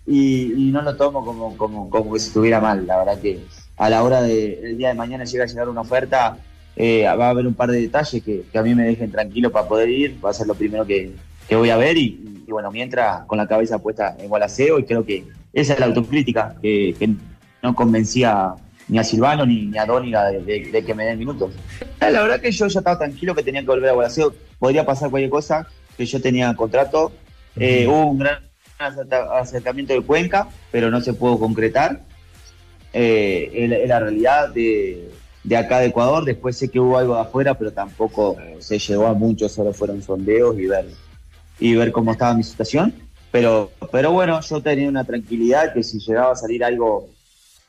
y, 0.06 0.54
y, 0.54 0.72
no 0.72 0.82
lo 0.82 0.96
tomo 0.96 1.24
como, 1.24 1.58
como, 1.58 1.90
como 1.90 2.14
que 2.14 2.20
si 2.20 2.28
estuviera 2.28 2.60
mal. 2.60 2.88
La 2.88 2.98
verdad 2.98 3.20
que 3.20 3.40
a 3.78 3.90
la 3.90 4.04
hora 4.04 4.22
del 4.22 4.62
de, 4.62 4.76
día 4.76 4.90
de 4.90 4.94
mañana 4.94 5.26
llega 5.26 5.44
a 5.44 5.48
llegar 5.48 5.70
una 5.70 5.82
oferta, 5.82 6.38
eh, 6.76 7.04
va 7.04 7.28
a 7.28 7.30
haber 7.30 7.46
un 7.46 7.54
par 7.54 7.70
de 7.70 7.82
detalles 7.82 8.24
que, 8.24 8.44
que, 8.52 8.58
a 8.58 8.64
mí 8.64 8.74
me 8.74 8.84
dejen 8.84 9.12
tranquilo 9.12 9.52
para 9.52 9.68
poder 9.68 9.90
ir, 9.90 10.18
va 10.24 10.30
a 10.30 10.34
ser 10.34 10.48
lo 10.48 10.56
primero 10.56 10.86
que, 10.86 11.12
que 11.48 11.56
voy 11.56 11.70
a 11.70 11.78
ver 11.78 11.98
y, 11.98 12.37
y, 12.48 12.52
bueno, 12.52 12.72
mientras 12.72 13.26
con 13.26 13.38
la 13.38 13.46
cabeza 13.46 13.78
puesta 13.78 14.16
en 14.18 14.30
Gualaceo 14.30 14.80
y 14.80 14.86
creo 14.86 15.06
que 15.06 15.26
esa 15.54 15.74
es 15.74 15.80
la 15.80 15.88
autocrítica 15.88 16.56
que, 16.62 16.96
que 16.98 17.10
no 17.62 17.76
convencía 17.76 18.54
ni 18.88 18.98
a 18.98 19.04
Silvano 19.04 19.46
ni, 19.46 19.66
ni 19.66 19.78
a 19.78 19.86
Dóniga 19.86 20.26
de, 20.26 20.42
de, 20.42 20.72
de, 20.72 20.86
que 20.86 20.94
me 20.96 21.06
den 21.06 21.20
minutos. 21.20 21.52
La 22.00 22.22
verdad 22.22 22.40
que 22.40 22.52
yo 22.52 22.68
ya 22.68 22.80
estaba 22.80 22.98
tranquilo 22.98 23.36
que 23.36 23.44
tenía 23.44 23.62
que 23.62 23.68
volver 23.68 23.90
a 23.90 23.94
Gualaceo, 23.94 24.34
podría 24.60 24.86
pasar 24.86 25.10
cualquier 25.10 25.30
cosa, 25.30 25.68
que 25.98 26.06
yo 26.06 26.22
tenía 26.22 26.56
contrato, 26.56 27.12
eh, 27.58 27.86
hubo 27.88 28.12
un 28.12 28.20
gran 28.20 28.40
acercamiento 29.34 29.94
de 29.94 30.02
Cuenca, 30.02 30.48
pero 30.72 30.90
no 30.90 31.02
se 31.02 31.14
pudo 31.14 31.40
concretar. 31.40 32.02
Eh, 32.94 33.52
es, 33.54 33.90
la 33.90 34.00
realidad 34.00 34.50
de, 34.50 35.10
de, 35.44 35.58
acá 35.58 35.80
de 35.80 35.88
Ecuador. 35.88 36.24
Después 36.24 36.56
sé 36.56 36.70
que 36.70 36.80
hubo 36.80 36.98
algo 36.98 37.16
de 37.16 37.22
afuera, 37.22 37.56
pero 37.56 37.74
tampoco 37.74 38.38
se 38.60 38.80
llegó 38.80 39.08
a 39.08 39.14
mucho, 39.14 39.50
solo 39.50 39.74
fueron 39.74 40.02
sondeos 40.02 40.58
y 40.58 40.68
ver, 40.68 40.86
y 41.60 41.76
ver 41.76 41.92
cómo 41.92 42.12
estaba 42.12 42.34
mi 42.34 42.44
situación. 42.44 42.94
Pero, 43.32 43.72
pero 43.92 44.12
bueno, 44.12 44.40
yo 44.42 44.62
tenía 44.62 44.88
una 44.88 45.04
tranquilidad 45.04 45.74
que 45.74 45.84
si 45.84 46.00
llegaba 46.00 46.32
a 46.32 46.36
salir 46.36 46.64
algo 46.64 47.10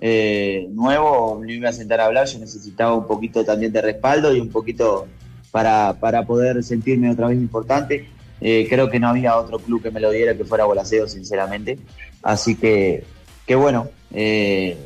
eh, 0.01 0.69
nuevo, 0.71 1.41
me 1.41 1.53
iba 1.53 1.69
a 1.69 1.73
sentar 1.73 2.01
a 2.01 2.07
hablar. 2.07 2.27
Yo 2.27 2.39
necesitaba 2.39 2.95
un 2.95 3.07
poquito 3.07 3.45
también 3.45 3.73
de 3.73 3.83
respaldo 3.83 4.35
y 4.35 4.41
un 4.41 4.51
poquito 4.51 5.07
para, 5.51 5.97
para 5.99 6.25
poder 6.25 6.63
sentirme 6.63 7.11
otra 7.11 7.29
vez 7.29 7.39
importante. 7.39 8.09
Eh, 8.41 8.67
creo 8.69 8.89
que 8.89 9.01
no 9.01 9.09
había 9.09 9.37
otro 9.37 9.59
club 9.59 9.83
que 9.83 9.91
me 9.91 10.01
lo 10.01 10.11
diera 10.11 10.37
que 10.37 10.45
fuera 10.45 10.65
Bolaseo, 10.65 11.09
sinceramente. 11.09 11.79
Así 12.23 12.55
que, 12.55 13.05
que 13.47 13.55
bueno, 13.55 13.89
eh, 14.13 14.77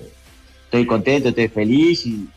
estoy 0.65 0.87
contento, 0.87 1.29
estoy 1.29 1.49
feliz 1.49 2.07
y, 2.07 2.29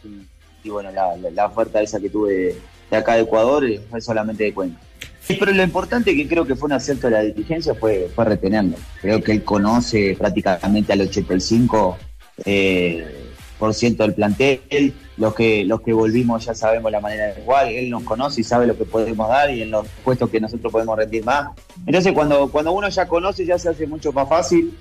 bueno, 0.66 0.92
la, 0.92 1.16
la, 1.16 1.46
oferta 1.46 1.82
esa 1.82 2.00
que 2.00 2.10
tuve 2.10 2.56
de 2.90 2.98
acá 2.98 3.16
de 3.16 3.22
Ecuador 3.22 3.64
fue 3.90 4.02
solamente 4.02 4.44
de 4.44 4.54
cuenta. 4.54 4.80
Pero 5.28 5.52
lo 5.52 5.64
importante 5.64 6.16
que 6.16 6.28
creo 6.28 6.46
que 6.46 6.56
fue 6.56 6.68
un 6.68 6.74
acierto 6.74 7.08
de 7.08 7.14
la 7.14 7.22
dirigencia 7.22 7.74
fue, 7.74 8.10
fue 8.14 8.26
retenerlo. 8.26 8.78
Creo 9.02 9.22
que 9.24 9.32
él 9.32 9.44
conoce 9.44 10.16
prácticamente 10.18 10.94
al 10.94 11.02
85 11.02 11.98
eh, 12.46 13.26
por 13.58 13.74
ciento 13.74 14.04
del 14.04 14.14
plantel, 14.14 14.94
los 15.18 15.34
que, 15.34 15.64
los 15.64 15.82
que 15.82 15.94
volvimos 15.94 16.46
ya 16.46 16.54
sabemos 16.54 16.92
la 16.92 17.00
manera 17.00 17.28
de 17.28 17.42
jugar, 17.42 17.68
él 17.68 17.90
nos 17.90 18.04
conoce 18.04 18.42
y 18.42 18.44
sabe 18.44 18.68
lo 18.68 18.78
que 18.78 18.84
podemos 18.84 19.30
dar 19.30 19.50
y 19.50 19.62
en 19.62 19.72
los 19.72 19.88
puestos 20.04 20.30
que 20.30 20.42
nosotros 20.42 20.72
podemos 20.72 20.98
rendir 20.98 21.24
más. 21.24 21.52
Entonces 21.86 22.12
cuando, 22.14 22.50
cuando 22.50 22.74
uno 22.74 22.90
ya 22.90 23.08
conoce 23.08 23.46
ya 23.46 23.58
se 23.58 23.70
hace 23.70 23.88
mucho 23.88 24.12
más 24.12 24.28
fácil, 24.28 24.78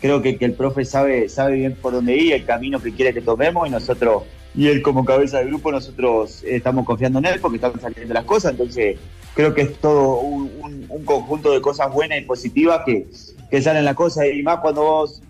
creo 0.00 0.22
que, 0.22 0.38
que 0.38 0.46
el 0.46 0.54
profe 0.54 0.84
sabe, 0.84 1.28
sabe 1.28 1.56
bien 1.56 1.74
por 1.74 1.92
dónde 1.92 2.16
ir, 2.16 2.32
el 2.32 2.46
camino 2.46 2.80
que 2.80 2.92
quiere 2.92 3.12
que 3.12 3.20
tomemos 3.20 3.68
y 3.68 3.70
nosotros, 3.70 4.22
y 4.54 4.68
él 4.68 4.80
como 4.80 5.04
cabeza 5.04 5.38
de 5.38 5.46
grupo, 5.46 5.70
nosotros 5.70 6.42
estamos 6.44 6.86
confiando 6.86 7.18
en 7.18 7.26
él 7.26 7.40
porque 7.40 7.56
están 7.56 7.78
saliendo 7.78 8.14
las 8.14 8.24
cosas, 8.24 8.52
entonces 8.52 8.96
creo 9.36 9.54
que 9.54 9.60
es 9.60 9.78
todo 9.78 10.20
un, 10.20 10.50
un, 10.60 10.86
un 10.88 11.04
conjunto 11.04 11.52
de 11.52 11.60
cosas 11.60 11.92
buenas 11.92 12.18
y 12.18 12.22
positivas 12.22 12.80
que, 12.84 13.06
que 13.50 13.62
salen 13.62 13.84
las 13.84 13.94
cosas 13.94 14.26
y 14.32 14.42
más 14.42 14.58
cuando 14.58 14.82
vos 14.82 15.22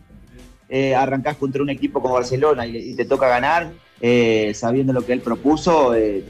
eh, 0.69 0.95
arrancás 0.95 1.37
contra 1.37 1.63
un 1.63 1.71
equipo 1.71 2.01
como 2.01 2.15
Barcelona 2.15 2.67
y, 2.67 2.95
te 2.95 3.05
toca 3.05 3.29
ganar, 3.29 3.73
eh, 4.01 4.53
sabiendo 4.55 4.93
lo 4.93 5.05
que 5.05 5.13
él 5.13 5.21
propuso, 5.21 5.95
eh, 5.95 6.25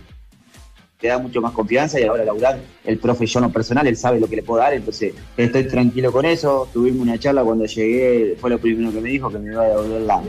te 0.98 1.08
da 1.08 1.18
mucho 1.18 1.42
más 1.42 1.52
confianza 1.52 2.00
y 2.00 2.04
ahora 2.04 2.24
laburar 2.24 2.58
el 2.84 2.98
profe 2.98 3.26
yo 3.26 3.40
no 3.40 3.50
personal, 3.50 3.86
él 3.86 3.96
sabe 3.96 4.18
lo 4.18 4.26
que 4.26 4.36
le 4.36 4.42
puedo 4.42 4.60
dar, 4.60 4.72
entonces 4.72 5.14
estoy 5.36 5.68
tranquilo 5.68 6.10
con 6.10 6.24
eso. 6.24 6.68
Tuvimos 6.72 7.02
una 7.02 7.18
charla 7.18 7.44
cuando 7.44 7.66
llegué, 7.66 8.36
fue 8.40 8.48
lo 8.48 8.58
primero 8.58 8.90
que 8.90 9.00
me 9.02 9.10
dijo, 9.10 9.30
que 9.30 9.38
me 9.38 9.52
iba 9.52 9.62
a 9.62 9.68
devolver 9.68 10.00
la, 10.00 10.22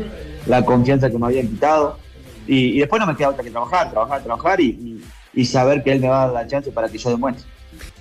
la 0.45 0.65
confianza 0.65 1.09
que 1.09 1.17
me 1.17 1.27
habían 1.27 1.47
quitado. 1.47 1.97
Y, 2.45 2.79
después 2.79 2.99
no 2.99 3.07
me 3.07 3.15
queda 3.15 3.29
otra 3.29 3.43
que 3.43 3.51
trabajar, 3.51 3.91
trabajar, 3.91 4.23
trabajar 4.23 4.61
y, 4.61 5.01
y, 5.37 5.45
saber 5.45 5.83
que 5.83 5.91
él 5.91 5.99
me 5.99 6.09
va 6.09 6.23
a 6.23 6.25
dar 6.25 6.33
la 6.33 6.47
chance 6.47 6.71
para 6.71 6.89
que 6.89 6.97
yo 6.97 7.09
demuestre. 7.09 7.45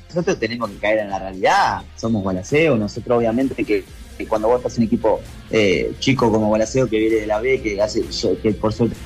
Nosotros 0.08 0.38
tenemos 0.38 0.70
que 0.70 0.76
caer 0.78 0.98
en 1.00 1.10
la 1.10 1.18
realidad, 1.18 1.82
somos 1.96 2.24
balaceo, 2.24 2.76
nosotros 2.76 3.18
obviamente 3.18 3.64
que 3.64 3.84
que 4.16 4.26
cuando 4.26 4.48
vos 4.48 4.58
estás 4.58 4.76
en 4.76 4.82
un 4.82 4.86
equipo 4.86 5.20
eh, 5.50 5.92
chico 5.98 6.30
como 6.30 6.48
Bolaseo 6.48 6.88
que 6.88 6.98
viene 6.98 7.16
de 7.16 7.26
la 7.26 7.40
B, 7.40 7.60
que 7.60 7.80
hace 7.80 8.02
que 8.42 8.52
por 8.52 8.72
suerte 8.72 8.96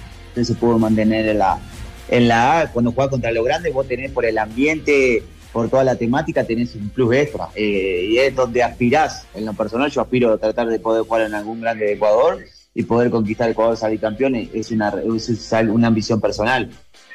se 0.42 0.54
pudo 0.54 0.78
mantener 0.78 1.28
en 1.28 1.38
la, 1.38 1.58
en 2.08 2.28
la 2.28 2.60
A, 2.60 2.72
cuando 2.72 2.92
juegas 2.92 3.10
contra 3.10 3.32
los 3.32 3.44
grandes, 3.44 3.72
vos 3.74 3.86
tenés 3.86 4.12
por 4.12 4.24
el 4.24 4.38
ambiente, 4.38 5.22
por 5.52 5.68
toda 5.68 5.84
la 5.84 5.96
temática, 5.96 6.44
tenés 6.44 6.74
un 6.76 6.88
plus 6.90 7.14
extra. 7.14 7.48
Eh, 7.54 8.08
y 8.10 8.18
es 8.18 8.34
donde 8.34 8.62
aspirás. 8.62 9.26
En 9.34 9.44
lo 9.44 9.52
personal, 9.54 9.90
yo 9.90 10.00
aspiro 10.00 10.32
a 10.32 10.38
tratar 10.38 10.68
de 10.68 10.78
poder 10.78 11.02
jugar 11.02 11.22
en 11.22 11.34
algún 11.34 11.60
grande 11.60 11.86
de 11.86 11.92
Ecuador 11.94 12.38
y 12.72 12.84
poder 12.84 13.10
conquistar 13.10 13.50
Ecuador 13.50 13.76
salir 13.76 13.98
campeón 13.98 14.36
es 14.36 14.70
una, 14.70 14.94
es 15.16 15.52
una 15.68 15.88
ambición 15.88 16.20
personal. 16.20 16.70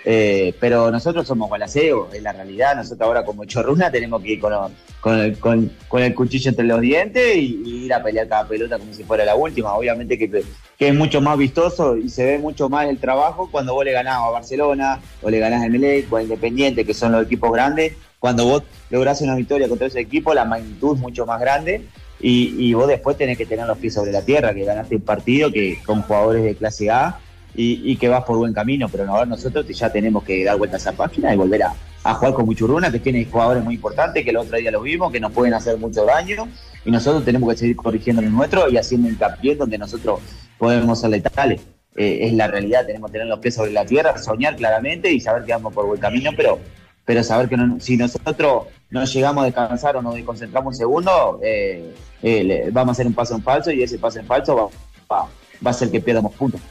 Eh, 0.08 0.54
pero 0.60 0.92
nosotros 0.92 1.26
somos 1.26 1.50
gualaceo, 1.50 2.10
es 2.14 2.22
la 2.22 2.32
realidad. 2.32 2.76
Nosotros 2.76 3.02
ahora 3.02 3.26
como 3.26 3.46
chorruna 3.46 3.90
tenemos 3.90 4.22
que 4.22 4.34
ir 4.34 4.40
con, 4.40 4.54
con, 5.02 5.20
el, 5.20 5.40
con, 5.40 5.72
el, 5.94 6.14
cuchillo 6.14 6.50
entre 6.50 6.66
los 6.66 6.80
dientes 6.80 7.36
y, 7.36 7.86
ir 7.86 7.94
a 7.94 8.04
pelear 8.04 8.28
cada 8.28 8.48
pelota 8.48 8.78
como 8.78 8.94
si 8.94 9.04
fuera 9.04 9.26
la 9.26 9.36
última. 9.36 9.74
Obviamente 9.74 10.20
que, 10.20 10.44
es 10.78 10.96
mucho 10.96 11.22
más 11.22 11.40
vistoso 11.40 11.98
y 11.98 12.10
se 12.10 12.24
ve 12.24 12.38
mucho 12.38 12.70
más 12.70 12.88
el 12.88 13.00
trabajo 13.00 13.50
cuando 13.52 13.74
vos 13.74 13.84
le 13.84 13.94
ganás 13.94 14.18
a 14.18 14.30
Barcelona 14.30 15.02
o 15.24 15.30
le 15.32 15.40
ganás 15.40 15.64
a 15.64 15.66
Emelec 15.66 16.14
o 16.14 16.18
a 16.18 16.22
Independiente, 16.22 16.86
que 16.86 16.94
son 16.94 17.12
los 17.12 17.26
equipos 17.26 17.52
grandes. 17.52 17.94
Cuando 18.20 18.46
vos 18.46 18.64
lográs 18.92 19.22
una 19.22 19.36
victoria 19.36 19.68
contra 19.68 19.88
ese 19.88 20.00
equipo, 20.00 20.36
la 20.36 20.46
magnitud 20.46 20.96
es 20.96 21.02
mucho 21.02 21.26
más 21.26 21.42
grande. 21.42 21.84
Y, 22.20 22.56
y 22.60 22.74
vos 22.76 22.88
después 22.88 23.18
tenés 23.18 23.38
que 23.38 23.46
tener 23.46 23.66
los 23.66 23.78
pies 23.78 23.96
sobre 23.96 24.12
la 24.12 24.22
tierra, 24.22 24.54
que 24.54 24.64
ganaste 24.64 24.96
un 24.96 25.02
partido 25.02 25.52
que 25.52 25.80
con 25.84 26.04
jugadores 26.04 26.44
de 26.44 26.56
clase 26.56 26.90
A 26.90 27.20
y, 27.58 27.96
que 27.98 28.08
vas 28.08 28.24
por 28.24 28.38
buen 28.38 28.54
camino, 28.54 28.90
pero 28.90 29.10
ahora 29.10 29.26
nosotros 29.26 29.66
ya 29.68 29.92
tenemos 29.92 30.24
que 30.24 30.44
dar 30.44 30.58
vuelta 30.58 30.78
a 30.78 30.80
esa 30.80 30.92
página 30.92 31.34
y 31.34 31.38
volver 31.38 31.64
a, 31.64 31.74
jugar 32.14 32.34
con 32.34 32.46
Muchurruna, 32.46 32.92
que 32.92 33.00
tiene 33.00 33.26
jugadores 33.26 33.64
muy 33.64 33.76
importantes, 33.76 34.24
que 34.24 34.30
el 34.30 34.38
otro 34.38 34.58
día 34.58 34.70
lo 34.70 34.82
vimos, 34.82 35.12
que 35.12 35.20
nos 35.20 35.32
pueden 35.32 35.54
hacer 35.56 35.78
mucho 35.78 36.06
daño, 36.06 36.48
y 36.84 36.92
nosotros 36.92 37.26
tenemos 37.26 37.50
que 37.50 37.58
seguir 37.58 37.76
corrigiendo 37.76 38.22
el 38.22 38.32
nuestro 38.32 38.70
y 38.70 38.78
haciendo 38.78 39.10
hincapié 39.10 39.56
donde 39.56 39.78
nosotros 39.78 40.20
podemos 40.60 41.00
ser 41.00 41.10
letales. 41.10 41.62
Eh, 41.96 42.28
es 42.28 42.34
la 42.34 42.48
realidad, 42.48 42.86
tenemos 42.86 43.10
que 43.10 43.14
tener 43.14 43.28
los 43.28 43.40
pies 43.40 43.56
sobre 43.56 43.72
la 43.72 43.86
tierra, 43.86 44.18
soñar 44.18 44.56
claramente 44.56 45.12
y 45.12 45.20
saber 45.20 45.46
que 45.46 45.54
vamos 45.54 45.74
por 45.74 45.88
buen 45.88 46.00
camino, 46.00 46.32
pero, 46.36 46.60
pero 47.06 47.24
saber 47.24 47.48
que 47.48 47.58
si 47.80 47.96
nosotros 47.98 48.66
no 48.90 49.06
llegamos 49.06 49.42
a 49.44 49.46
descansar 49.46 49.96
o 49.96 50.02
nos 50.02 50.14
desconcentramos 50.14 50.74
un 50.74 50.78
segundo, 50.78 51.40
eh, 51.42 51.94
eh, 52.22 52.70
vamos 52.72 52.90
a 52.90 52.92
hacer 52.92 53.08
un 53.08 53.14
paso 53.14 53.36
en 53.36 53.42
falso 53.42 53.72
y 53.72 53.82
ese 53.82 53.98
paso 53.98 54.20
en 54.20 54.26
falso 54.26 54.70
va, 55.12 55.28
va 55.66 55.72
a 55.72 55.74
ser 55.74 55.90
que 55.90 56.02
pierdamos 56.02 56.34
puntos. 56.34 56.62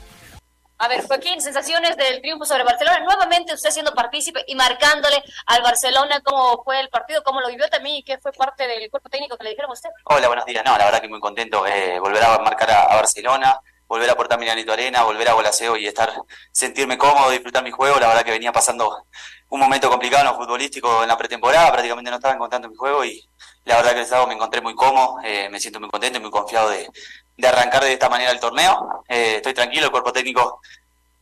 A 0.84 0.88
ver, 0.88 1.02
Joaquín, 1.06 1.40
sensaciones 1.40 1.96
del 1.96 2.20
triunfo 2.20 2.44
sobre 2.44 2.62
Barcelona. 2.62 3.00
Nuevamente 3.00 3.54
usted 3.54 3.70
siendo 3.70 3.94
partícipe 3.94 4.44
y 4.46 4.54
marcándole 4.54 5.24
al 5.46 5.62
Barcelona 5.62 6.20
cómo 6.22 6.62
fue 6.62 6.78
el 6.78 6.90
partido, 6.90 7.22
cómo 7.22 7.40
lo 7.40 7.48
vivió 7.48 7.66
también 7.70 7.96
y 7.96 8.02
qué 8.02 8.18
fue 8.18 8.32
parte 8.32 8.68
del 8.68 8.90
cuerpo 8.90 9.08
técnico 9.08 9.38
que 9.38 9.44
le 9.44 9.50
dijeron 9.50 9.70
a 9.70 9.72
usted. 9.72 9.88
Hola, 10.04 10.26
buenos 10.26 10.44
días. 10.44 10.62
No, 10.62 10.76
la 10.76 10.84
verdad 10.84 11.00
que 11.00 11.08
muy 11.08 11.20
contento 11.20 11.66
eh, 11.66 11.98
volver 12.00 12.22
a 12.22 12.38
marcar 12.40 12.70
a, 12.70 12.96
Barcelona, 12.96 13.58
volver 13.86 14.10
a 14.10 14.14
portar 14.14 14.38
Milanito 14.38 14.74
Arena, 14.74 15.04
volver 15.04 15.26
a 15.26 15.32
Golaseo 15.32 15.74
y 15.78 15.86
estar, 15.86 16.12
sentirme 16.52 16.98
cómodo, 16.98 17.30
disfrutar 17.30 17.64
mi 17.64 17.70
juego. 17.70 17.98
La 17.98 18.08
verdad 18.08 18.22
que 18.22 18.32
venía 18.32 18.52
pasando 18.52 19.06
un 19.48 19.60
momento 19.60 19.88
complicado 19.88 20.22
en 20.22 20.32
lo 20.32 20.36
futbolístico 20.36 21.02
en 21.02 21.08
la 21.08 21.16
pretemporada, 21.16 21.72
prácticamente 21.72 22.10
no 22.10 22.16
estaba 22.16 22.34
encontrando 22.34 22.68
mi 22.68 22.76
juego 22.76 23.06
y 23.06 23.26
la 23.64 23.76
verdad 23.76 23.94
que 23.94 24.00
el 24.00 24.06
sábado 24.06 24.26
me 24.26 24.34
encontré 24.34 24.60
muy 24.60 24.74
cómodo, 24.74 25.16
eh, 25.24 25.48
me 25.48 25.58
siento 25.60 25.80
muy 25.80 25.88
contento 25.88 26.18
y 26.18 26.20
muy 26.20 26.30
confiado 26.30 26.68
de, 26.68 26.90
de 27.36 27.48
arrancar 27.48 27.84
de 27.84 27.92
esta 27.92 28.08
manera 28.08 28.30
el 28.30 28.40
torneo. 28.40 29.02
Eh, 29.08 29.36
estoy 29.36 29.54
tranquilo, 29.54 29.86
el 29.86 29.90
cuerpo 29.90 30.12
técnico 30.12 30.60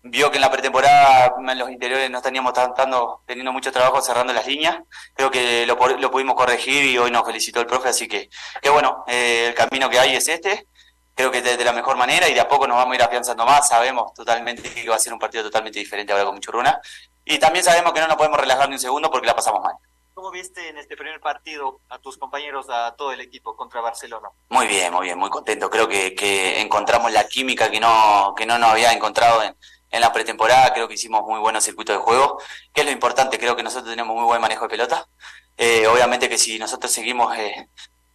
vio 0.05 0.31
que 0.31 0.37
en 0.37 0.41
la 0.41 0.51
pretemporada 0.51 1.35
en 1.39 1.59
los 1.59 1.71
interiores 1.71 2.11
no 2.11 2.19
estaríamos 2.19 2.53
tratando, 2.53 3.21
teniendo 3.25 3.53
mucho 3.53 3.71
trabajo 3.71 4.01
cerrando 4.01 4.33
las 4.33 4.47
líneas. 4.47 4.79
Creo 5.15 5.31
que 5.31 5.65
lo, 5.67 5.77
lo 5.77 6.11
pudimos 6.11 6.35
corregir 6.35 6.85
y 6.85 6.99
hoy 6.99 7.11
nos 7.11 7.25
felicitó 7.25 7.61
el 7.61 7.67
profe, 7.67 7.91
así 7.91 8.09
que, 8.09 8.29
que 8.61 8.71
bueno, 8.71 9.05
eh, 9.07 9.47
el 9.49 9.55
camino 9.55 9.89
que 9.89 9.99
hay 9.99 10.17
es 10.17 10.29
este. 10.29 10.67
Creo 11.15 11.31
que 11.31 11.43
de, 11.43 11.57
de, 11.57 11.65
la 11.65 11.73
mejor 11.73 11.97
manera 11.97 12.29
y 12.29 12.35
de 12.35 12.41
a 12.41 12.49
poco 12.49 12.67
nos 12.67 12.77
vamos 12.77 12.93
a 12.93 12.97
ir 12.97 13.03
afianzando 13.03 13.45
más. 13.45 13.69
Sabemos 13.69 14.15
totalmente 14.15 14.63
que 14.73 14.89
va 14.89 14.97
a 14.97 14.99
ser 14.99 15.13
un 15.13 15.19
partido 15.19 15.45
totalmente 15.45 15.79
diferente 15.79 16.13
ahora 16.13 16.25
con 16.25 16.35
Muchurruna. 16.35 16.81
Y 17.25 17.39
también 17.39 17.65
sabemos 17.65 17.93
que 17.93 18.01
no 18.01 18.09
nos 18.09 18.17
podemos 18.17 18.41
relajar 18.41 18.69
ni 18.69 18.75
un 18.75 18.81
segundo 18.81 19.11
porque 19.11 19.27
la 19.27 19.37
pasamos 19.37 19.63
mal. 19.63 19.77
¿Cómo 20.15 20.31
viste 20.31 20.69
en 20.69 20.77
este 20.77 20.97
primer 20.97 21.21
partido 21.21 21.81
a 21.89 21.99
tus 21.99 22.19
compañeros, 22.19 22.67
a 22.69 22.95
todo 22.97 23.13
el 23.13 23.21
equipo 23.21 23.57
contra 23.57 23.81
Barcelona? 23.81 24.29
Muy 24.51 24.67
bien, 24.67 24.93
muy 24.93 25.07
bien, 25.07 25.19
muy 25.19 25.31
contento. 25.31 25.71
Creo 25.71 25.89
que, 25.89 26.61
encontramos 26.61 27.11
la 27.13 27.27
química 27.27 27.71
que 27.71 27.81
no, 27.81 28.35
que 28.37 28.45
no 28.45 28.59
nos 28.59 28.71
había 28.71 28.93
encontrado 28.93 29.43
en, 29.43 29.57
en 29.91 30.01
la 30.01 30.13
pretemporada. 30.13 30.73
Creo 30.75 30.87
que 30.87 30.95
hicimos 30.95 31.23
muy 31.23 31.41
buenos 31.41 31.65
circuitos 31.65 31.97
de 31.97 32.03
juego, 32.03 32.39
que 32.75 32.83
es 32.83 32.87
lo 32.87 32.93
importante. 32.93 33.39
Creo 33.39 33.57
que 33.57 33.63
nosotros 33.63 33.91
tenemos 33.91 34.15
muy 34.15 34.25
buen 34.25 34.41
manejo 34.41 34.65
de 34.65 34.71
pelota. 34.71 35.09
Eh, 35.57 35.87
obviamente 35.87 36.29
que 36.29 36.39
si 36.39 36.59
nosotros 36.59 36.91
seguimos 36.91 37.37
eh, 37.37 37.69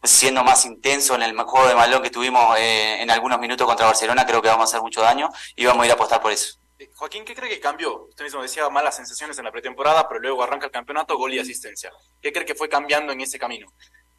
siendo 0.03 0.43
más 0.43 0.65
intenso 0.65 1.15
en 1.15 1.23
el 1.23 1.35
juego 1.35 1.67
de 1.67 1.73
balón 1.73 2.03
que 2.03 2.09
tuvimos 2.09 2.57
eh, 2.57 3.01
en 3.01 3.09
algunos 3.09 3.39
minutos 3.39 3.65
contra 3.65 3.85
Barcelona, 3.85 4.25
creo 4.25 4.41
que 4.41 4.49
vamos 4.49 4.63
a 4.63 4.69
hacer 4.69 4.81
mucho 4.81 5.01
daño 5.01 5.29
y 5.55 5.65
vamos 5.65 5.83
a 5.83 5.85
ir 5.85 5.91
a 5.91 5.95
apostar 5.95 6.21
por 6.21 6.31
eso. 6.31 6.57
Joaquín, 6.95 7.25
¿qué 7.25 7.34
cree 7.34 7.49
que 7.49 7.59
cambió? 7.59 8.03
Usted 8.05 8.25
mismo 8.25 8.41
decía 8.41 8.69
malas 8.69 8.95
sensaciones 8.95 9.38
en 9.39 9.45
la 9.45 9.51
pretemporada, 9.51 10.07
pero 10.07 10.19
luego 10.19 10.43
arranca 10.43 10.67
el 10.67 10.71
campeonato, 10.71 11.17
gol 11.17 11.34
y 11.34 11.39
asistencia. 11.39 11.91
¿Qué 12.21 12.32
cree 12.32 12.45
que 12.45 12.55
fue 12.55 12.69
cambiando 12.69 13.11
en 13.11 13.21
ese 13.21 13.39
camino? 13.39 13.67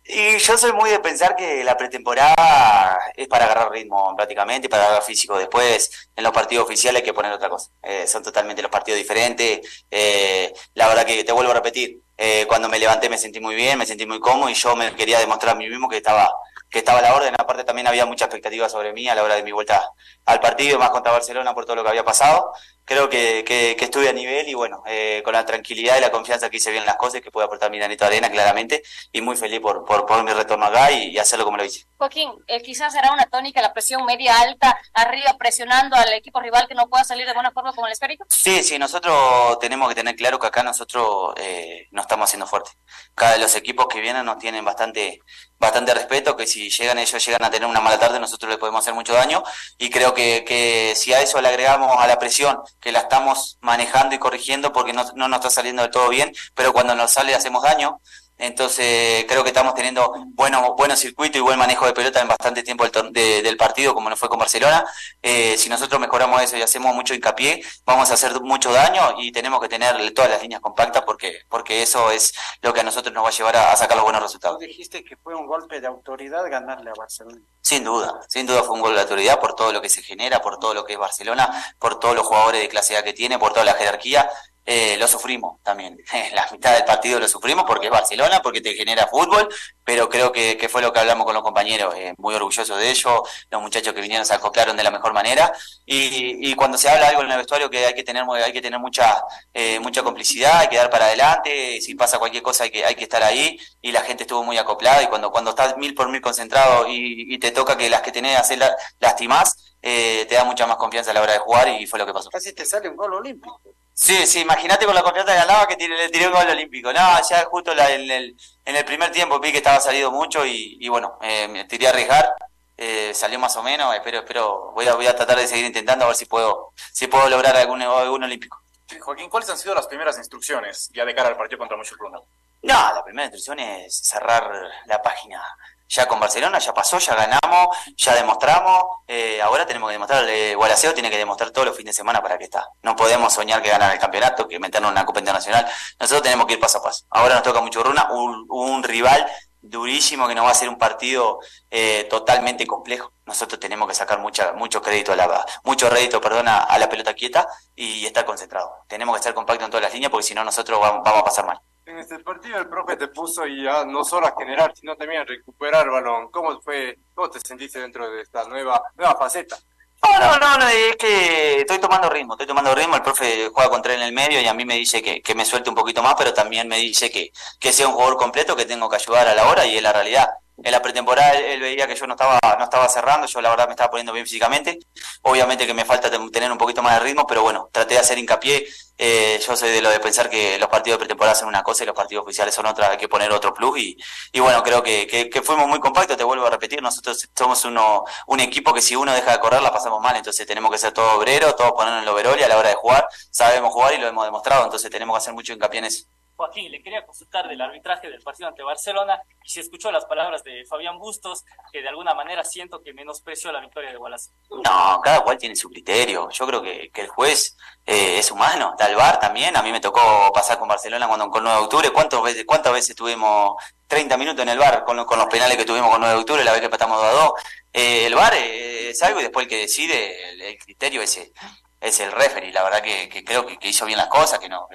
Y 0.04 0.38
yo 0.38 0.56
soy 0.56 0.72
muy 0.72 0.88
de 0.88 1.00
pensar 1.00 1.36
que 1.36 1.62
la 1.62 1.76
pretemporada 1.76 2.98
es 3.14 3.28
para 3.28 3.44
agarrar 3.44 3.70
ritmo 3.70 4.14
prácticamente, 4.16 4.68
para 4.68 4.84
agarrar 4.84 5.02
físico 5.02 5.38
después. 5.38 6.08
En 6.16 6.24
los 6.24 6.32
partidos 6.32 6.64
oficiales 6.64 7.02
hay 7.02 7.04
que 7.04 7.12
poner 7.12 7.30
otra 7.30 7.50
cosa. 7.50 7.70
Eh, 7.82 8.06
son 8.06 8.22
totalmente 8.22 8.62
los 8.62 8.70
partidos 8.70 8.98
diferentes. 8.98 9.84
Eh, 9.90 10.52
la 10.74 10.88
verdad 10.88 11.04
que 11.04 11.22
te 11.24 11.32
vuelvo 11.32 11.50
a 11.50 11.54
repetir, 11.54 12.00
eh, 12.16 12.46
cuando 12.48 12.68
me 12.68 12.78
levanté 12.78 13.08
me 13.08 13.18
sentí 13.18 13.38
muy 13.38 13.54
bien, 13.54 13.78
me 13.78 13.86
sentí 13.86 14.06
muy 14.06 14.18
cómodo 14.18 14.48
y 14.48 14.54
yo 14.54 14.74
me 14.74 14.96
quería 14.96 15.20
demostrar 15.20 15.54
a 15.54 15.58
mí 15.58 15.68
mismo 15.68 15.88
que 15.88 15.98
estaba 15.98 16.32
que 16.70 16.78
estaba 16.78 16.98
a 16.98 17.02
la 17.02 17.14
orden. 17.14 17.34
Aparte 17.38 17.64
también 17.64 17.86
había 17.86 18.06
mucha 18.06 18.26
expectativa 18.26 18.68
sobre 18.68 18.92
mí 18.92 19.08
a 19.08 19.14
la 19.14 19.22
hora 19.22 19.36
de 19.36 19.42
mi 19.42 19.52
vuelta 19.52 19.82
al 20.24 20.40
partido, 20.40 20.78
más 20.78 20.90
contra 20.90 21.12
Barcelona 21.12 21.54
por 21.54 21.64
todo 21.64 21.76
lo 21.76 21.82
que 21.82 21.90
había 21.90 22.04
pasado. 22.04 22.52
Creo 22.88 23.10
que, 23.10 23.44
que, 23.44 23.76
estuve 23.84 24.08
a 24.08 24.14
nivel 24.14 24.48
y 24.48 24.54
bueno, 24.54 24.82
eh, 24.86 25.20
con 25.22 25.34
la 25.34 25.44
tranquilidad 25.44 25.98
y 25.98 26.00
la 26.00 26.10
confianza 26.10 26.48
que 26.48 26.56
hice 26.56 26.70
bien 26.70 26.86
las 26.86 26.96
cosas, 26.96 27.20
que 27.20 27.30
pude 27.30 27.44
aportar 27.44 27.70
mi 27.70 27.76
granito 27.76 28.06
arena 28.06 28.30
claramente 28.30 28.82
y 29.12 29.20
muy 29.20 29.36
feliz 29.36 29.60
por, 29.60 29.84
por, 29.84 30.06
por 30.06 30.24
mi 30.24 30.32
retorno 30.32 30.64
acá 30.64 30.90
y, 30.90 31.18
hacerlo 31.18 31.44
como 31.44 31.58
lo 31.58 31.66
hice. 31.66 31.86
Joaquín, 31.98 32.30
eh, 32.46 32.62
quizás 32.62 32.94
será 32.94 33.12
una 33.12 33.26
tónica 33.26 33.60
la 33.60 33.74
presión 33.74 34.06
media 34.06 34.40
alta 34.40 34.80
arriba 34.94 35.36
presionando 35.38 35.96
al 35.96 36.14
equipo 36.14 36.40
rival 36.40 36.66
que 36.66 36.74
no 36.74 36.88
pueda 36.88 37.04
salir 37.04 37.26
de 37.26 37.34
buena 37.34 37.50
forma 37.50 37.74
como 37.74 37.86
el 37.86 37.92
esférico. 37.92 38.24
Sí, 38.30 38.62
sí, 38.62 38.78
nosotros 38.78 39.58
tenemos 39.58 39.90
que 39.90 39.94
tener 39.94 40.16
claro 40.16 40.38
que 40.38 40.46
acá 40.46 40.62
nosotros 40.62 41.34
eh, 41.36 41.88
no 41.90 42.00
estamos 42.00 42.24
haciendo 42.24 42.46
fuerte. 42.46 42.70
Cada 43.14 43.32
de 43.32 43.40
los 43.40 43.54
equipos 43.54 43.86
que 43.86 44.00
vienen 44.00 44.24
nos 44.24 44.38
tienen 44.38 44.64
bastante 44.64 45.20
bastante 45.58 45.92
respeto, 45.92 46.36
que 46.36 46.46
si 46.46 46.70
llegan 46.70 46.98
ellos 46.98 47.24
llegan 47.24 47.44
a 47.44 47.50
tener 47.50 47.68
una 47.68 47.80
mala 47.80 47.98
tarde, 47.98 48.20
nosotros 48.20 48.48
les 48.48 48.58
podemos 48.58 48.80
hacer 48.80 48.94
mucho 48.94 49.12
daño. 49.12 49.42
Y 49.76 49.90
creo 49.90 50.14
que, 50.14 50.44
que 50.46 50.94
si 50.96 51.12
a 51.12 51.20
eso 51.20 51.40
le 51.40 51.48
agregamos 51.48 51.96
a 51.98 52.06
la 52.06 52.18
presión, 52.18 52.58
que 52.80 52.92
la 52.92 53.00
estamos 53.00 53.58
manejando 53.60 54.14
y 54.14 54.18
corrigiendo 54.18 54.72
porque 54.72 54.92
no, 54.92 55.04
no 55.14 55.28
nos 55.28 55.38
está 55.38 55.50
saliendo 55.50 55.82
de 55.82 55.88
todo 55.88 56.08
bien, 56.08 56.32
pero 56.54 56.72
cuando 56.72 56.94
nos 56.94 57.12
sale 57.12 57.34
hacemos 57.34 57.62
daño, 57.62 58.00
entonces 58.38 59.24
creo 59.28 59.42
que 59.42 59.48
estamos 59.48 59.74
teniendo 59.74 60.12
bueno, 60.28 60.74
buenos 60.76 61.00
circuitos 61.00 61.36
y 61.36 61.40
buen 61.40 61.58
manejo 61.58 61.86
de 61.86 61.92
pelota 61.92 62.20
en 62.20 62.28
bastante 62.28 62.62
tiempo 62.62 62.84
del, 62.84 63.56
partido, 63.56 63.94
como 63.94 64.08
nos 64.08 64.18
fue 64.18 64.28
con 64.28 64.38
Barcelona. 64.38 64.84
Eh, 65.20 65.56
si 65.58 65.68
nosotros 65.68 66.00
mejoramos 66.00 66.40
eso 66.40 66.56
y 66.56 66.62
hacemos 66.62 66.94
mucho 66.94 67.14
hincapié, 67.14 67.62
vamos 67.84 68.10
a 68.10 68.14
hacer 68.14 68.40
mucho 68.40 68.72
daño 68.72 69.02
y 69.18 69.32
tenemos 69.32 69.60
que 69.60 69.68
tener 69.68 70.12
todas 70.14 70.30
las 70.30 70.40
líneas 70.40 70.60
compactas 70.60 71.02
porque, 71.02 71.40
porque 71.48 71.82
eso 71.82 72.10
es 72.12 72.32
lo 72.62 72.72
que 72.72 72.80
a 72.80 72.84
nosotros 72.84 73.12
nos 73.12 73.24
va 73.24 73.28
a 73.28 73.32
llevar 73.32 73.56
a, 73.56 73.76
sacar 73.76 73.96
los 73.96 74.04
buenos 74.04 74.22
resultados. 74.22 74.58
dijiste 74.60 75.02
que 75.02 75.16
fue 75.16 75.34
un 75.34 75.46
golpe 75.46 75.80
de 75.80 75.88
autoridad 75.88 76.48
ganarle 76.48 76.90
a 76.90 76.94
Barcelona. 76.94 77.40
Sin 77.60 77.82
duda, 77.82 78.20
sin 78.28 78.46
duda 78.46 78.62
fue 78.62 78.76
un 78.76 78.80
gol 78.80 78.94
de 78.94 79.00
autoridad 79.00 79.40
por 79.40 79.54
todo 79.54 79.72
lo 79.72 79.82
que 79.82 79.88
se 79.88 80.02
genera, 80.02 80.40
por 80.40 80.58
todo 80.58 80.74
lo 80.74 80.84
que 80.84 80.92
es 80.92 80.98
Barcelona, 80.98 81.74
por 81.78 81.98
todos 81.98 82.14
los 82.14 82.24
jugadores 82.24 82.62
de 82.62 82.68
clase 82.68 82.96
A 82.96 83.02
que 83.02 83.12
tiene, 83.12 83.38
por 83.38 83.52
toda 83.52 83.64
la 83.64 83.74
jerarquía 83.74 84.30
eh, 84.70 84.98
lo 84.98 85.08
sufrimos 85.08 85.62
también. 85.62 85.98
La 86.34 86.46
mitad 86.52 86.74
del 86.74 86.84
partido 86.84 87.18
lo 87.18 87.26
sufrimos 87.26 87.64
porque 87.64 87.86
es 87.86 87.90
Barcelona, 87.90 88.42
porque 88.42 88.60
te 88.60 88.74
genera 88.74 89.06
fútbol, 89.06 89.48
pero 89.82 90.10
creo 90.10 90.30
que, 90.30 90.68
fue 90.70 90.82
lo 90.82 90.92
que 90.92 91.00
hablamos 91.00 91.24
con 91.24 91.32
los 91.32 91.42
compañeros, 91.42 91.94
eh, 91.96 92.12
muy 92.18 92.34
orgulloso 92.34 92.76
de 92.76 92.90
ellos, 92.90 93.22
los 93.50 93.62
muchachos 93.62 93.94
que 93.94 94.02
vinieron 94.02 94.26
se 94.26 94.34
acoplaron 94.34 94.76
de 94.76 94.82
la 94.82 94.90
mejor 94.90 95.14
manera, 95.14 95.50
y, 95.86 96.50
y 96.50 96.54
cuando 96.54 96.76
se 96.76 96.90
habla 96.90 97.08
algo 97.08 97.22
en 97.22 97.30
el 97.30 97.38
vestuario 97.38 97.70
que 97.70 97.86
hay 97.86 97.94
que 97.94 98.02
tener, 98.02 98.24
hay 98.44 98.52
que 98.52 98.60
tener 98.60 98.78
mucha, 98.78 99.22
eh, 99.54 99.80
mucha 99.80 100.02
complicidad, 100.02 100.58
hay 100.58 100.68
que 100.68 100.76
dar 100.76 100.90
para 100.90 101.06
adelante, 101.06 101.80
si 101.80 101.94
pasa 101.94 102.18
cualquier 102.18 102.42
cosa 102.42 102.64
hay 102.64 102.70
que, 102.70 102.84
hay 102.84 102.94
que 102.94 103.04
estar 103.04 103.22
ahí, 103.22 103.58
y 103.80 103.90
la 103.90 104.02
gente 104.02 104.24
estuvo 104.24 104.44
muy 104.44 104.58
acoplada, 104.58 105.02
y 105.02 105.06
cuando, 105.06 105.30
cuando 105.30 105.52
estás 105.52 105.78
mil 105.78 105.94
por 105.94 106.10
mil 106.10 106.20
concentrado 106.20 106.86
y, 106.88 107.34
y 107.34 107.38
te 107.38 107.52
toca 107.52 107.78
que 107.78 107.88
las 107.88 108.02
que 108.02 108.12
tenés 108.12 108.38
hacer 108.38 108.60
lastimás, 109.00 109.56
eh, 109.80 110.26
te 110.28 110.34
da 110.34 110.44
mucha 110.44 110.66
más 110.66 110.76
confianza 110.76 111.12
a 111.12 111.14
la 111.14 111.22
hora 111.22 111.32
de 111.32 111.38
jugar 111.38 111.68
y 111.68 111.86
fue 111.86 111.98
lo 111.98 112.06
que 112.06 112.12
pasó. 112.12 112.28
Casi 112.30 112.52
te 112.52 112.66
sale 112.66 112.88
un 112.88 112.96
gol 112.96 113.14
olímpico. 113.14 113.60
Sí, 114.00 114.28
sí, 114.28 114.42
imagínate 114.42 114.86
con 114.86 114.94
la 114.94 115.02
confianza 115.02 115.32
que 115.32 115.38
ganaba 115.40 115.66
que 115.66 115.88
le 115.88 116.08
tiré 116.08 116.28
un 116.28 116.32
gol 116.32 116.48
olímpico. 116.48 116.92
No, 116.92 117.00
ya 117.28 117.44
justo 117.46 117.74
la, 117.74 117.90
en, 117.90 118.08
el, 118.08 118.36
en 118.64 118.76
el 118.76 118.84
primer 118.84 119.10
tiempo 119.10 119.40
vi 119.40 119.50
que 119.50 119.58
estaba 119.58 119.80
salido 119.80 120.12
mucho 120.12 120.46
y, 120.46 120.88
bueno, 120.88 121.18
eh, 121.20 121.48
me 121.48 121.64
tiré 121.64 121.88
a 121.88 121.90
arriesgar. 121.90 122.32
Eh, 122.76 123.12
salió 123.12 123.40
más 123.40 123.56
o 123.56 123.62
menos, 123.64 123.92
espero, 123.92 124.20
espero, 124.20 124.70
voy 124.72 124.86
a, 124.86 124.94
voy 124.94 125.08
a 125.08 125.16
tratar 125.16 125.36
de 125.36 125.48
seguir 125.48 125.64
intentando 125.64 126.04
a 126.04 126.08
ver 126.08 126.16
si 126.16 126.26
puedo, 126.26 126.72
si 126.92 127.08
puedo 127.08 127.28
lograr 127.28 127.56
algún, 127.56 127.82
algún 127.82 128.22
olímpico. 128.22 128.62
Joaquín, 129.00 129.28
¿cuáles 129.28 129.50
han 129.50 129.58
sido 129.58 129.74
las 129.74 129.88
primeras 129.88 130.16
instrucciones 130.16 130.88
ya 130.94 131.04
de 131.04 131.12
cara 131.12 131.30
al 131.30 131.36
partido 131.36 131.58
contra 131.58 131.76
Muchurruna? 131.76 132.20
No, 132.62 132.94
la 132.94 133.02
primera 133.04 133.24
instrucción 133.24 133.58
es 133.58 133.98
cerrar 133.98 134.48
la 134.86 135.02
página 135.02 135.42
ya 135.88 136.06
con 136.06 136.20
Barcelona, 136.20 136.58
ya 136.58 136.74
pasó, 136.74 136.98
ya 136.98 137.14
ganamos, 137.14 137.76
ya 137.96 138.14
demostramos, 138.14 138.84
eh, 139.06 139.40
ahora 139.40 139.66
tenemos 139.66 139.88
que 139.88 139.92
demostrar, 139.94 140.28
eh, 140.28 140.54
Gualaceo 140.54 140.92
tiene 140.92 141.10
que 141.10 141.16
demostrar 141.16 141.50
todos 141.50 141.68
los 141.68 141.76
fines 141.76 141.94
de 141.94 141.98
semana 141.98 142.22
para 142.22 142.36
que 142.36 142.44
está. 142.44 142.68
No 142.82 142.94
podemos 142.94 143.32
soñar 143.32 143.62
que 143.62 143.70
ganar 143.70 143.92
el 143.92 143.98
campeonato, 143.98 144.46
que 144.46 144.58
meternos 144.58 144.90
en 144.90 144.92
una 144.92 145.06
Copa 145.06 145.20
Internacional, 145.20 145.66
nosotros 145.98 146.22
tenemos 146.22 146.46
que 146.46 146.54
ir 146.54 146.60
paso 146.60 146.78
a 146.78 146.82
paso. 146.82 147.06
Ahora 147.10 147.34
nos 147.34 147.42
toca 147.42 147.60
mucho 147.60 147.82
Runa, 147.82 148.08
un, 148.10 148.82
rival 148.82 149.26
durísimo, 149.60 150.28
que 150.28 150.34
no 150.34 150.44
va 150.44 150.50
a 150.50 150.54
ser 150.54 150.68
un 150.68 150.78
partido 150.78 151.40
eh, 151.70 152.06
totalmente 152.08 152.66
complejo. 152.66 153.12
Nosotros 153.26 153.58
tenemos 153.58 153.88
que 153.88 153.94
sacar 153.94 154.18
mucha, 154.20 154.52
mucho 154.52 154.80
crédito 154.82 155.12
a 155.12 155.16
la, 155.16 155.46
mucho 155.64 155.90
rédito, 155.90 156.20
perdona, 156.20 156.58
a 156.58 156.78
la 156.78 156.88
pelota 156.88 157.14
quieta 157.14 157.48
y 157.74 158.06
estar 158.06 158.24
concentrado. 158.24 158.72
Tenemos 158.86 159.14
que 159.14 159.20
estar 159.20 159.34
compactos 159.34 159.64
en 159.64 159.70
todas 159.70 159.82
las 159.84 159.92
líneas 159.92 160.10
porque 160.10 160.26
si 160.26 160.34
no 160.34 160.44
nosotros 160.44 160.80
vamos 160.80 161.02
a 161.04 161.24
pasar 161.24 161.46
mal. 161.46 161.60
En 161.88 161.98
este 161.98 162.18
partido 162.18 162.58
el 162.58 162.68
profe 162.68 162.96
te 162.96 163.08
puso 163.08 163.46
ya 163.46 163.82
no 163.86 164.04
solo 164.04 164.26
a 164.26 164.34
generar, 164.38 164.74
sino 164.76 164.94
también 164.94 165.22
a 165.22 165.24
recuperar 165.24 165.88
balón. 165.88 166.30
¿Cómo 166.30 166.60
fue, 166.60 166.98
cómo 167.14 167.30
te 167.30 167.40
sentiste 167.40 167.80
dentro 167.80 168.10
de 168.10 168.20
esta 168.20 168.44
nueva, 168.44 168.82
nueva 168.94 169.16
faceta? 169.16 169.56
No, 170.02 170.18
no, 170.20 170.38
no, 170.38 170.58
no, 170.58 170.68
es 170.68 170.96
que 170.96 171.60
estoy 171.60 171.78
tomando 171.78 172.10
ritmo, 172.10 172.34
estoy 172.34 172.46
tomando 172.46 172.74
ritmo, 172.74 172.96
el 172.96 173.02
profe 173.02 173.48
juega 173.50 173.70
contra 173.70 173.94
él 173.94 174.02
en 174.02 174.08
el 174.08 174.12
medio 174.12 174.38
y 174.38 174.46
a 174.46 174.52
mí 174.52 174.66
me 174.66 174.74
dice 174.74 175.00
que, 175.02 175.22
que 175.22 175.34
me 175.34 175.46
suelte 175.46 175.70
un 175.70 175.76
poquito 175.76 176.02
más, 176.02 176.14
pero 176.16 176.34
también 176.34 176.68
me 176.68 176.76
dice 176.76 177.10
que, 177.10 177.32
que 177.58 177.72
sea 177.72 177.88
un 177.88 177.94
jugador 177.94 178.18
completo, 178.18 178.54
que 178.54 178.66
tengo 178.66 178.90
que 178.90 178.96
ayudar 178.96 179.26
a 179.26 179.34
la 179.34 179.48
hora 179.48 179.64
y 179.64 179.78
es 179.78 179.82
la 179.82 179.94
realidad 179.94 180.28
en 180.62 180.72
la 180.72 180.82
pretemporada 180.82 181.32
él, 181.32 181.60
veía 181.60 181.86
que 181.86 181.94
yo 181.94 182.06
no 182.06 182.14
estaba, 182.14 182.38
no 182.58 182.64
estaba 182.64 182.88
cerrando, 182.88 183.26
yo 183.26 183.40
la 183.40 183.50
verdad 183.50 183.66
me 183.66 183.72
estaba 183.72 183.90
poniendo 183.90 184.12
bien 184.12 184.26
físicamente. 184.26 184.78
Obviamente 185.22 185.66
que 185.66 185.74
me 185.74 185.84
falta 185.84 186.10
tener 186.10 186.50
un 186.50 186.58
poquito 186.58 186.82
más 186.82 186.94
de 186.94 187.00
ritmo, 187.00 187.26
pero 187.26 187.42
bueno, 187.42 187.68
traté 187.72 187.94
de 187.94 188.00
hacer 188.00 188.18
hincapié. 188.18 188.66
Eh, 189.00 189.40
yo 189.46 189.56
soy 189.56 189.70
de 189.70 189.80
lo 189.80 189.90
de 189.90 190.00
pensar 190.00 190.28
que 190.28 190.58
los 190.58 190.68
partidos 190.68 190.96
de 190.96 191.04
pretemporada 191.04 191.36
son 191.36 191.48
una 191.48 191.62
cosa 191.62 191.84
y 191.84 191.86
los 191.86 191.94
partidos 191.94 192.24
oficiales 192.24 192.52
son 192.52 192.66
otra, 192.66 192.90
hay 192.90 192.96
que 192.96 193.08
poner 193.08 193.30
otro 193.30 193.54
plus. 193.54 193.78
Y, 193.78 193.96
y 194.32 194.40
bueno, 194.40 194.62
creo 194.64 194.82
que, 194.82 195.06
que, 195.06 195.42
fuimos 195.42 195.68
muy 195.68 195.78
compactos, 195.78 196.16
te 196.16 196.24
vuelvo 196.24 196.46
a 196.46 196.50
repetir, 196.50 196.82
nosotros 196.82 197.28
somos 197.36 197.64
uno, 197.64 198.04
un 198.26 198.40
equipo 198.40 198.74
que 198.74 198.82
si 198.82 198.96
uno 198.96 199.12
deja 199.12 199.32
de 199.32 199.38
correr 199.38 199.62
la 199.62 199.72
pasamos 199.72 200.00
mal, 200.00 200.16
entonces 200.16 200.44
tenemos 200.46 200.70
que 200.72 200.78
ser 200.78 200.92
todos 200.92 201.14
obreros, 201.14 201.54
todos 201.54 201.72
ponernos 201.72 202.02
en 202.02 202.08
el 202.08 202.08
overall 202.08 202.38
y 202.38 202.42
a 202.42 202.48
la 202.48 202.58
hora 202.58 202.70
de 202.70 202.74
jugar 202.74 203.06
sabemos 203.30 203.72
jugar 203.72 203.94
y 203.94 203.98
lo 203.98 204.08
hemos 204.08 204.24
demostrado, 204.24 204.64
entonces 204.64 204.90
tenemos 204.90 205.14
que 205.14 205.18
hacer 205.18 205.34
mucho 205.34 205.52
hincapié 205.52 205.78
en 205.78 205.84
eso. 205.84 206.04
Joaquín, 206.38 206.70
le 206.70 206.80
quería 206.80 207.04
consultar 207.04 207.48
del 207.48 207.60
arbitraje 207.60 208.08
del 208.08 208.22
partido 208.22 208.48
ante 208.48 208.62
Barcelona 208.62 209.20
y 209.42 209.48
si 209.48 209.58
escuchó 209.58 209.90
las 209.90 210.04
palabras 210.04 210.44
de 210.44 210.64
Fabián 210.66 210.96
Bustos, 210.96 211.44
que 211.72 211.82
de 211.82 211.88
alguna 211.88 212.14
manera 212.14 212.44
siento 212.44 212.80
que 212.80 212.94
menospreció 212.94 213.50
la 213.50 213.60
victoria 213.60 213.90
de 213.90 213.98
Wallace. 213.98 214.30
No, 214.48 215.00
cada 215.02 215.22
cual 215.24 215.36
tiene 215.36 215.56
su 215.56 215.68
criterio. 215.68 216.30
Yo 216.30 216.46
creo 216.46 216.62
que, 216.62 216.92
el 216.94 217.08
juez 217.08 217.56
eh, 217.84 218.20
es 218.20 218.30
humano. 218.30 218.76
Tal 218.78 218.94
VAR 218.94 219.18
también. 219.18 219.56
A 219.56 219.62
mí 219.64 219.72
me 219.72 219.80
tocó 219.80 220.30
pasar 220.32 220.60
con 220.60 220.68
Barcelona 220.68 221.08
cuando 221.08 221.28
con 221.28 221.42
9 221.42 221.58
de 221.58 221.64
octubre. 221.64 221.90
¿Cuántas 221.90 222.22
veces, 222.22 222.44
cuántas 222.46 222.72
veces 222.72 222.94
tuvimos 222.94 223.56
30 223.88 224.16
minutos 224.16 224.40
en 224.40 224.50
el 224.50 224.58
VAR 224.58 224.84
con, 224.84 224.96
los 224.96 225.26
penales 225.26 225.56
que 225.56 225.64
tuvimos 225.64 225.90
con 225.90 226.00
9 226.00 226.14
de 226.14 226.20
octubre, 226.20 226.44
la 226.44 226.52
vez 226.52 226.60
que 226.60 226.66
empatamos 226.66 226.98
2 226.98 227.04
a 227.04 227.12
2? 227.12 227.32
Eh, 227.72 228.06
el 228.06 228.14
VAR 228.14 228.34
es 228.34 229.02
algo 229.02 229.18
y 229.18 229.24
después 229.24 229.42
el 229.42 229.50
que 229.50 229.58
decide, 229.58 230.50
el, 230.50 230.56
criterio 230.58 231.02
ese 231.02 231.32
es 231.80 231.98
el 231.98 232.12
referee. 232.12 232.52
La 232.52 232.62
verdad 232.62 232.80
que, 232.80 233.24
creo 233.24 233.44
que, 233.44 233.58
hizo 233.68 233.86
bien 233.86 233.98
las 233.98 234.08
cosas, 234.08 234.38
que 234.38 234.48
no, 234.48 234.68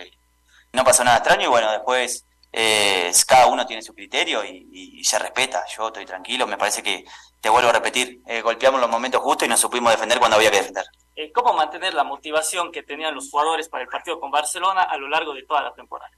no 0.74 0.84
pasó 0.84 1.04
nada 1.04 1.18
extraño 1.18 1.44
y 1.44 1.50
bueno, 1.50 1.72
después 1.72 2.26
eh, 2.52 3.12
cada 3.28 3.48
uno 3.48 3.66
tiene 3.66 3.82
su 3.82 3.94
criterio 3.94 4.44
y, 4.44 5.04
se 5.04 5.20
respeta. 5.20 5.64
Yo 5.76 5.88
estoy 5.88 6.06
tranquilo, 6.06 6.48
me 6.48 6.58
parece 6.58 6.82
que, 6.82 7.06
te 7.42 7.50
vuelvo 7.50 7.70
a 7.70 7.74
repetir, 7.74 8.22
eh, 8.26 8.42
golpeamos 8.42 8.80
los 8.80 8.90
momentos 8.90 9.22
justos 9.22 9.46
y 9.46 9.50
nos 9.50 9.60
supimos 9.60 9.92
defender 9.92 10.18
cuando 10.18 10.38
había 10.38 10.50
que 10.50 10.58
defender. 10.58 10.86
Eh, 11.16 11.32
¿Cómo 11.34 11.54
mantener 11.54 11.94
la 11.94 12.06
motivación 12.06 12.72
que 12.72 12.84
tenían 12.84 13.14
los 13.14 13.30
jugadores 13.30 13.68
para 13.68 13.84
el 13.84 13.90
partido 13.90 14.20
con 14.20 14.32
Barcelona 14.32 14.84
a 14.84 14.98
lo 14.98 15.10
largo 15.10 15.34
de 15.34 15.44
toda 15.44 15.62
la 15.62 15.74
temporada? 15.74 16.10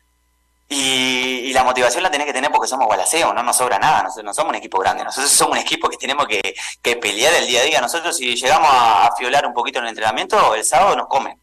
Y, 0.69 1.51
la 1.51 1.63
motivación 1.63 2.03
la 2.03 2.11
tenés 2.11 2.27
que 2.27 2.33
tener 2.33 2.51
porque 2.51 2.67
somos 2.67 2.87
balaceo, 2.87 3.33
no 3.33 3.41
nos 3.41 3.55
sobra 3.55 3.79
nada, 3.79 4.03
nosotros 4.03 4.25
no 4.25 4.33
somos 4.33 4.49
un 4.49 4.55
equipo 4.55 4.77
grande, 4.77 5.05
nosotros 5.05 5.31
somos 5.31 5.53
un 5.53 5.63
equipo 5.63 5.87
que 5.89 5.95
tenemos 5.97 6.27
que, 6.27 6.53
pelear 6.97 7.33
el 7.35 7.47
día 7.47 7.61
a 7.61 7.63
día. 7.63 7.81
Nosotros 7.81 8.17
si 8.17 8.35
llegamos 8.35 8.69
a, 8.69 9.07
a 9.07 9.15
fiolar 9.15 9.45
un 9.45 9.53
poquito 9.53 9.79
en 9.79 9.85
el 9.85 9.89
entrenamiento, 9.89 10.53
el 10.53 10.65
sábado 10.65 10.95
nos 10.95 11.07
comen 11.07 11.39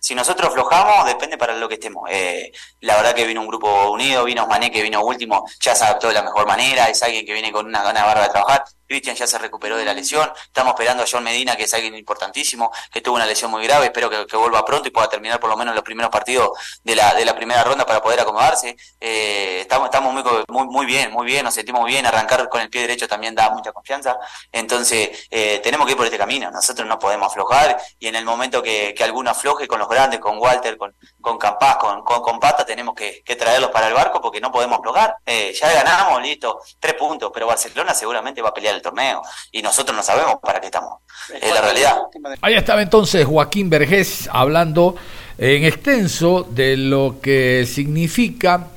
si 0.00 0.14
nosotros 0.14 0.48
aflojamos, 0.48 1.06
depende 1.06 1.36
para 1.36 1.54
lo 1.54 1.68
que 1.68 1.74
estemos. 1.74 2.08
Eh, 2.10 2.50
la 2.80 2.96
verdad 2.96 3.14
que 3.14 3.26
vino 3.26 3.42
un 3.42 3.46
grupo 3.46 3.90
unido, 3.90 4.24
vino 4.24 4.46
Mané 4.46 4.70
que 4.70 4.82
vino 4.82 5.02
último, 5.04 5.44
ya 5.60 5.74
se 5.74 5.84
adaptó 5.84 6.08
de 6.08 6.14
la 6.14 6.22
mejor 6.22 6.46
manera, 6.46 6.88
es 6.88 7.02
alguien 7.02 7.26
que 7.26 7.34
viene 7.34 7.52
con 7.52 7.66
una 7.66 7.82
gana 7.82 8.04
barba 8.04 8.22
de 8.22 8.30
trabajar. 8.30 8.64
Cristian 8.90 9.14
ya 9.14 9.24
se 9.28 9.38
recuperó 9.38 9.76
de 9.76 9.84
la 9.84 9.94
lesión. 9.94 10.32
Estamos 10.46 10.72
esperando 10.72 11.04
a 11.04 11.06
John 11.08 11.22
Medina, 11.22 11.54
que 11.54 11.62
es 11.62 11.74
alguien 11.74 11.94
importantísimo, 11.94 12.72
que 12.90 13.00
tuvo 13.00 13.14
una 13.14 13.24
lesión 13.24 13.48
muy 13.48 13.64
grave. 13.64 13.86
Espero 13.86 14.10
que, 14.10 14.36
vuelva 14.36 14.64
pronto 14.64 14.88
y 14.88 14.90
pueda 14.90 15.08
terminar 15.08 15.38
por 15.38 15.48
lo 15.48 15.56
menos 15.56 15.76
los 15.76 15.84
primeros 15.84 16.10
partidos 16.10 16.50
de 16.82 16.96
la, 16.96 17.14
de 17.14 17.24
la 17.24 17.36
primera 17.36 17.62
ronda 17.62 17.86
para 17.86 18.02
poder 18.02 18.18
acomodarse. 18.18 18.76
Eh, 18.98 19.60
estamos 19.60 19.86
estamos 19.86 20.12
muy, 20.12 20.66
muy, 20.66 20.86
bien, 20.86 21.12
muy 21.12 21.24
bien, 21.24 21.44
nos 21.44 21.54
sentimos 21.54 21.84
bien. 21.86 22.04
Arrancar 22.04 22.48
con 22.48 22.60
el 22.60 22.68
pie 22.68 22.80
derecho 22.80 23.06
también 23.06 23.32
da 23.32 23.50
mucha 23.50 23.70
confianza. 23.70 24.18
Entonces, 24.50 25.28
eh, 25.30 25.60
tenemos 25.62 25.86
que 25.86 25.92
ir 25.92 25.96
por 25.96 26.06
este 26.06 26.18
camino. 26.18 26.50
Nosotros 26.50 26.88
no 26.88 26.98
podemos 26.98 27.28
aflojar 27.28 27.80
y 28.00 28.08
en 28.08 28.16
el 28.16 28.24
momento 28.24 28.60
que, 28.60 28.92
que 28.92 29.04
alguno 29.04 29.30
afloje 29.30 29.68
con 29.68 29.78
los 29.78 29.88
grandes, 29.88 30.18
con 30.18 30.36
Walter, 30.38 30.76
con, 30.76 30.96
con 31.20 31.38
Campas, 31.38 31.76
con, 31.76 32.02
con, 32.02 32.40
Pata, 32.40 32.64
tenemos 32.64 32.96
que, 32.96 33.22
traerlos 33.36 33.70
para 33.70 33.86
el 33.86 33.94
barco 33.94 34.20
porque 34.20 34.40
no 34.40 34.50
podemos 34.50 34.80
aflojar. 34.80 35.14
Eh, 35.24 35.52
ya 35.52 35.72
ganamos, 35.72 36.20
listo, 36.22 36.60
tres 36.80 36.94
puntos, 36.94 37.30
pero 37.32 37.46
Barcelona 37.46 37.94
seguramente 37.94 38.42
va 38.42 38.48
a 38.48 38.54
pelear 38.54 38.79
torneo 38.80 39.22
y 39.52 39.62
nosotros 39.62 39.96
no 39.96 40.02
sabemos 40.02 40.36
para 40.42 40.60
qué 40.60 40.66
estamos. 40.66 40.98
Es 41.40 41.52
la 41.52 41.60
realidad. 41.60 41.96
Ahí 42.40 42.54
estaba 42.54 42.82
entonces 42.82 43.24
Joaquín 43.26 43.70
Vergés 43.70 44.28
hablando 44.32 44.96
en 45.38 45.64
extenso 45.64 46.46
de 46.50 46.76
lo 46.76 47.20
que 47.20 47.66
significa 47.66 48.68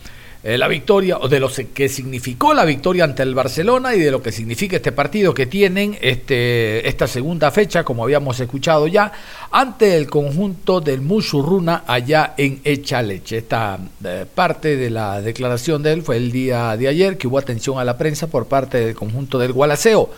eh, 0.46 0.58
la 0.58 0.68
victoria, 0.68 1.20
o 1.20 1.30
de 1.30 1.40
lo 1.40 1.50
que 1.74 1.88
significó 1.88 2.54
la 2.54 2.66
victoria 2.66 3.06
ante 3.06 3.24
el 3.24 3.34
Barcelona 3.34 3.96
y 3.96 4.02
de 4.02 4.12
lo 4.12 4.22
que 4.22 4.34
significa 4.34 4.76
este 4.76 4.92
partido 4.92 5.34
que 5.34 5.46
tienen 5.46 5.98
este, 6.02 6.86
esta 6.86 7.08
segunda 7.08 7.50
fecha, 7.50 7.86
como 7.86 8.04
habíamos 8.04 8.38
escuchado 8.42 8.88
ya, 8.88 9.10
ante 9.52 9.96
el 9.96 10.10
conjunto 10.10 10.82
del 10.82 11.00
Musurruna 11.00 11.86
allá 11.88 12.34
en 12.36 12.60
Echaleche. 12.66 13.38
Esta 13.38 13.80
eh, 14.04 14.26
parte 14.36 14.76
de 14.76 14.90
la 14.90 15.22
declaración 15.22 15.82
de 15.82 15.94
él 15.94 16.02
fue 16.02 16.18
el 16.18 16.30
día 16.34 16.76
de 16.76 16.90
ayer, 16.90 17.18
que 17.18 17.28
hubo 17.28 17.38
atención 17.38 17.80
a 17.80 17.86
la 17.86 17.98
prensa 17.98 18.28
por 18.28 18.48
parte 18.48 18.80
del 18.80 18.96
conjunto 18.96 19.40
del 19.40 19.54
Gualaceo. 19.54 20.10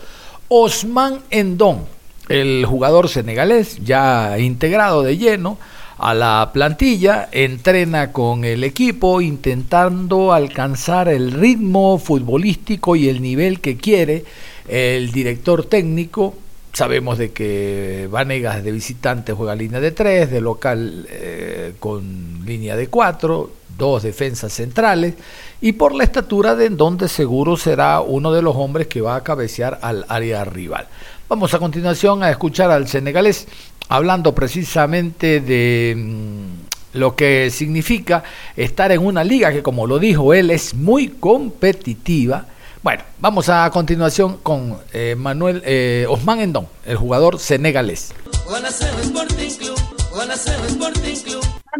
Osman 0.48 1.20
Endón, 1.30 1.84
el 2.28 2.64
jugador 2.66 3.08
senegalés, 3.08 3.78
ya 3.84 4.36
integrado 4.40 5.04
de 5.04 5.16
lleno, 5.18 5.56
a 5.98 6.14
la 6.14 6.50
plantilla, 6.52 7.28
entrena 7.32 8.12
con 8.12 8.44
el 8.44 8.64
equipo 8.64 9.20
intentando 9.20 10.32
alcanzar 10.32 11.08
el 11.08 11.32
ritmo 11.32 11.98
futbolístico 11.98 12.96
y 12.96 13.08
el 13.08 13.22
nivel 13.22 13.60
que 13.60 13.76
quiere 13.76 14.24
el 14.68 15.10
director 15.10 15.64
técnico. 15.64 16.34
Sabemos 16.72 17.16
de 17.16 17.32
que 17.32 18.08
Vanegas 18.10 18.62
de 18.62 18.72
visitante 18.72 19.32
juega 19.32 19.54
línea 19.54 19.80
de 19.80 19.92
tres, 19.92 20.30
de 20.30 20.42
local 20.42 21.06
eh, 21.08 21.72
con 21.78 22.44
línea 22.44 22.76
de 22.76 22.88
cuatro, 22.88 23.50
dos 23.78 24.02
defensas 24.02 24.52
centrales 24.52 25.14
y 25.62 25.72
por 25.72 25.94
la 25.94 26.04
estatura 26.04 26.54
de 26.54 26.66
en 26.66 26.76
donde 26.76 27.08
seguro 27.08 27.56
será 27.56 28.02
uno 28.02 28.32
de 28.32 28.42
los 28.42 28.54
hombres 28.56 28.86
que 28.88 29.00
va 29.00 29.16
a 29.16 29.22
cabecear 29.22 29.78
al 29.80 30.04
área 30.08 30.44
rival. 30.44 30.86
Vamos 31.28 31.54
a 31.54 31.58
continuación 31.58 32.22
a 32.22 32.30
escuchar 32.30 32.70
al 32.70 32.86
senegalés 32.86 33.48
hablando 33.88 34.34
precisamente 34.34 35.40
de 35.40 35.94
mm, 35.96 36.98
lo 36.98 37.14
que 37.14 37.50
significa 37.50 38.24
estar 38.56 38.92
en 38.92 39.04
una 39.04 39.24
liga 39.24 39.52
que, 39.52 39.62
como 39.62 39.86
lo 39.86 39.98
dijo 39.98 40.34
él, 40.34 40.50
es 40.50 40.74
muy 40.74 41.08
competitiva. 41.08 42.46
Bueno, 42.82 43.02
vamos 43.18 43.48
a 43.48 43.68
continuación 43.70 44.38
con 44.38 44.78
eh, 44.92 45.14
Manuel 45.16 45.62
eh, 45.64 46.06
Osman 46.08 46.40
Endón, 46.40 46.68
el 46.84 46.96
jugador 46.96 47.38
senegalés. 47.38 48.14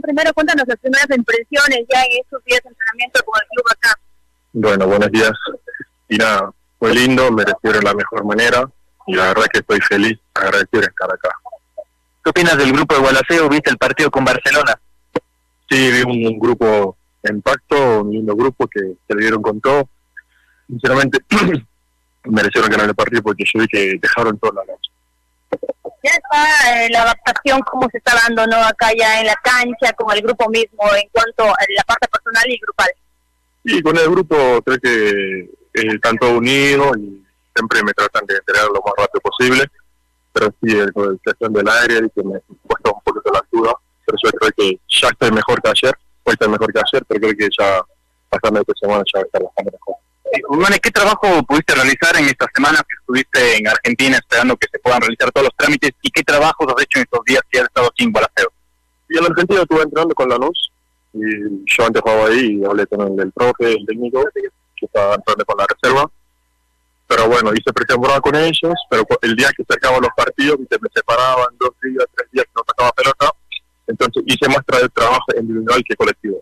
Primero, 0.03 0.33
cuéntanos 0.35 0.69
las 0.69 0.79
primeras 0.79 1.09
impresiones 1.17 1.85
ya 1.93 2.03
en 2.03 2.21
estos 2.23 2.45
días 2.45 2.61
de 2.63 2.69
entrenamiento 2.69 3.21
con 3.25 3.41
el 3.41 3.49
club 3.49 3.67
acá. 3.71 3.99
Bueno, 4.53 4.87
buenos 4.87 5.11
días. 5.11 5.33
Y 6.09 6.17
nada, 6.17 6.53
fue 6.79 6.95
lindo, 6.95 7.31
me 7.33 7.45
de 7.45 7.83
la 7.83 7.95
mejor 7.95 8.25
manera 8.25 8.69
y 9.07 9.15
la 9.15 9.29
verdad 9.29 9.47
que 9.53 9.61
estoy 9.61 9.81
feliz, 9.81 10.19
agradecido 10.35 10.81
de 10.81 10.87
estar 10.87 11.13
acá. 11.13 11.31
¿Qué 12.27 12.31
opinas 12.31 12.59
del 12.59 12.73
grupo 12.73 12.93
de 12.93 13.01
Gualaceo? 13.03 13.49
¿Viste 13.49 13.71
el 13.71 13.79
partido 13.79 14.11
con 14.11 14.25
Barcelona? 14.25 14.77
Sí, 15.71 15.93
vi 15.93 16.27
un, 16.27 16.41
grupo 16.41 16.97
en 17.23 17.41
pacto, 17.41 18.03
un 18.03 18.11
lindo 18.11 18.35
grupo 18.35 18.67
que 18.67 18.81
se 18.81 19.15
le 19.15 19.21
dieron 19.21 19.41
con 19.41 19.61
todo. 19.61 19.89
Sinceramente, 20.67 21.19
merecieron 22.25 22.69
ganar 22.69 22.89
el 22.89 22.97
partido 22.97 23.23
porque 23.23 23.45
yo 23.45 23.61
vi 23.61 23.69
que 23.69 23.97
dejaron 24.03 24.37
toda 24.41 24.55
la 24.55 24.73
noche. 24.73 24.91
Ya 26.03 26.11
está 26.11 26.85
eh, 26.85 26.89
la 26.91 27.03
adaptación, 27.03 27.61
cómo 27.61 27.89
se 27.93 27.99
está 27.99 28.15
dando 28.27 28.45
¿no? 28.49 28.57
acá 28.57 28.89
ya 28.99 29.21
en 29.21 29.27
la 29.27 29.37
cancha, 29.37 29.93
con 29.93 30.13
el 30.13 30.21
grupo 30.21 30.51
mismo, 30.51 30.83
en 31.01 31.09
cuanto 31.13 31.45
a 31.45 31.65
la 31.77 31.85
parte 31.87 32.09
personal 32.09 32.51
y 32.51 32.59
grupal. 32.59 32.91
Sí, 33.65 33.83
con 33.83 33.97
el 33.97 34.11
grupo 34.11 34.61
creo 34.63 34.79
que 34.81 35.39
eh, 35.43 35.95
están 35.95 36.17
todos 36.17 36.39
unidos 36.39 36.97
y 36.99 37.25
siempre 37.55 37.85
me 37.85 37.93
tratan 37.93 38.27
de 38.27 38.35
entregar 38.35 38.65
lo 38.65 38.83
más 38.85 38.95
rápido 38.97 39.21
posible 39.21 39.71
pero 40.37 40.55
sí, 40.63 40.71
el, 40.71 40.93
el 40.95 41.21
cuestión 41.25 41.53
del 41.55 41.67
aire 41.67 42.11
que 42.15 42.23
me 42.23 42.39
cuesta 42.67 42.91
un 42.93 43.01
poquito 43.03 43.33
la 43.33 43.43
duda, 43.51 43.73
pero 44.05 44.19
yo 44.23 44.31
creo 44.33 44.53
que 44.55 44.81
ya 44.87 45.09
estoy 45.09 45.31
mejor 45.31 45.63
que 45.63 45.71
ayer, 45.71 45.95
hoy 46.25 46.33
estoy 46.33 46.49
mejor 46.49 46.73
que 46.75 46.81
ayer, 46.81 47.05
pero 47.09 47.21
creo 47.21 47.37
que 47.37 47.49
ya 47.59 47.83
pasando 48.29 48.61
esta 48.61 48.73
semana 48.79 49.03
ya 49.15 49.21
va 49.21 49.23
a 49.23 49.27
estar 49.27 49.43
bastante 49.43 49.73
mejor. 49.73 49.97
¿qué 50.83 50.91
trabajo 50.91 51.43
pudiste 51.45 51.75
realizar 51.75 52.17
en 52.19 52.27
estas 52.27 52.49
semanas 52.55 52.83
que 52.83 52.97
estuviste 53.01 53.57
en 53.57 53.69
Argentina 53.69 54.17
esperando 54.19 54.57
que 54.57 54.69
se 54.71 54.79
puedan 54.79 55.01
realizar 55.01 55.33
todos 55.33 55.47
los 55.47 55.57
trámites 55.57 55.93
y 56.03 56.11
qué 56.11 56.23
trabajos 56.23 56.67
has 56.69 56.83
hecho 56.83 56.99
en 56.99 57.05
estos 57.05 57.25
días 57.25 57.41
que 57.51 57.59
has 57.61 57.65
estado 57.65 57.87
aquí 57.87 58.05
en 58.05 58.13
Gualaceo? 58.13 58.53
Y 59.09 59.19
en 59.19 59.25
Argentina 59.25 59.63
estuve 59.63 59.83
entrando 59.83 60.15
con 60.15 60.29
la 60.29 60.37
luz 60.37 60.71
y 61.15 61.21
yo 61.65 61.87
antes 61.87 62.03
jugaba 62.03 62.27
ahí 62.27 62.61
y 62.61 62.65
hablé 62.65 62.87
con 62.87 63.01
el, 63.01 63.21
el 63.21 63.33
profe, 63.33 63.73
el 63.73 63.87
técnico, 63.87 64.23
que 64.35 64.85
estaba 64.85 65.15
entrando 65.15 65.45
con 65.47 65.57
la 65.57 65.67
reserva. 65.67 66.11
Pero 67.09 67.29
bueno, 67.29 67.53
hice 67.55 67.73
pretemporada 67.73 68.21
con 68.21 68.35
ellos, 68.35 68.75
pero 68.91 69.05
el 69.23 69.37
día 69.37 69.49
que 69.57 69.63
se 69.65 69.75
acababan 69.75 70.03
los 70.03 70.11
partidos, 70.17 70.59
¿viste? 70.59 70.77
me 70.81 70.89
separaban 70.95 71.47
dos 71.59 71.71
días, 71.83 72.05
tres 72.17 72.29
días 72.33 72.45
que 72.47 72.53
no 72.57 72.63
sacaba 72.67 72.91
pelota, 72.93 73.31
entonces 73.87 74.23
hice 74.27 74.49
más 74.49 74.59
tra- 74.67 74.93
trabajo 74.93 75.25
individual 75.39 75.83
que 75.89 75.95
colectivo. 75.95 76.41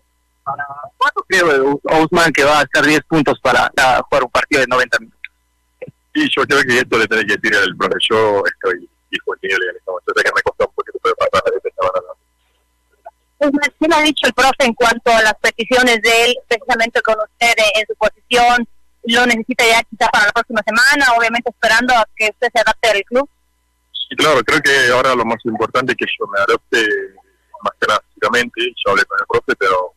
¿Cuánto 0.97 1.23
cree 1.27 1.41
Ousmane 1.41 2.31
que 2.31 2.43
va 2.43 2.59
a 2.59 2.63
estar 2.63 2.83
10 2.85 3.01
puntos 3.07 3.39
para 3.41 3.71
ah, 3.77 4.01
jugar 4.07 4.23
un 4.23 4.29
partido 4.31 4.61
de 4.61 4.67
90 4.67 4.99
minutos? 4.99 5.19
Y 6.13 6.29
yo 6.29 6.43
creo 6.45 6.61
que 6.63 6.77
esto 6.79 6.97
le 6.97 7.07
tiene 7.07 7.25
que 7.25 7.35
decir 7.37 7.57
al 7.57 7.75
profe. 7.75 7.95
Yo 8.09 8.43
estoy 8.45 8.89
disponible 9.11 9.65
en 9.69 9.75
este 9.77 9.89
momento. 9.91 10.13
Sé 10.15 10.23
que 10.23 10.31
me 10.35 10.41
costó 10.43 10.67
un 10.67 10.73
poquito, 10.75 10.99
pero 11.03 11.15
para 11.15 11.43
la 11.45 11.51
defensa 11.51 11.81
van 11.81 11.91
a 11.91 12.07
dar. 12.07 12.15
Ousmane, 13.39 13.73
¿Qué 13.79 13.87
le 13.87 13.95
ha 13.95 14.01
dicho 14.01 14.27
el 14.27 14.33
profe 14.33 14.65
en 14.65 14.73
cuanto 14.75 15.11
a 15.11 15.21
las 15.23 15.33
peticiones 15.41 16.01
de 16.01 16.25
él, 16.25 16.35
precisamente 16.47 17.01
con 17.01 17.15
usted 17.19 17.53
en, 17.57 17.81
en 17.81 17.87
su 17.87 17.95
posición? 17.95 18.67
¿Lo 19.07 19.25
necesita 19.25 19.63
ya 19.65 19.83
quizá 19.83 20.09
para 20.09 20.25
la 20.25 20.31
próxima 20.31 20.61
semana? 20.65 21.13
Obviamente 21.17 21.49
esperando 21.49 21.93
a 21.93 22.07
que 22.15 22.29
usted 22.29 22.47
se 22.53 22.59
adapte 22.59 22.89
al 22.89 23.03
club. 23.03 23.29
Y 24.09 24.15
claro, 24.15 24.43
creo 24.43 24.61
que 24.61 24.91
ahora 24.91 25.15
lo 25.15 25.25
más 25.25 25.37
importante 25.45 25.93
es 25.93 25.97
que 25.97 26.05
yo 26.19 26.27
me 26.27 26.39
adopte 26.39 26.77
más 27.63 27.73
que 27.79 27.87
nada 27.87 28.01
físicamente. 28.07 28.61
Yo 28.85 28.91
hablé 28.91 29.05
con 29.05 29.17
el 29.19 29.27
profe, 29.27 29.55
pero 29.57 29.93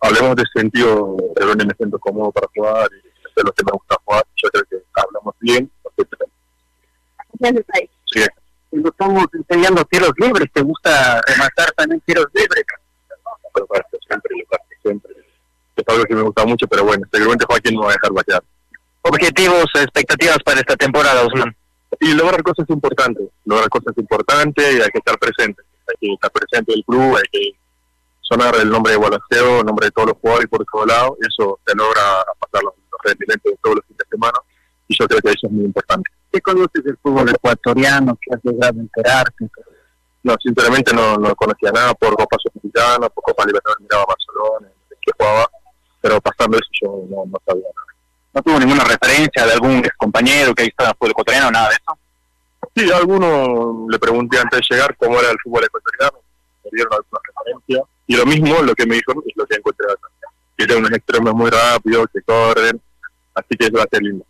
hablemos 0.00 0.36
de 0.36 0.44
sentido 0.54 1.16
de 1.34 1.44
dónde 1.44 1.66
me 1.66 1.74
siento 1.74 1.98
cómodo 1.98 2.32
para 2.32 2.48
jugar 2.54 2.88
y 2.92 3.06
de 3.36 3.42
lo 3.42 3.52
que 3.52 3.64
me 3.64 3.72
gusta 3.72 3.96
jugar. 4.04 4.24
Yo 4.36 4.48
creo 4.50 4.64
que 4.64 4.76
hablamos 4.94 5.34
bien. 5.40 5.70
Sí, 8.06 8.24
Cuando 8.70 8.88
estamos 8.88 9.26
enseñando 9.32 9.84
tiros 9.84 10.12
libres, 10.16 10.48
¿te 10.52 10.62
gusta 10.62 11.20
rematar 11.26 11.72
también 11.72 12.00
tiros 12.06 12.26
libres? 12.34 12.64
pero 13.52 13.66
para 13.66 13.84
esto 13.84 13.98
siempre, 14.06 14.36
lo 14.36 14.58
que 14.68 14.76
siempre. 14.82 15.12
Es 15.76 15.84
algo 16.36 16.46
que 16.46 16.46
me 16.46 16.46
gusta 16.46 16.46
mucho, 16.46 16.66
pero 16.66 16.84
bueno, 16.84 17.06
seguramente 17.10 17.44
Joaquín 17.46 17.74
no 17.74 17.82
va 17.82 17.90
a 17.90 17.92
dejar 17.92 18.12
batear. 18.12 18.44
Objetivos, 19.02 19.66
expectativas 19.74 20.38
para 20.44 20.60
esta 20.60 20.76
temporada, 20.76 21.22
Ousmane. 21.22 21.56
Y 22.00 22.12
lograr 22.14 22.42
cosas 22.42 22.68
importantes, 22.68 23.28
lograr 23.44 23.68
cosas 23.68 23.96
importantes 23.96 24.74
y 24.74 24.82
hay 24.82 24.90
que 24.90 24.98
estar 24.98 25.18
presente. 25.18 25.62
Hay 25.88 25.94
que 26.00 26.12
estar 26.14 26.30
presente 26.30 26.72
del 26.72 26.84
club, 26.84 27.16
hay 27.16 27.28
que 27.30 27.52
sonar 28.20 28.56
el 28.56 28.68
nombre 28.68 28.92
de 28.92 28.98
Gualaceo, 28.98 29.60
el 29.60 29.66
nombre 29.66 29.86
de 29.86 29.92
todos 29.92 30.08
los 30.08 30.18
jugadores 30.18 30.48
por 30.48 30.64
todos 30.64 30.86
lados, 30.86 31.12
y 31.22 31.26
eso 31.26 31.60
te 31.64 31.74
logra 31.74 32.02
pasar 32.40 32.64
los, 32.64 32.74
los 32.90 33.00
rendimientos 33.04 33.52
de 33.52 33.58
todos 33.62 33.76
los 33.76 33.84
fines 33.86 33.98
de 33.98 34.08
semana, 34.10 34.38
y 34.88 34.96
yo 34.98 35.06
creo 35.06 35.20
que 35.20 35.28
eso 35.28 35.46
es 35.46 35.52
muy 35.52 35.64
importante. 35.64 36.10
¿Qué 36.32 36.40
conoces 36.40 36.82
del 36.82 36.98
fútbol 36.98 37.28
ecuatoriano? 37.30 38.18
¿Qué 38.20 38.34
has 38.34 38.44
logrado 38.44 38.80
enterarte? 38.80 39.48
No, 40.24 40.34
sinceramente 40.42 40.92
no, 40.92 41.16
no 41.18 41.36
conocía 41.36 41.70
nada 41.70 41.94
por 41.94 42.16
Copa 42.16 42.36
Sudamericana, 42.42 43.08
por 43.08 43.22
Copa 43.22 43.46
Libertadores 43.46 43.80
miraba 43.80 44.02
a 44.02 44.06
Barcelona, 44.06 44.68
que 45.00 45.12
jugaba, 45.16 45.48
pero 46.00 46.20
pasando 46.20 46.58
eso 46.58 46.68
yo 46.82 47.04
no, 47.08 47.24
no 47.26 47.38
sabía 47.46 47.68
nada. 47.74 47.86
¿No 48.34 48.42
tuvo 48.42 48.58
ninguna 48.58 48.84
referencia 48.84 49.46
de 49.46 49.52
algún 49.52 49.78
ex 49.78 49.96
compañero 49.96 50.54
que 50.54 50.62
ha 50.62 50.66
estado 50.66 50.88
en 50.88 50.90
el 50.90 50.96
fútbol 50.96 51.10
ecuatoriano, 51.10 51.50
nada 51.50 51.68
de 51.70 51.74
eso? 51.76 51.98
Sí, 52.74 52.92
a 52.92 52.96
alguno 52.98 53.86
le 53.88 53.98
pregunté 53.98 54.38
antes 54.38 54.60
de 54.60 54.74
llegar 54.74 54.96
cómo 54.96 55.18
era 55.18 55.30
el 55.30 55.38
fútbol 55.42 55.64
ecuatoriano, 55.64 56.18
me 56.64 56.70
dieron 56.72 56.92
alguna 56.92 57.20
referencia, 57.28 57.82
y 58.06 58.16
lo 58.16 58.26
mismo, 58.26 58.62
lo 58.62 58.74
que 58.74 58.86
me 58.86 58.96
dijeron 58.96 59.22
es 59.26 59.32
lo 59.36 59.46
que 59.46 59.56
encontré 59.56 59.86
acá. 59.90 60.08
Que 60.56 60.64
tienen 60.64 60.84
unos 60.84 60.96
extremos 60.96 61.34
muy 61.34 61.50
rápidos, 61.50 62.06
que 62.12 62.22
corren, 62.22 62.80
así 63.34 63.56
que 63.58 63.66
eso 63.66 63.76
va 63.76 63.82
a 63.82 63.88
ser 63.90 64.02
lindo. 64.02 64.24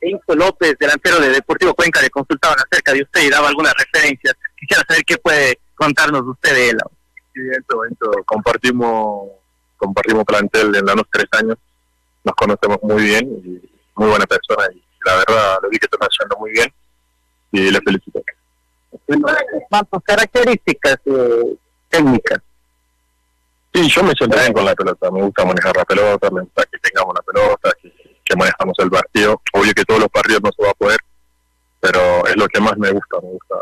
Enzo 0.00 0.34
López, 0.34 0.76
delantero 0.78 1.20
de 1.20 1.30
Deportivo 1.30 1.74
Cuenca, 1.74 2.00
le 2.00 2.10
consultaban 2.10 2.58
acerca 2.58 2.92
de 2.92 3.02
usted 3.02 3.22
y 3.22 3.30
daba 3.30 3.48
algunas 3.48 3.74
referencias. 3.74 4.34
Quisiera 4.58 4.82
saber 4.88 5.04
qué 5.04 5.18
puede 5.18 5.58
contarnos 5.74 6.22
usted 6.22 6.54
de 6.54 6.68
él. 6.70 6.78
Sí, 7.34 7.40
Enzo, 7.40 7.84
Enzo, 7.84 8.10
compartimos, 8.24 9.30
compartimos 9.80 10.24
plantel 10.24 10.74
en 10.76 10.84
los 10.84 11.06
tres 11.10 11.26
años, 11.32 11.56
nos 12.22 12.34
conocemos 12.34 12.78
muy 12.82 13.02
bien 13.02 13.24
y 13.44 13.70
muy 13.96 14.08
buena 14.08 14.26
persona 14.26 14.68
y 14.72 14.82
la 15.04 15.16
verdad 15.16 15.58
lo 15.62 15.68
vi 15.70 15.78
que 15.78 15.86
está 15.90 16.06
haciendo 16.06 16.36
muy 16.38 16.52
bien 16.52 16.72
y 17.52 17.70
le 17.70 17.80
felicito. 17.80 18.22
¿Cuántas 19.68 20.02
características 20.04 20.98
eh, 21.06 21.56
técnicas? 21.88 22.38
Sí, 23.72 23.88
yo 23.88 24.02
me 24.02 24.12
siento 24.12 24.36
bien 24.36 24.52
con 24.52 24.64
la 24.64 24.74
pelota, 24.74 25.10
me 25.10 25.22
gusta 25.22 25.44
manejar 25.44 25.76
la 25.76 25.84
pelota, 25.84 26.30
me 26.30 26.42
gusta 26.42 26.64
que 26.66 26.78
tengamos 26.78 27.14
la 27.14 27.22
pelota, 27.22 27.70
que, 27.80 27.92
que 28.24 28.36
manejamos 28.36 28.76
el 28.78 28.90
partido. 28.90 29.40
Obvio 29.52 29.72
que 29.72 29.84
todos 29.84 30.00
los 30.00 30.08
partidos 30.08 30.42
no 30.42 30.50
se 30.52 30.62
va 30.62 30.70
a 30.70 30.74
poder, 30.74 30.98
pero 31.78 32.26
es 32.26 32.36
lo 32.36 32.46
que 32.48 32.60
más 32.60 32.76
me 32.76 32.90
gusta, 32.90 33.20
me 33.22 33.28
gusta 33.30 33.54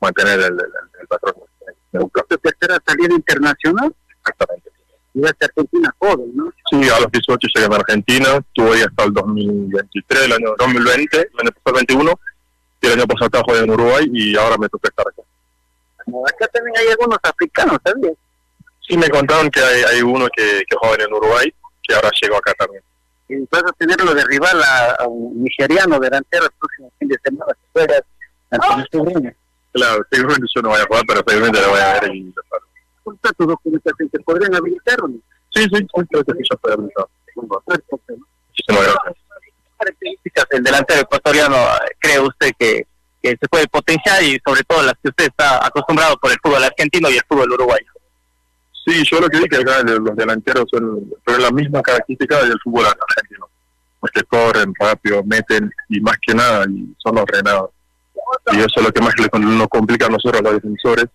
mantener 0.00 0.40
el, 0.40 0.54
el, 0.54 1.00
el 1.00 1.06
patrón. 1.08 1.34
Me 1.92 2.00
gusta. 2.00 2.22
¿Tu 2.28 2.36
tercera 2.38 2.78
salida 2.84 3.14
internacional? 3.14 3.94
Exactamente. 4.18 4.73
Llegaste 5.14 5.44
a 5.44 5.48
Argentina 5.48 5.94
joven, 5.98 6.32
¿no? 6.34 6.52
Sí, 6.70 6.88
a 6.90 7.00
los 7.00 7.10
18 7.10 7.48
llegué 7.54 7.72
a 7.72 7.76
Argentina, 7.76 8.28
estuve 8.36 8.76
ahí 8.76 8.82
hasta 8.82 9.04
el 9.04 9.12
2023, 9.12 10.22
el 10.24 10.32
año 10.32 10.54
2020, 10.58 11.16
el 11.16 11.40
año 11.40 11.50
pasado 11.52 11.76
21, 11.76 12.20
y 12.80 12.86
el 12.86 12.92
año 12.92 13.06
pasado 13.06 13.26
estaba 13.26 13.44
jugando 13.44 13.64
en 13.64 13.80
Uruguay 13.80 14.10
y 14.12 14.36
ahora 14.36 14.58
me 14.58 14.68
toca 14.68 14.88
estar 14.88 15.06
acá. 15.06 15.22
Acá 16.28 16.48
también 16.48 16.76
hay 16.76 16.88
algunos 16.88 17.18
africanos, 17.22 17.78
¿sabías? 17.84 18.14
Sí, 18.86 18.96
me 18.98 19.08
contaron 19.08 19.50
que 19.50 19.60
hay, 19.60 19.82
hay 19.84 20.02
uno 20.02 20.26
que, 20.36 20.64
que 20.68 20.76
juega 20.76 21.04
en 21.04 21.12
Uruguay, 21.12 21.54
que 21.82 21.94
ahora 21.94 22.10
llegó 22.20 22.36
acá 22.36 22.52
también. 22.54 22.82
Y 23.28 23.36
vas 23.50 23.62
a 23.62 23.72
tenerlo 23.78 24.14
de 24.14 24.24
rival 24.24 24.62
a, 24.62 24.96
a 25.02 25.06
un 25.06 25.42
nigeriano 25.42 25.98
delantero 25.98 26.44
el 26.44 26.50
próximo 26.58 26.92
fin 26.98 27.08
de 27.08 27.18
semana, 27.24 27.52
si 27.54 28.90
tu 28.90 28.98
sobrino. 28.98 29.32
Claro, 29.72 30.06
seguramente 30.10 30.46
yo 30.54 30.62
no 30.62 30.68
voy 30.68 30.80
a 30.80 30.84
jugar, 30.84 31.02
pero 31.08 31.22
seguramente 31.26 31.60
lo 31.60 31.70
voy 31.70 31.80
a 31.80 32.00
ver 32.00 32.14
y 32.14 32.32
lo 32.36 32.42
salvo. 33.04 33.16
¿Cuál 33.16 33.16
está 33.16 33.32
tu 33.32 33.46
documentación? 33.46 34.08
¿Te 34.08 34.20
podrían 34.20 34.54
habilitar 34.54 35.00
o 35.02 35.08
no? 35.08 35.16
Sí, 35.50 35.62
sí, 35.62 35.68
sí, 35.76 35.86
creo 36.10 36.24
que 36.24 36.32
sí, 36.32 36.38
yo 36.50 36.56
estoy 36.56 36.72
habilitado. 36.72 37.10
Muchísimas 37.36 38.82
gracias. 38.82 39.24
características 39.78 40.44
del 40.50 40.62
delantero 40.62 41.00
ecuatoriano 41.00 41.56
cree 41.98 42.20
usted 42.20 42.52
que, 42.58 42.86
que 43.22 43.30
se 43.30 43.48
puede 43.48 43.66
potenciar 43.68 44.22
y 44.22 44.40
sobre 44.44 44.62
todo 44.62 44.82
las 44.82 44.94
que 45.02 45.08
usted 45.08 45.24
está 45.26 45.66
acostumbrado 45.66 46.16
por 46.18 46.30
el 46.30 46.38
fútbol 46.42 46.64
argentino 46.64 47.10
y 47.10 47.16
el 47.16 47.22
fútbol 47.28 47.52
uruguayo? 47.52 47.86
Sí, 48.86 49.02
yo 49.10 49.20
lo 49.20 49.28
que 49.28 49.38
dije 49.38 49.56
acá, 49.56 49.82
los 49.82 50.16
delanteros 50.16 50.66
son, 50.70 51.10
son 51.26 51.42
las 51.42 51.52
mismas 51.52 51.82
características 51.82 52.48
del 52.48 52.60
fútbol 52.62 52.86
argentino. 52.86 53.48
Porque 53.98 54.22
corren 54.24 54.74
rápido, 54.78 55.24
meten 55.24 55.72
y 55.88 56.00
más 56.00 56.16
que 56.20 56.34
nada 56.34 56.66
y 56.68 56.94
son 56.98 57.16
ordenados. 57.16 57.70
Y 58.52 58.58
eso 58.58 58.68
es 58.76 58.82
lo 58.82 58.92
que 58.92 59.00
más 59.00 59.14
nos 59.38 59.68
complica 59.68 60.06
a 60.06 60.10
nosotros 60.10 60.42
los 60.42 60.54
defensores. 60.54 61.06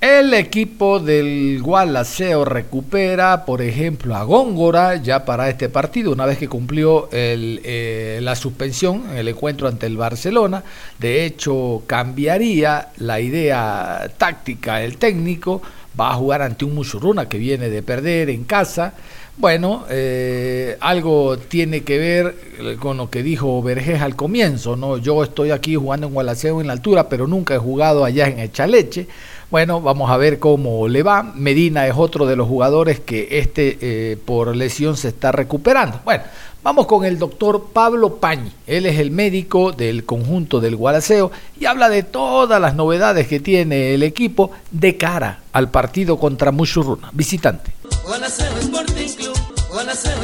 El 0.00 0.32
equipo 0.32 1.00
del 1.00 1.60
Gualaceo 1.60 2.44
recupera, 2.44 3.44
por 3.44 3.60
ejemplo, 3.60 4.14
a 4.14 4.22
Góngora 4.22 5.02
ya 5.02 5.24
para 5.24 5.48
este 5.48 5.68
partido, 5.68 6.12
una 6.12 6.24
vez 6.24 6.38
que 6.38 6.48
cumplió 6.48 7.08
eh, 7.10 8.20
la 8.22 8.36
suspensión 8.36 9.10
en 9.10 9.16
el 9.16 9.26
encuentro 9.26 9.66
ante 9.66 9.86
el 9.86 9.96
Barcelona. 9.96 10.62
De 11.00 11.24
hecho, 11.24 11.82
cambiaría 11.88 12.90
la 12.98 13.18
idea 13.18 14.08
táctica 14.16 14.84
el 14.84 14.98
técnico. 14.98 15.62
Va 15.98 16.12
a 16.12 16.14
jugar 16.14 16.42
ante 16.42 16.64
un 16.64 16.76
Musurruna 16.76 17.28
que 17.28 17.38
viene 17.38 17.68
de 17.68 17.82
perder 17.82 18.30
en 18.30 18.44
casa. 18.44 18.94
Bueno, 19.36 19.84
eh, 19.88 20.76
algo 20.80 21.38
tiene 21.38 21.82
que 21.82 21.98
ver 21.98 22.36
eh, 22.58 22.76
con 22.78 22.96
lo 22.96 23.10
que 23.10 23.24
dijo 23.24 23.60
Vergés 23.62 24.00
al 24.00 24.14
comienzo, 24.14 24.76
¿no? 24.76 24.98
Yo 24.98 25.24
estoy 25.24 25.50
aquí 25.50 25.74
jugando 25.74 26.06
en 26.06 26.12
Gualaceo 26.12 26.60
en 26.60 26.68
la 26.68 26.72
altura, 26.72 27.08
pero 27.08 27.26
nunca 27.26 27.54
he 27.54 27.58
jugado 27.58 28.04
allá 28.04 28.28
en 28.28 28.38
Echaleche. 28.38 29.08
Bueno, 29.50 29.80
vamos 29.80 30.10
a 30.10 30.18
ver 30.18 30.38
cómo 30.38 30.88
le 30.88 31.02
va. 31.02 31.22
Medina 31.22 31.86
es 31.86 31.94
otro 31.96 32.26
de 32.26 32.36
los 32.36 32.46
jugadores 32.46 33.00
que 33.00 33.38
este 33.38 33.78
eh, 33.80 34.18
por 34.18 34.54
lesión 34.54 34.94
se 34.98 35.08
está 35.08 35.32
recuperando. 35.32 36.02
Bueno, 36.04 36.24
vamos 36.62 36.86
con 36.86 37.06
el 37.06 37.18
doctor 37.18 37.68
Pablo 37.72 38.16
Pañi. 38.16 38.52
Él 38.66 38.84
es 38.84 38.98
el 38.98 39.10
médico 39.10 39.72
del 39.72 40.04
conjunto 40.04 40.60
del 40.60 40.76
Gualaceo 40.76 41.30
y 41.58 41.64
habla 41.64 41.88
de 41.88 42.02
todas 42.02 42.60
las 42.60 42.74
novedades 42.74 43.26
que 43.26 43.40
tiene 43.40 43.94
el 43.94 44.02
equipo 44.02 44.50
de 44.70 44.98
cara 44.98 45.40
al 45.52 45.70
partido 45.70 46.18
contra 46.18 46.52
Mushurruna, 46.52 47.08
visitante. 47.14 47.72
Guanaceo 48.04 48.54
Sporting 48.58 49.16
Club, 49.16 49.36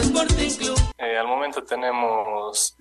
Sporting 0.02 0.50
Club. 0.58 0.78
Eh, 0.98 1.16
al 1.16 1.26
momento 1.28 1.62
tenemos 1.62 2.76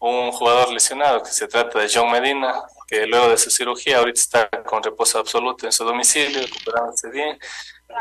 un 0.00 0.32
jugador 0.32 0.72
lesionado 0.72 1.22
que 1.22 1.30
se 1.30 1.46
trata 1.46 1.78
de 1.78 1.88
John 1.92 2.10
Medina, 2.10 2.52
que 2.86 3.06
luego 3.06 3.28
de 3.28 3.38
su 3.38 3.50
cirugía 3.50 3.98
ahorita 3.98 4.20
está 4.20 4.48
con 4.64 4.82
reposo 4.82 5.18
absoluto 5.18 5.66
en 5.66 5.72
su 5.72 5.84
domicilio, 5.84 6.42
recuperándose 6.42 7.10
bien. 7.10 7.38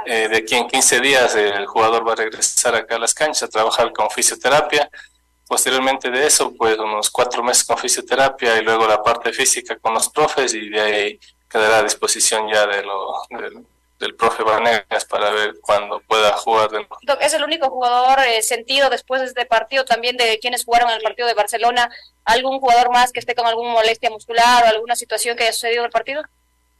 Eh, 0.05 0.27
de 0.27 0.37
aquí 0.37 0.55
en 0.55 0.67
15 0.67 0.99
días 0.99 1.35
el 1.35 1.65
jugador 1.67 2.07
va 2.07 2.13
a 2.13 2.15
regresar 2.15 2.75
acá 2.75 2.95
a 2.95 2.99
las 2.99 3.13
canchas 3.13 3.43
a 3.43 3.47
trabajar 3.47 3.91
con 3.91 4.09
fisioterapia. 4.09 4.89
Posteriormente 5.47 6.09
de 6.09 6.25
eso, 6.25 6.53
pues 6.55 6.77
unos 6.79 7.09
cuatro 7.09 7.43
meses 7.43 7.63
con 7.63 7.77
fisioterapia 7.77 8.57
y 8.57 8.63
luego 8.63 8.87
la 8.87 9.03
parte 9.03 9.31
física 9.33 9.77
con 9.77 9.93
los 9.93 10.09
profes 10.09 10.53
y 10.53 10.69
de 10.69 10.81
ahí 10.81 11.19
quedará 11.49 11.79
a 11.79 11.83
disposición 11.83 12.47
ya 12.51 12.65
de 12.65 12.81
lo, 12.83 13.13
del, 13.29 13.65
del 14.03 14.15
profe 14.15 14.43
Vanegas 14.43 15.05
para 15.05 15.31
ver 15.31 15.55
cuándo 15.61 16.01
pueda 16.01 16.33
jugar 16.33 16.69
de 16.69 16.79
nuevo. 16.79 16.97
Doc, 17.03 17.21
¿Es 17.21 17.33
el 17.33 17.43
único 17.43 17.69
jugador 17.69 18.19
eh, 18.19 18.41
sentido 18.41 18.89
después 18.89 19.21
de 19.21 19.27
este 19.27 19.45
partido 19.45 19.85
también 19.85 20.17
de 20.17 20.39
quienes 20.39 20.65
jugaron 20.65 20.89
en 20.89 20.97
el 20.97 21.01
partido 21.01 21.27
de 21.27 21.33
Barcelona? 21.33 21.89
¿Algún 22.25 22.59
jugador 22.59 22.91
más 22.91 23.11
que 23.11 23.19
esté 23.19 23.33
con 23.33 23.47
alguna 23.47 23.71
molestia 23.71 24.09
muscular 24.09 24.63
o 24.63 24.67
alguna 24.67 24.95
situación 24.95 25.37
que 25.37 25.43
haya 25.43 25.53
sucedido 25.53 25.79
en 25.79 25.85
el 25.85 25.91
partido? 25.91 26.23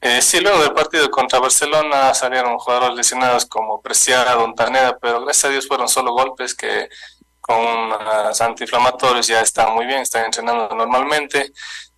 Eh, 0.02 0.20
sí, 0.20 0.38
luego 0.40 0.60
del 0.60 0.74
partido 0.74 1.10
contra 1.10 1.38
Barcelona 1.38 2.12
salieron 2.12 2.58
jugadores 2.58 2.94
lesionados 2.94 3.46
como 3.46 3.80
Preciado, 3.80 4.38
Montaneda, 4.40 4.98
pero 4.98 5.22
gracias 5.22 5.46
a 5.46 5.48
Dios 5.48 5.66
fueron 5.66 5.88
solo 5.88 6.12
golpes 6.12 6.54
que 6.54 6.88
con 7.40 7.58
unos 7.58 8.40
antiinflamatorios, 8.40 9.26
ya 9.26 9.40
está 9.40 9.68
muy 9.68 9.86
bien, 9.86 10.00
está 10.00 10.24
entrenando 10.24 10.68
normalmente. 10.74 11.52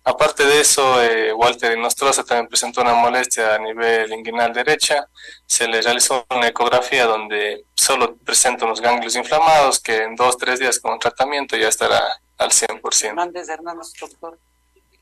Aparte 0.07 0.45
de 0.45 0.61
eso, 0.61 1.03
eh, 1.03 1.33
Walter 1.33 1.77
Inostroza 1.77 2.23
también 2.23 2.47
presentó 2.47 2.79
una 2.79 2.93
molestia 2.93 3.55
a 3.55 3.59
nivel 3.59 4.13
inguinal 4.13 4.53
derecha. 4.53 5.05
Se 5.45 5.67
le 5.67 5.81
realizó 5.81 6.25
una 6.29 6.47
ecografía 6.47 7.05
donde 7.05 7.65
solo 7.75 8.15
presenta 8.15 8.63
unos 8.63 8.79
ganglios 8.79 9.17
inflamados 9.17 9.81
que 9.81 10.03
en 10.03 10.15
dos, 10.15 10.37
tres 10.37 10.61
días 10.61 10.79
con 10.79 10.97
tratamiento 10.97 11.57
ya 11.57 11.67
estará 11.67 12.01
al 12.37 12.51
100%. 12.51 13.07
Hernández 13.09 13.49
Hernández, 13.49 13.91
doctor. 13.99 14.39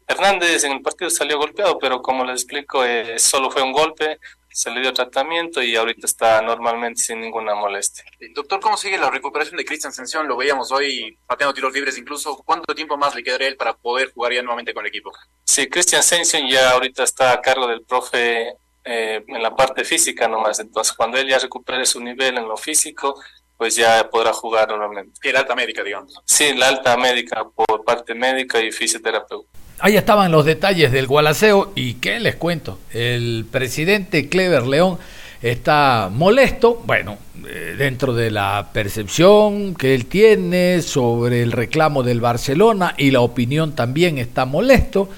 Hernández 0.08 0.64
en 0.64 0.72
el 0.72 0.82
partido 0.82 1.12
salió 1.12 1.38
golpeado, 1.38 1.78
pero 1.78 2.02
como 2.02 2.26
les 2.26 2.42
explico, 2.42 2.84
eh, 2.84 3.20
solo 3.20 3.52
fue 3.52 3.62
un 3.62 3.74
golpe, 3.74 4.20
se 4.56 4.72
le 4.72 4.80
dio 4.80 4.94
tratamiento 4.94 5.62
y 5.62 5.76
ahorita 5.76 6.08
está 6.08 6.42
normalmente 6.42 7.02
sin 7.02 7.20
ninguna 7.20 7.56
molestia. 7.56 8.06
Eh, 8.22 8.30
Doctor, 8.34 8.62
¿cómo 8.62 8.78
sigue 8.78 8.98
la 8.98 9.12
recuperación 9.12 9.58
de 9.58 9.66
Cristian 9.66 9.90
Ascensión? 9.90 10.30
Lo 10.30 10.38
veíamos 10.38 10.72
hoy 10.72 11.20
pateando 11.28 11.54
tiros 11.54 11.74
libres 11.74 11.98
incluso. 11.98 12.38
¿Cuánto 12.38 12.74
tiempo 12.74 12.96
más 12.96 13.14
le 13.16 13.22
quedaría 13.22 13.50
él 13.50 13.58
para 13.58 13.74
poder 13.74 14.14
jugar 14.14 14.32
ya 14.32 14.42
nuevamente 14.42 14.74
con 14.74 14.86
el 14.86 14.90
equipo? 14.90 15.12
Sí, 15.44 15.68
Cristian 15.68 16.00
Ascension 16.00 16.48
ya 16.48 16.72
ahorita 16.72 17.04
está 17.04 17.34
a 17.34 17.42
cargo 17.42 17.68
del 17.68 17.84
profe 17.84 18.56
eh, 18.86 19.26
en 19.28 19.44
la 19.44 19.54
parte 19.54 19.84
física 19.84 20.30
nomás, 20.30 20.62
entonces 20.62 20.94
cuando 20.94 21.18
él 21.18 21.28
ya 21.28 21.38
recupere 21.38 21.86
su 21.86 22.00
nivel 22.00 22.38
en 22.38 22.48
lo 22.48 22.56
físico, 22.56 23.22
pues 23.58 23.76
ya 23.76 24.10
podrá 24.10 24.32
jugar 24.32 24.70
normalmente. 24.70 25.20
Que 25.22 25.34
la 25.34 25.40
alta 25.42 25.54
médica, 25.54 25.84
digamos. 25.84 26.14
Sí, 26.24 26.54
la 26.54 26.70
alta 26.70 26.96
médica 26.96 27.44
por 27.44 27.84
parte 27.84 28.16
médica 28.16 28.62
y 28.62 28.72
fisioterapeuta. 28.72 29.50
Ahí 29.80 29.98
estaban 29.98 30.32
los 30.32 30.46
detalles 30.46 30.92
del 30.92 31.06
Gualaceo 31.06 31.74
y 31.76 31.96
qué 31.96 32.20
les 32.22 32.36
cuento. 32.36 32.80
El 32.94 33.46
presidente 33.52 34.30
Clever 34.30 34.66
León 34.66 34.98
está 35.42 36.10
molesto, 36.12 36.82
bueno, 36.86 37.18
eh, 37.46 37.76
dentro 37.78 38.14
de 38.14 38.32
la 38.32 38.70
percepción 38.72 39.76
que 39.76 39.94
él 39.94 40.06
tiene 40.06 40.82
sobre 40.82 41.42
el 41.42 41.52
reclamo 41.52 42.04
del 42.04 42.22
Barcelona 42.22 42.96
y 42.98 43.12
la 43.12 43.20
opinión 43.20 43.74
también 43.76 44.18
está 44.18 44.46
molesto, 44.46 45.10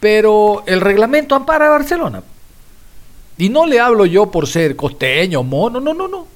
pero 0.00 0.64
el 0.66 0.80
reglamento 0.80 1.34
ampara 1.34 1.66
a 1.66 1.70
Barcelona. 1.70 2.22
Y 3.36 3.50
no 3.50 3.66
le 3.66 3.78
hablo 3.78 4.06
yo 4.06 4.30
por 4.30 4.46
ser 4.46 4.74
costeño, 4.74 5.42
mono, 5.42 5.80
no, 5.80 5.92
no, 5.92 6.08
no. 6.08 6.26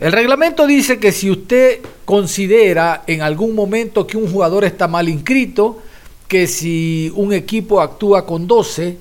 El 0.00 0.12
reglamento 0.12 0.66
dice 0.66 0.98
que 0.98 1.12
si 1.12 1.30
usted 1.30 1.78
considera 2.04 3.04
en 3.06 3.22
algún 3.22 3.54
momento 3.54 4.06
que 4.06 4.16
un 4.16 4.30
jugador 4.30 4.64
está 4.64 4.88
mal 4.88 5.08
inscrito, 5.08 5.82
que 6.30 6.46
si 6.46 7.12
un 7.16 7.32
equipo 7.32 7.80
actúa 7.80 8.24
con 8.24 8.46
12, 8.46 8.96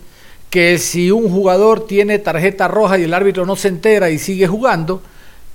que 0.49 0.80
si 0.80 1.11
un 1.11 1.30
jugador 1.30 1.86
tiene 1.86 2.17
tarjeta 2.17 2.67
roja 2.67 2.97
y 2.97 3.03
el 3.03 3.13
árbitro 3.13 3.45
no 3.45 3.55
se 3.55 3.67
entera 3.67 4.09
y 4.09 4.17
sigue 4.17 4.47
jugando, 4.47 5.03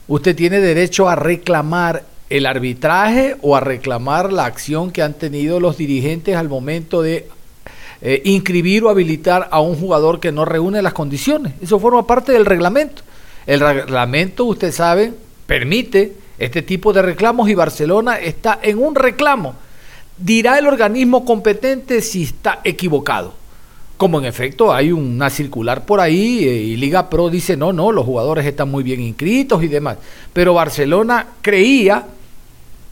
usted 0.07 0.37
tiene 0.37 0.61
derecho 0.61 1.09
a 1.09 1.17
reclamar 1.17 2.05
el 2.31 2.47
arbitraje 2.47 3.35
o 3.43 3.57
a 3.57 3.61
reclamar 3.61 4.33
la 4.33 4.45
acción 4.45 4.93
que 4.93 5.03
han 5.03 5.15
tenido 5.15 5.59
los 5.59 5.77
dirigentes 5.77 6.37
al 6.37 6.49
momento 6.49 7.03
de 7.03 7.27
eh, 8.03 8.23
inscribir 8.25 8.85
o 8.85 8.89
habilitar 8.89 9.49
a 9.51 9.59
un 9.61 9.75
jugador 9.75 10.21
que 10.21 10.31
no 10.31 10.45
reúne 10.45 10.81
las 10.81 10.93
condiciones. 10.93 11.55
Eso 11.61 11.81
forma 11.81 12.07
parte 12.07 12.31
del 12.31 12.47
reglamento. 12.47 13.03
El 13.49 13.59
reglamento, 13.59 14.45
usted 14.45 14.71
sabe, 14.71 15.13
permite 15.49 16.13
este 16.39 16.63
tipo 16.63 16.93
de 16.93 17.03
reclamos 17.03 17.49
y 17.49 17.57
Barcelona 17.57 18.21
está 18.21 18.61
en 18.63 18.79
un 18.79 18.95
reclamo. 18.95 19.64
Dirá 20.17 20.59
el 20.59 20.67
organismo 20.67 21.25
competente 21.25 22.01
si 22.01 22.23
está 22.23 22.61
equivocado. 22.65 23.35
Como 23.97 24.19
en 24.19 24.25
efecto 24.25 24.73
hay 24.73 24.93
una 24.93 25.31
circular 25.31 25.87
por 25.87 26.01
ahí 26.01 26.45
eh, 26.45 26.63
y 26.63 26.77
Liga 26.77 27.09
Pro 27.09 27.31
dice 27.31 27.57
no, 27.57 27.73
no, 27.73 27.93
los 27.93 28.05
jugadores 28.05 28.45
están 28.45 28.71
muy 28.71 28.83
bien 28.83 29.01
inscritos 29.01 29.63
y 29.63 29.69
demás. 29.69 29.99
Pero 30.33 30.55
Barcelona 30.55 31.27
creía 31.43 32.07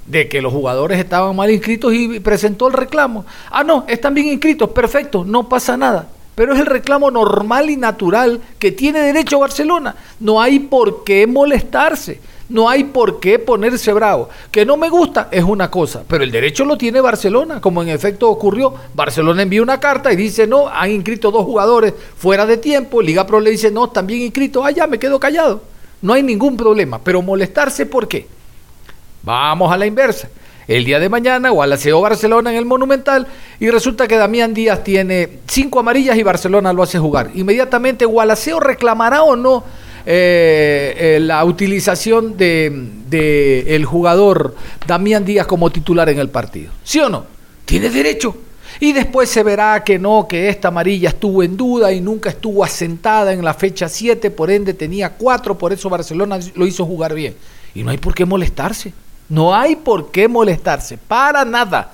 de 0.06 0.28
que 0.28 0.42
los 0.42 0.52
jugadores 0.52 0.98
estaban 0.98 1.34
mal 1.36 1.50
inscritos 1.50 1.92
y 1.94 2.20
presentó 2.20 2.68
el 2.68 2.74
reclamo. 2.74 3.24
Ah, 3.50 3.64
no, 3.64 3.84
están 3.88 4.14
bien 4.14 4.28
inscritos, 4.28 4.70
perfecto, 4.70 5.24
no 5.24 5.48
pasa 5.48 5.76
nada. 5.76 6.08
Pero 6.34 6.54
es 6.54 6.60
el 6.60 6.66
reclamo 6.66 7.10
normal 7.10 7.70
y 7.70 7.76
natural 7.76 8.40
que 8.58 8.72
tiene 8.72 9.00
derecho 9.00 9.38
Barcelona. 9.38 9.94
No 10.18 10.40
hay 10.40 10.60
por 10.60 11.04
qué 11.04 11.26
molestarse. 11.26 12.20
No 12.48 12.68
hay 12.68 12.84
por 12.84 13.20
qué 13.20 13.38
ponerse 13.38 13.92
bravo. 13.92 14.28
Que 14.50 14.66
no 14.66 14.76
me 14.76 14.90
gusta 14.90 15.28
es 15.30 15.44
una 15.44 15.70
cosa, 15.70 16.02
pero 16.06 16.24
el 16.24 16.30
derecho 16.30 16.64
lo 16.64 16.76
tiene 16.76 17.00
Barcelona, 17.00 17.60
como 17.60 17.82
en 17.82 17.88
efecto 17.88 18.28
ocurrió. 18.28 18.74
Barcelona 18.94 19.42
envió 19.42 19.62
una 19.62 19.80
carta 19.80 20.12
y 20.12 20.16
dice, 20.16 20.46
no, 20.46 20.68
han 20.68 20.90
inscrito 20.90 21.30
dos 21.30 21.44
jugadores 21.44 21.94
fuera 22.16 22.44
de 22.46 22.56
tiempo. 22.56 23.00
Liga 23.00 23.26
Pro 23.26 23.40
le 23.40 23.50
dice, 23.50 23.70
no, 23.70 23.86
están 23.86 24.06
bien 24.06 24.22
inscritos. 24.22 24.64
Ah, 24.66 24.70
ya, 24.70 24.86
me 24.86 24.98
quedo 24.98 25.18
callado. 25.18 25.62
No 26.02 26.12
hay 26.12 26.22
ningún 26.22 26.56
problema. 26.56 27.00
Pero 27.02 27.22
molestarse, 27.22 27.86
¿por 27.86 28.08
qué? 28.08 28.26
Vamos 29.22 29.72
a 29.72 29.76
la 29.76 29.86
inversa. 29.86 30.28
El 30.68 30.84
día 30.84 31.00
de 31.00 31.08
mañana, 31.08 31.50
Gualaceo 31.50 32.00
Barcelona 32.00 32.50
en 32.50 32.56
el 32.56 32.64
Monumental 32.64 33.26
y 33.58 33.70
resulta 33.70 34.06
que 34.06 34.16
Damián 34.16 34.54
Díaz 34.54 34.84
tiene 34.84 35.40
cinco 35.46 35.80
amarillas 35.80 36.16
y 36.16 36.22
Barcelona 36.22 36.72
lo 36.72 36.82
hace 36.82 36.98
jugar. 36.98 37.30
Inmediatamente 37.34 38.04
Gualaceo 38.04 38.60
reclamará 38.60 39.22
o 39.24 39.34
no 39.34 39.64
eh, 40.06 40.94
eh, 40.96 41.20
la 41.20 41.44
utilización 41.44 42.36
de, 42.36 42.90
de 43.08 43.76
el 43.76 43.84
jugador 43.84 44.54
Damián 44.86 45.24
Díaz 45.24 45.46
como 45.46 45.70
titular 45.70 46.08
en 46.08 46.18
el 46.18 46.28
partido. 46.28 46.72
¿Sí 46.82 47.00
o 47.00 47.08
no? 47.08 47.26
Tiene 47.64 47.90
derecho. 47.90 48.36
Y 48.80 48.92
después 48.92 49.28
se 49.28 49.42
verá 49.42 49.84
que 49.84 49.98
no, 49.98 50.26
que 50.28 50.48
esta 50.48 50.68
amarilla 50.68 51.10
estuvo 51.10 51.42
en 51.42 51.56
duda 51.56 51.92
y 51.92 52.00
nunca 52.00 52.30
estuvo 52.30 52.64
asentada 52.64 53.32
en 53.32 53.44
la 53.44 53.54
fecha 53.54 53.88
7, 53.88 54.30
por 54.30 54.50
ende 54.50 54.74
tenía 54.74 55.10
4, 55.10 55.56
por 55.56 55.72
eso 55.72 55.88
Barcelona 55.88 56.38
lo 56.54 56.66
hizo 56.66 56.84
jugar 56.84 57.14
bien. 57.14 57.36
Y 57.74 57.84
no 57.84 57.90
hay 57.90 57.98
por 57.98 58.14
qué 58.14 58.24
molestarse. 58.24 58.92
No 59.28 59.54
hay 59.54 59.76
por 59.76 60.10
qué 60.10 60.28
molestarse, 60.28 60.98
para 60.98 61.44
nada. 61.44 61.92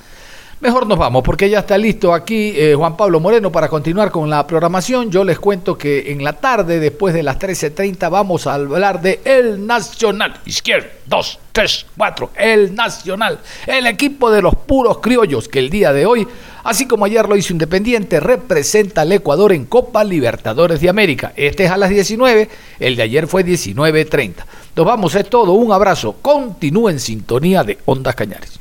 Mejor 0.61 0.89
nos 0.89 0.99
vamos, 0.99 1.23
porque 1.23 1.49
ya 1.49 1.61
está 1.61 1.79
listo 1.79 2.13
aquí 2.13 2.53
eh, 2.57 2.75
Juan 2.75 2.97
Pablo 2.97 3.21
Moreno 3.21 3.53
para 3.53 3.69
continuar 3.69 4.11
con 4.11 4.29
la 4.29 4.45
programación. 4.45 5.09
Yo 5.09 5.23
les 5.23 5.39
cuento 5.39 5.79
que 5.79 6.11
en 6.11 6.25
la 6.25 6.33
tarde, 6.33 6.81
después 6.81 7.15
de 7.15 7.23
las 7.23 7.39
13.30, 7.39 8.11
vamos 8.11 8.49
a 8.49 8.55
hablar 8.55 9.01
de 9.01 9.21
El 9.25 9.65
Nacional. 9.65 10.41
Izquierda, 10.47 10.89
2, 11.07 11.39
3, 11.53 11.87
4, 11.97 12.31
El 12.35 12.75
Nacional. 12.75 13.39
El 13.69 13.87
equipo 13.87 14.33
de 14.33 14.43
los 14.43 14.57
puros 14.57 14.99
criollos 14.99 15.49
que 15.49 15.61
el 15.61 15.71
día 15.71 15.93
de 15.93 16.07
hoy, 16.07 16.27
así 16.65 16.89
como 16.89 17.05
ayer 17.05 17.29
lo 17.29 17.37
hizo 17.37 17.53
Independiente, 17.53 18.19
representa 18.19 19.03
al 19.03 19.13
Ecuador 19.13 19.53
en 19.53 19.65
Copa 19.65 20.03
Libertadores 20.03 20.81
de 20.81 20.89
América. 20.89 21.33
Este 21.37 21.67
es 21.67 21.71
a 21.71 21.77
las 21.77 21.91
19, 21.91 22.49
el 22.81 22.97
de 22.97 23.03
ayer 23.05 23.29
fue 23.29 23.45
19.30. 23.45 24.35
Nos 24.75 24.85
vamos, 24.85 25.15
es 25.15 25.31
todo. 25.31 25.53
Un 25.53 25.71
abrazo. 25.71 26.17
Continúe 26.21 26.89
en 26.89 26.99
sintonía 26.99 27.63
de 27.63 27.79
Ondas 27.85 28.17
Cañares. 28.17 28.59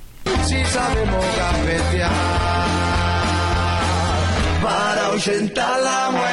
Ahuyentar 5.18 5.82
la 5.82 6.12
muerte. 6.12 6.27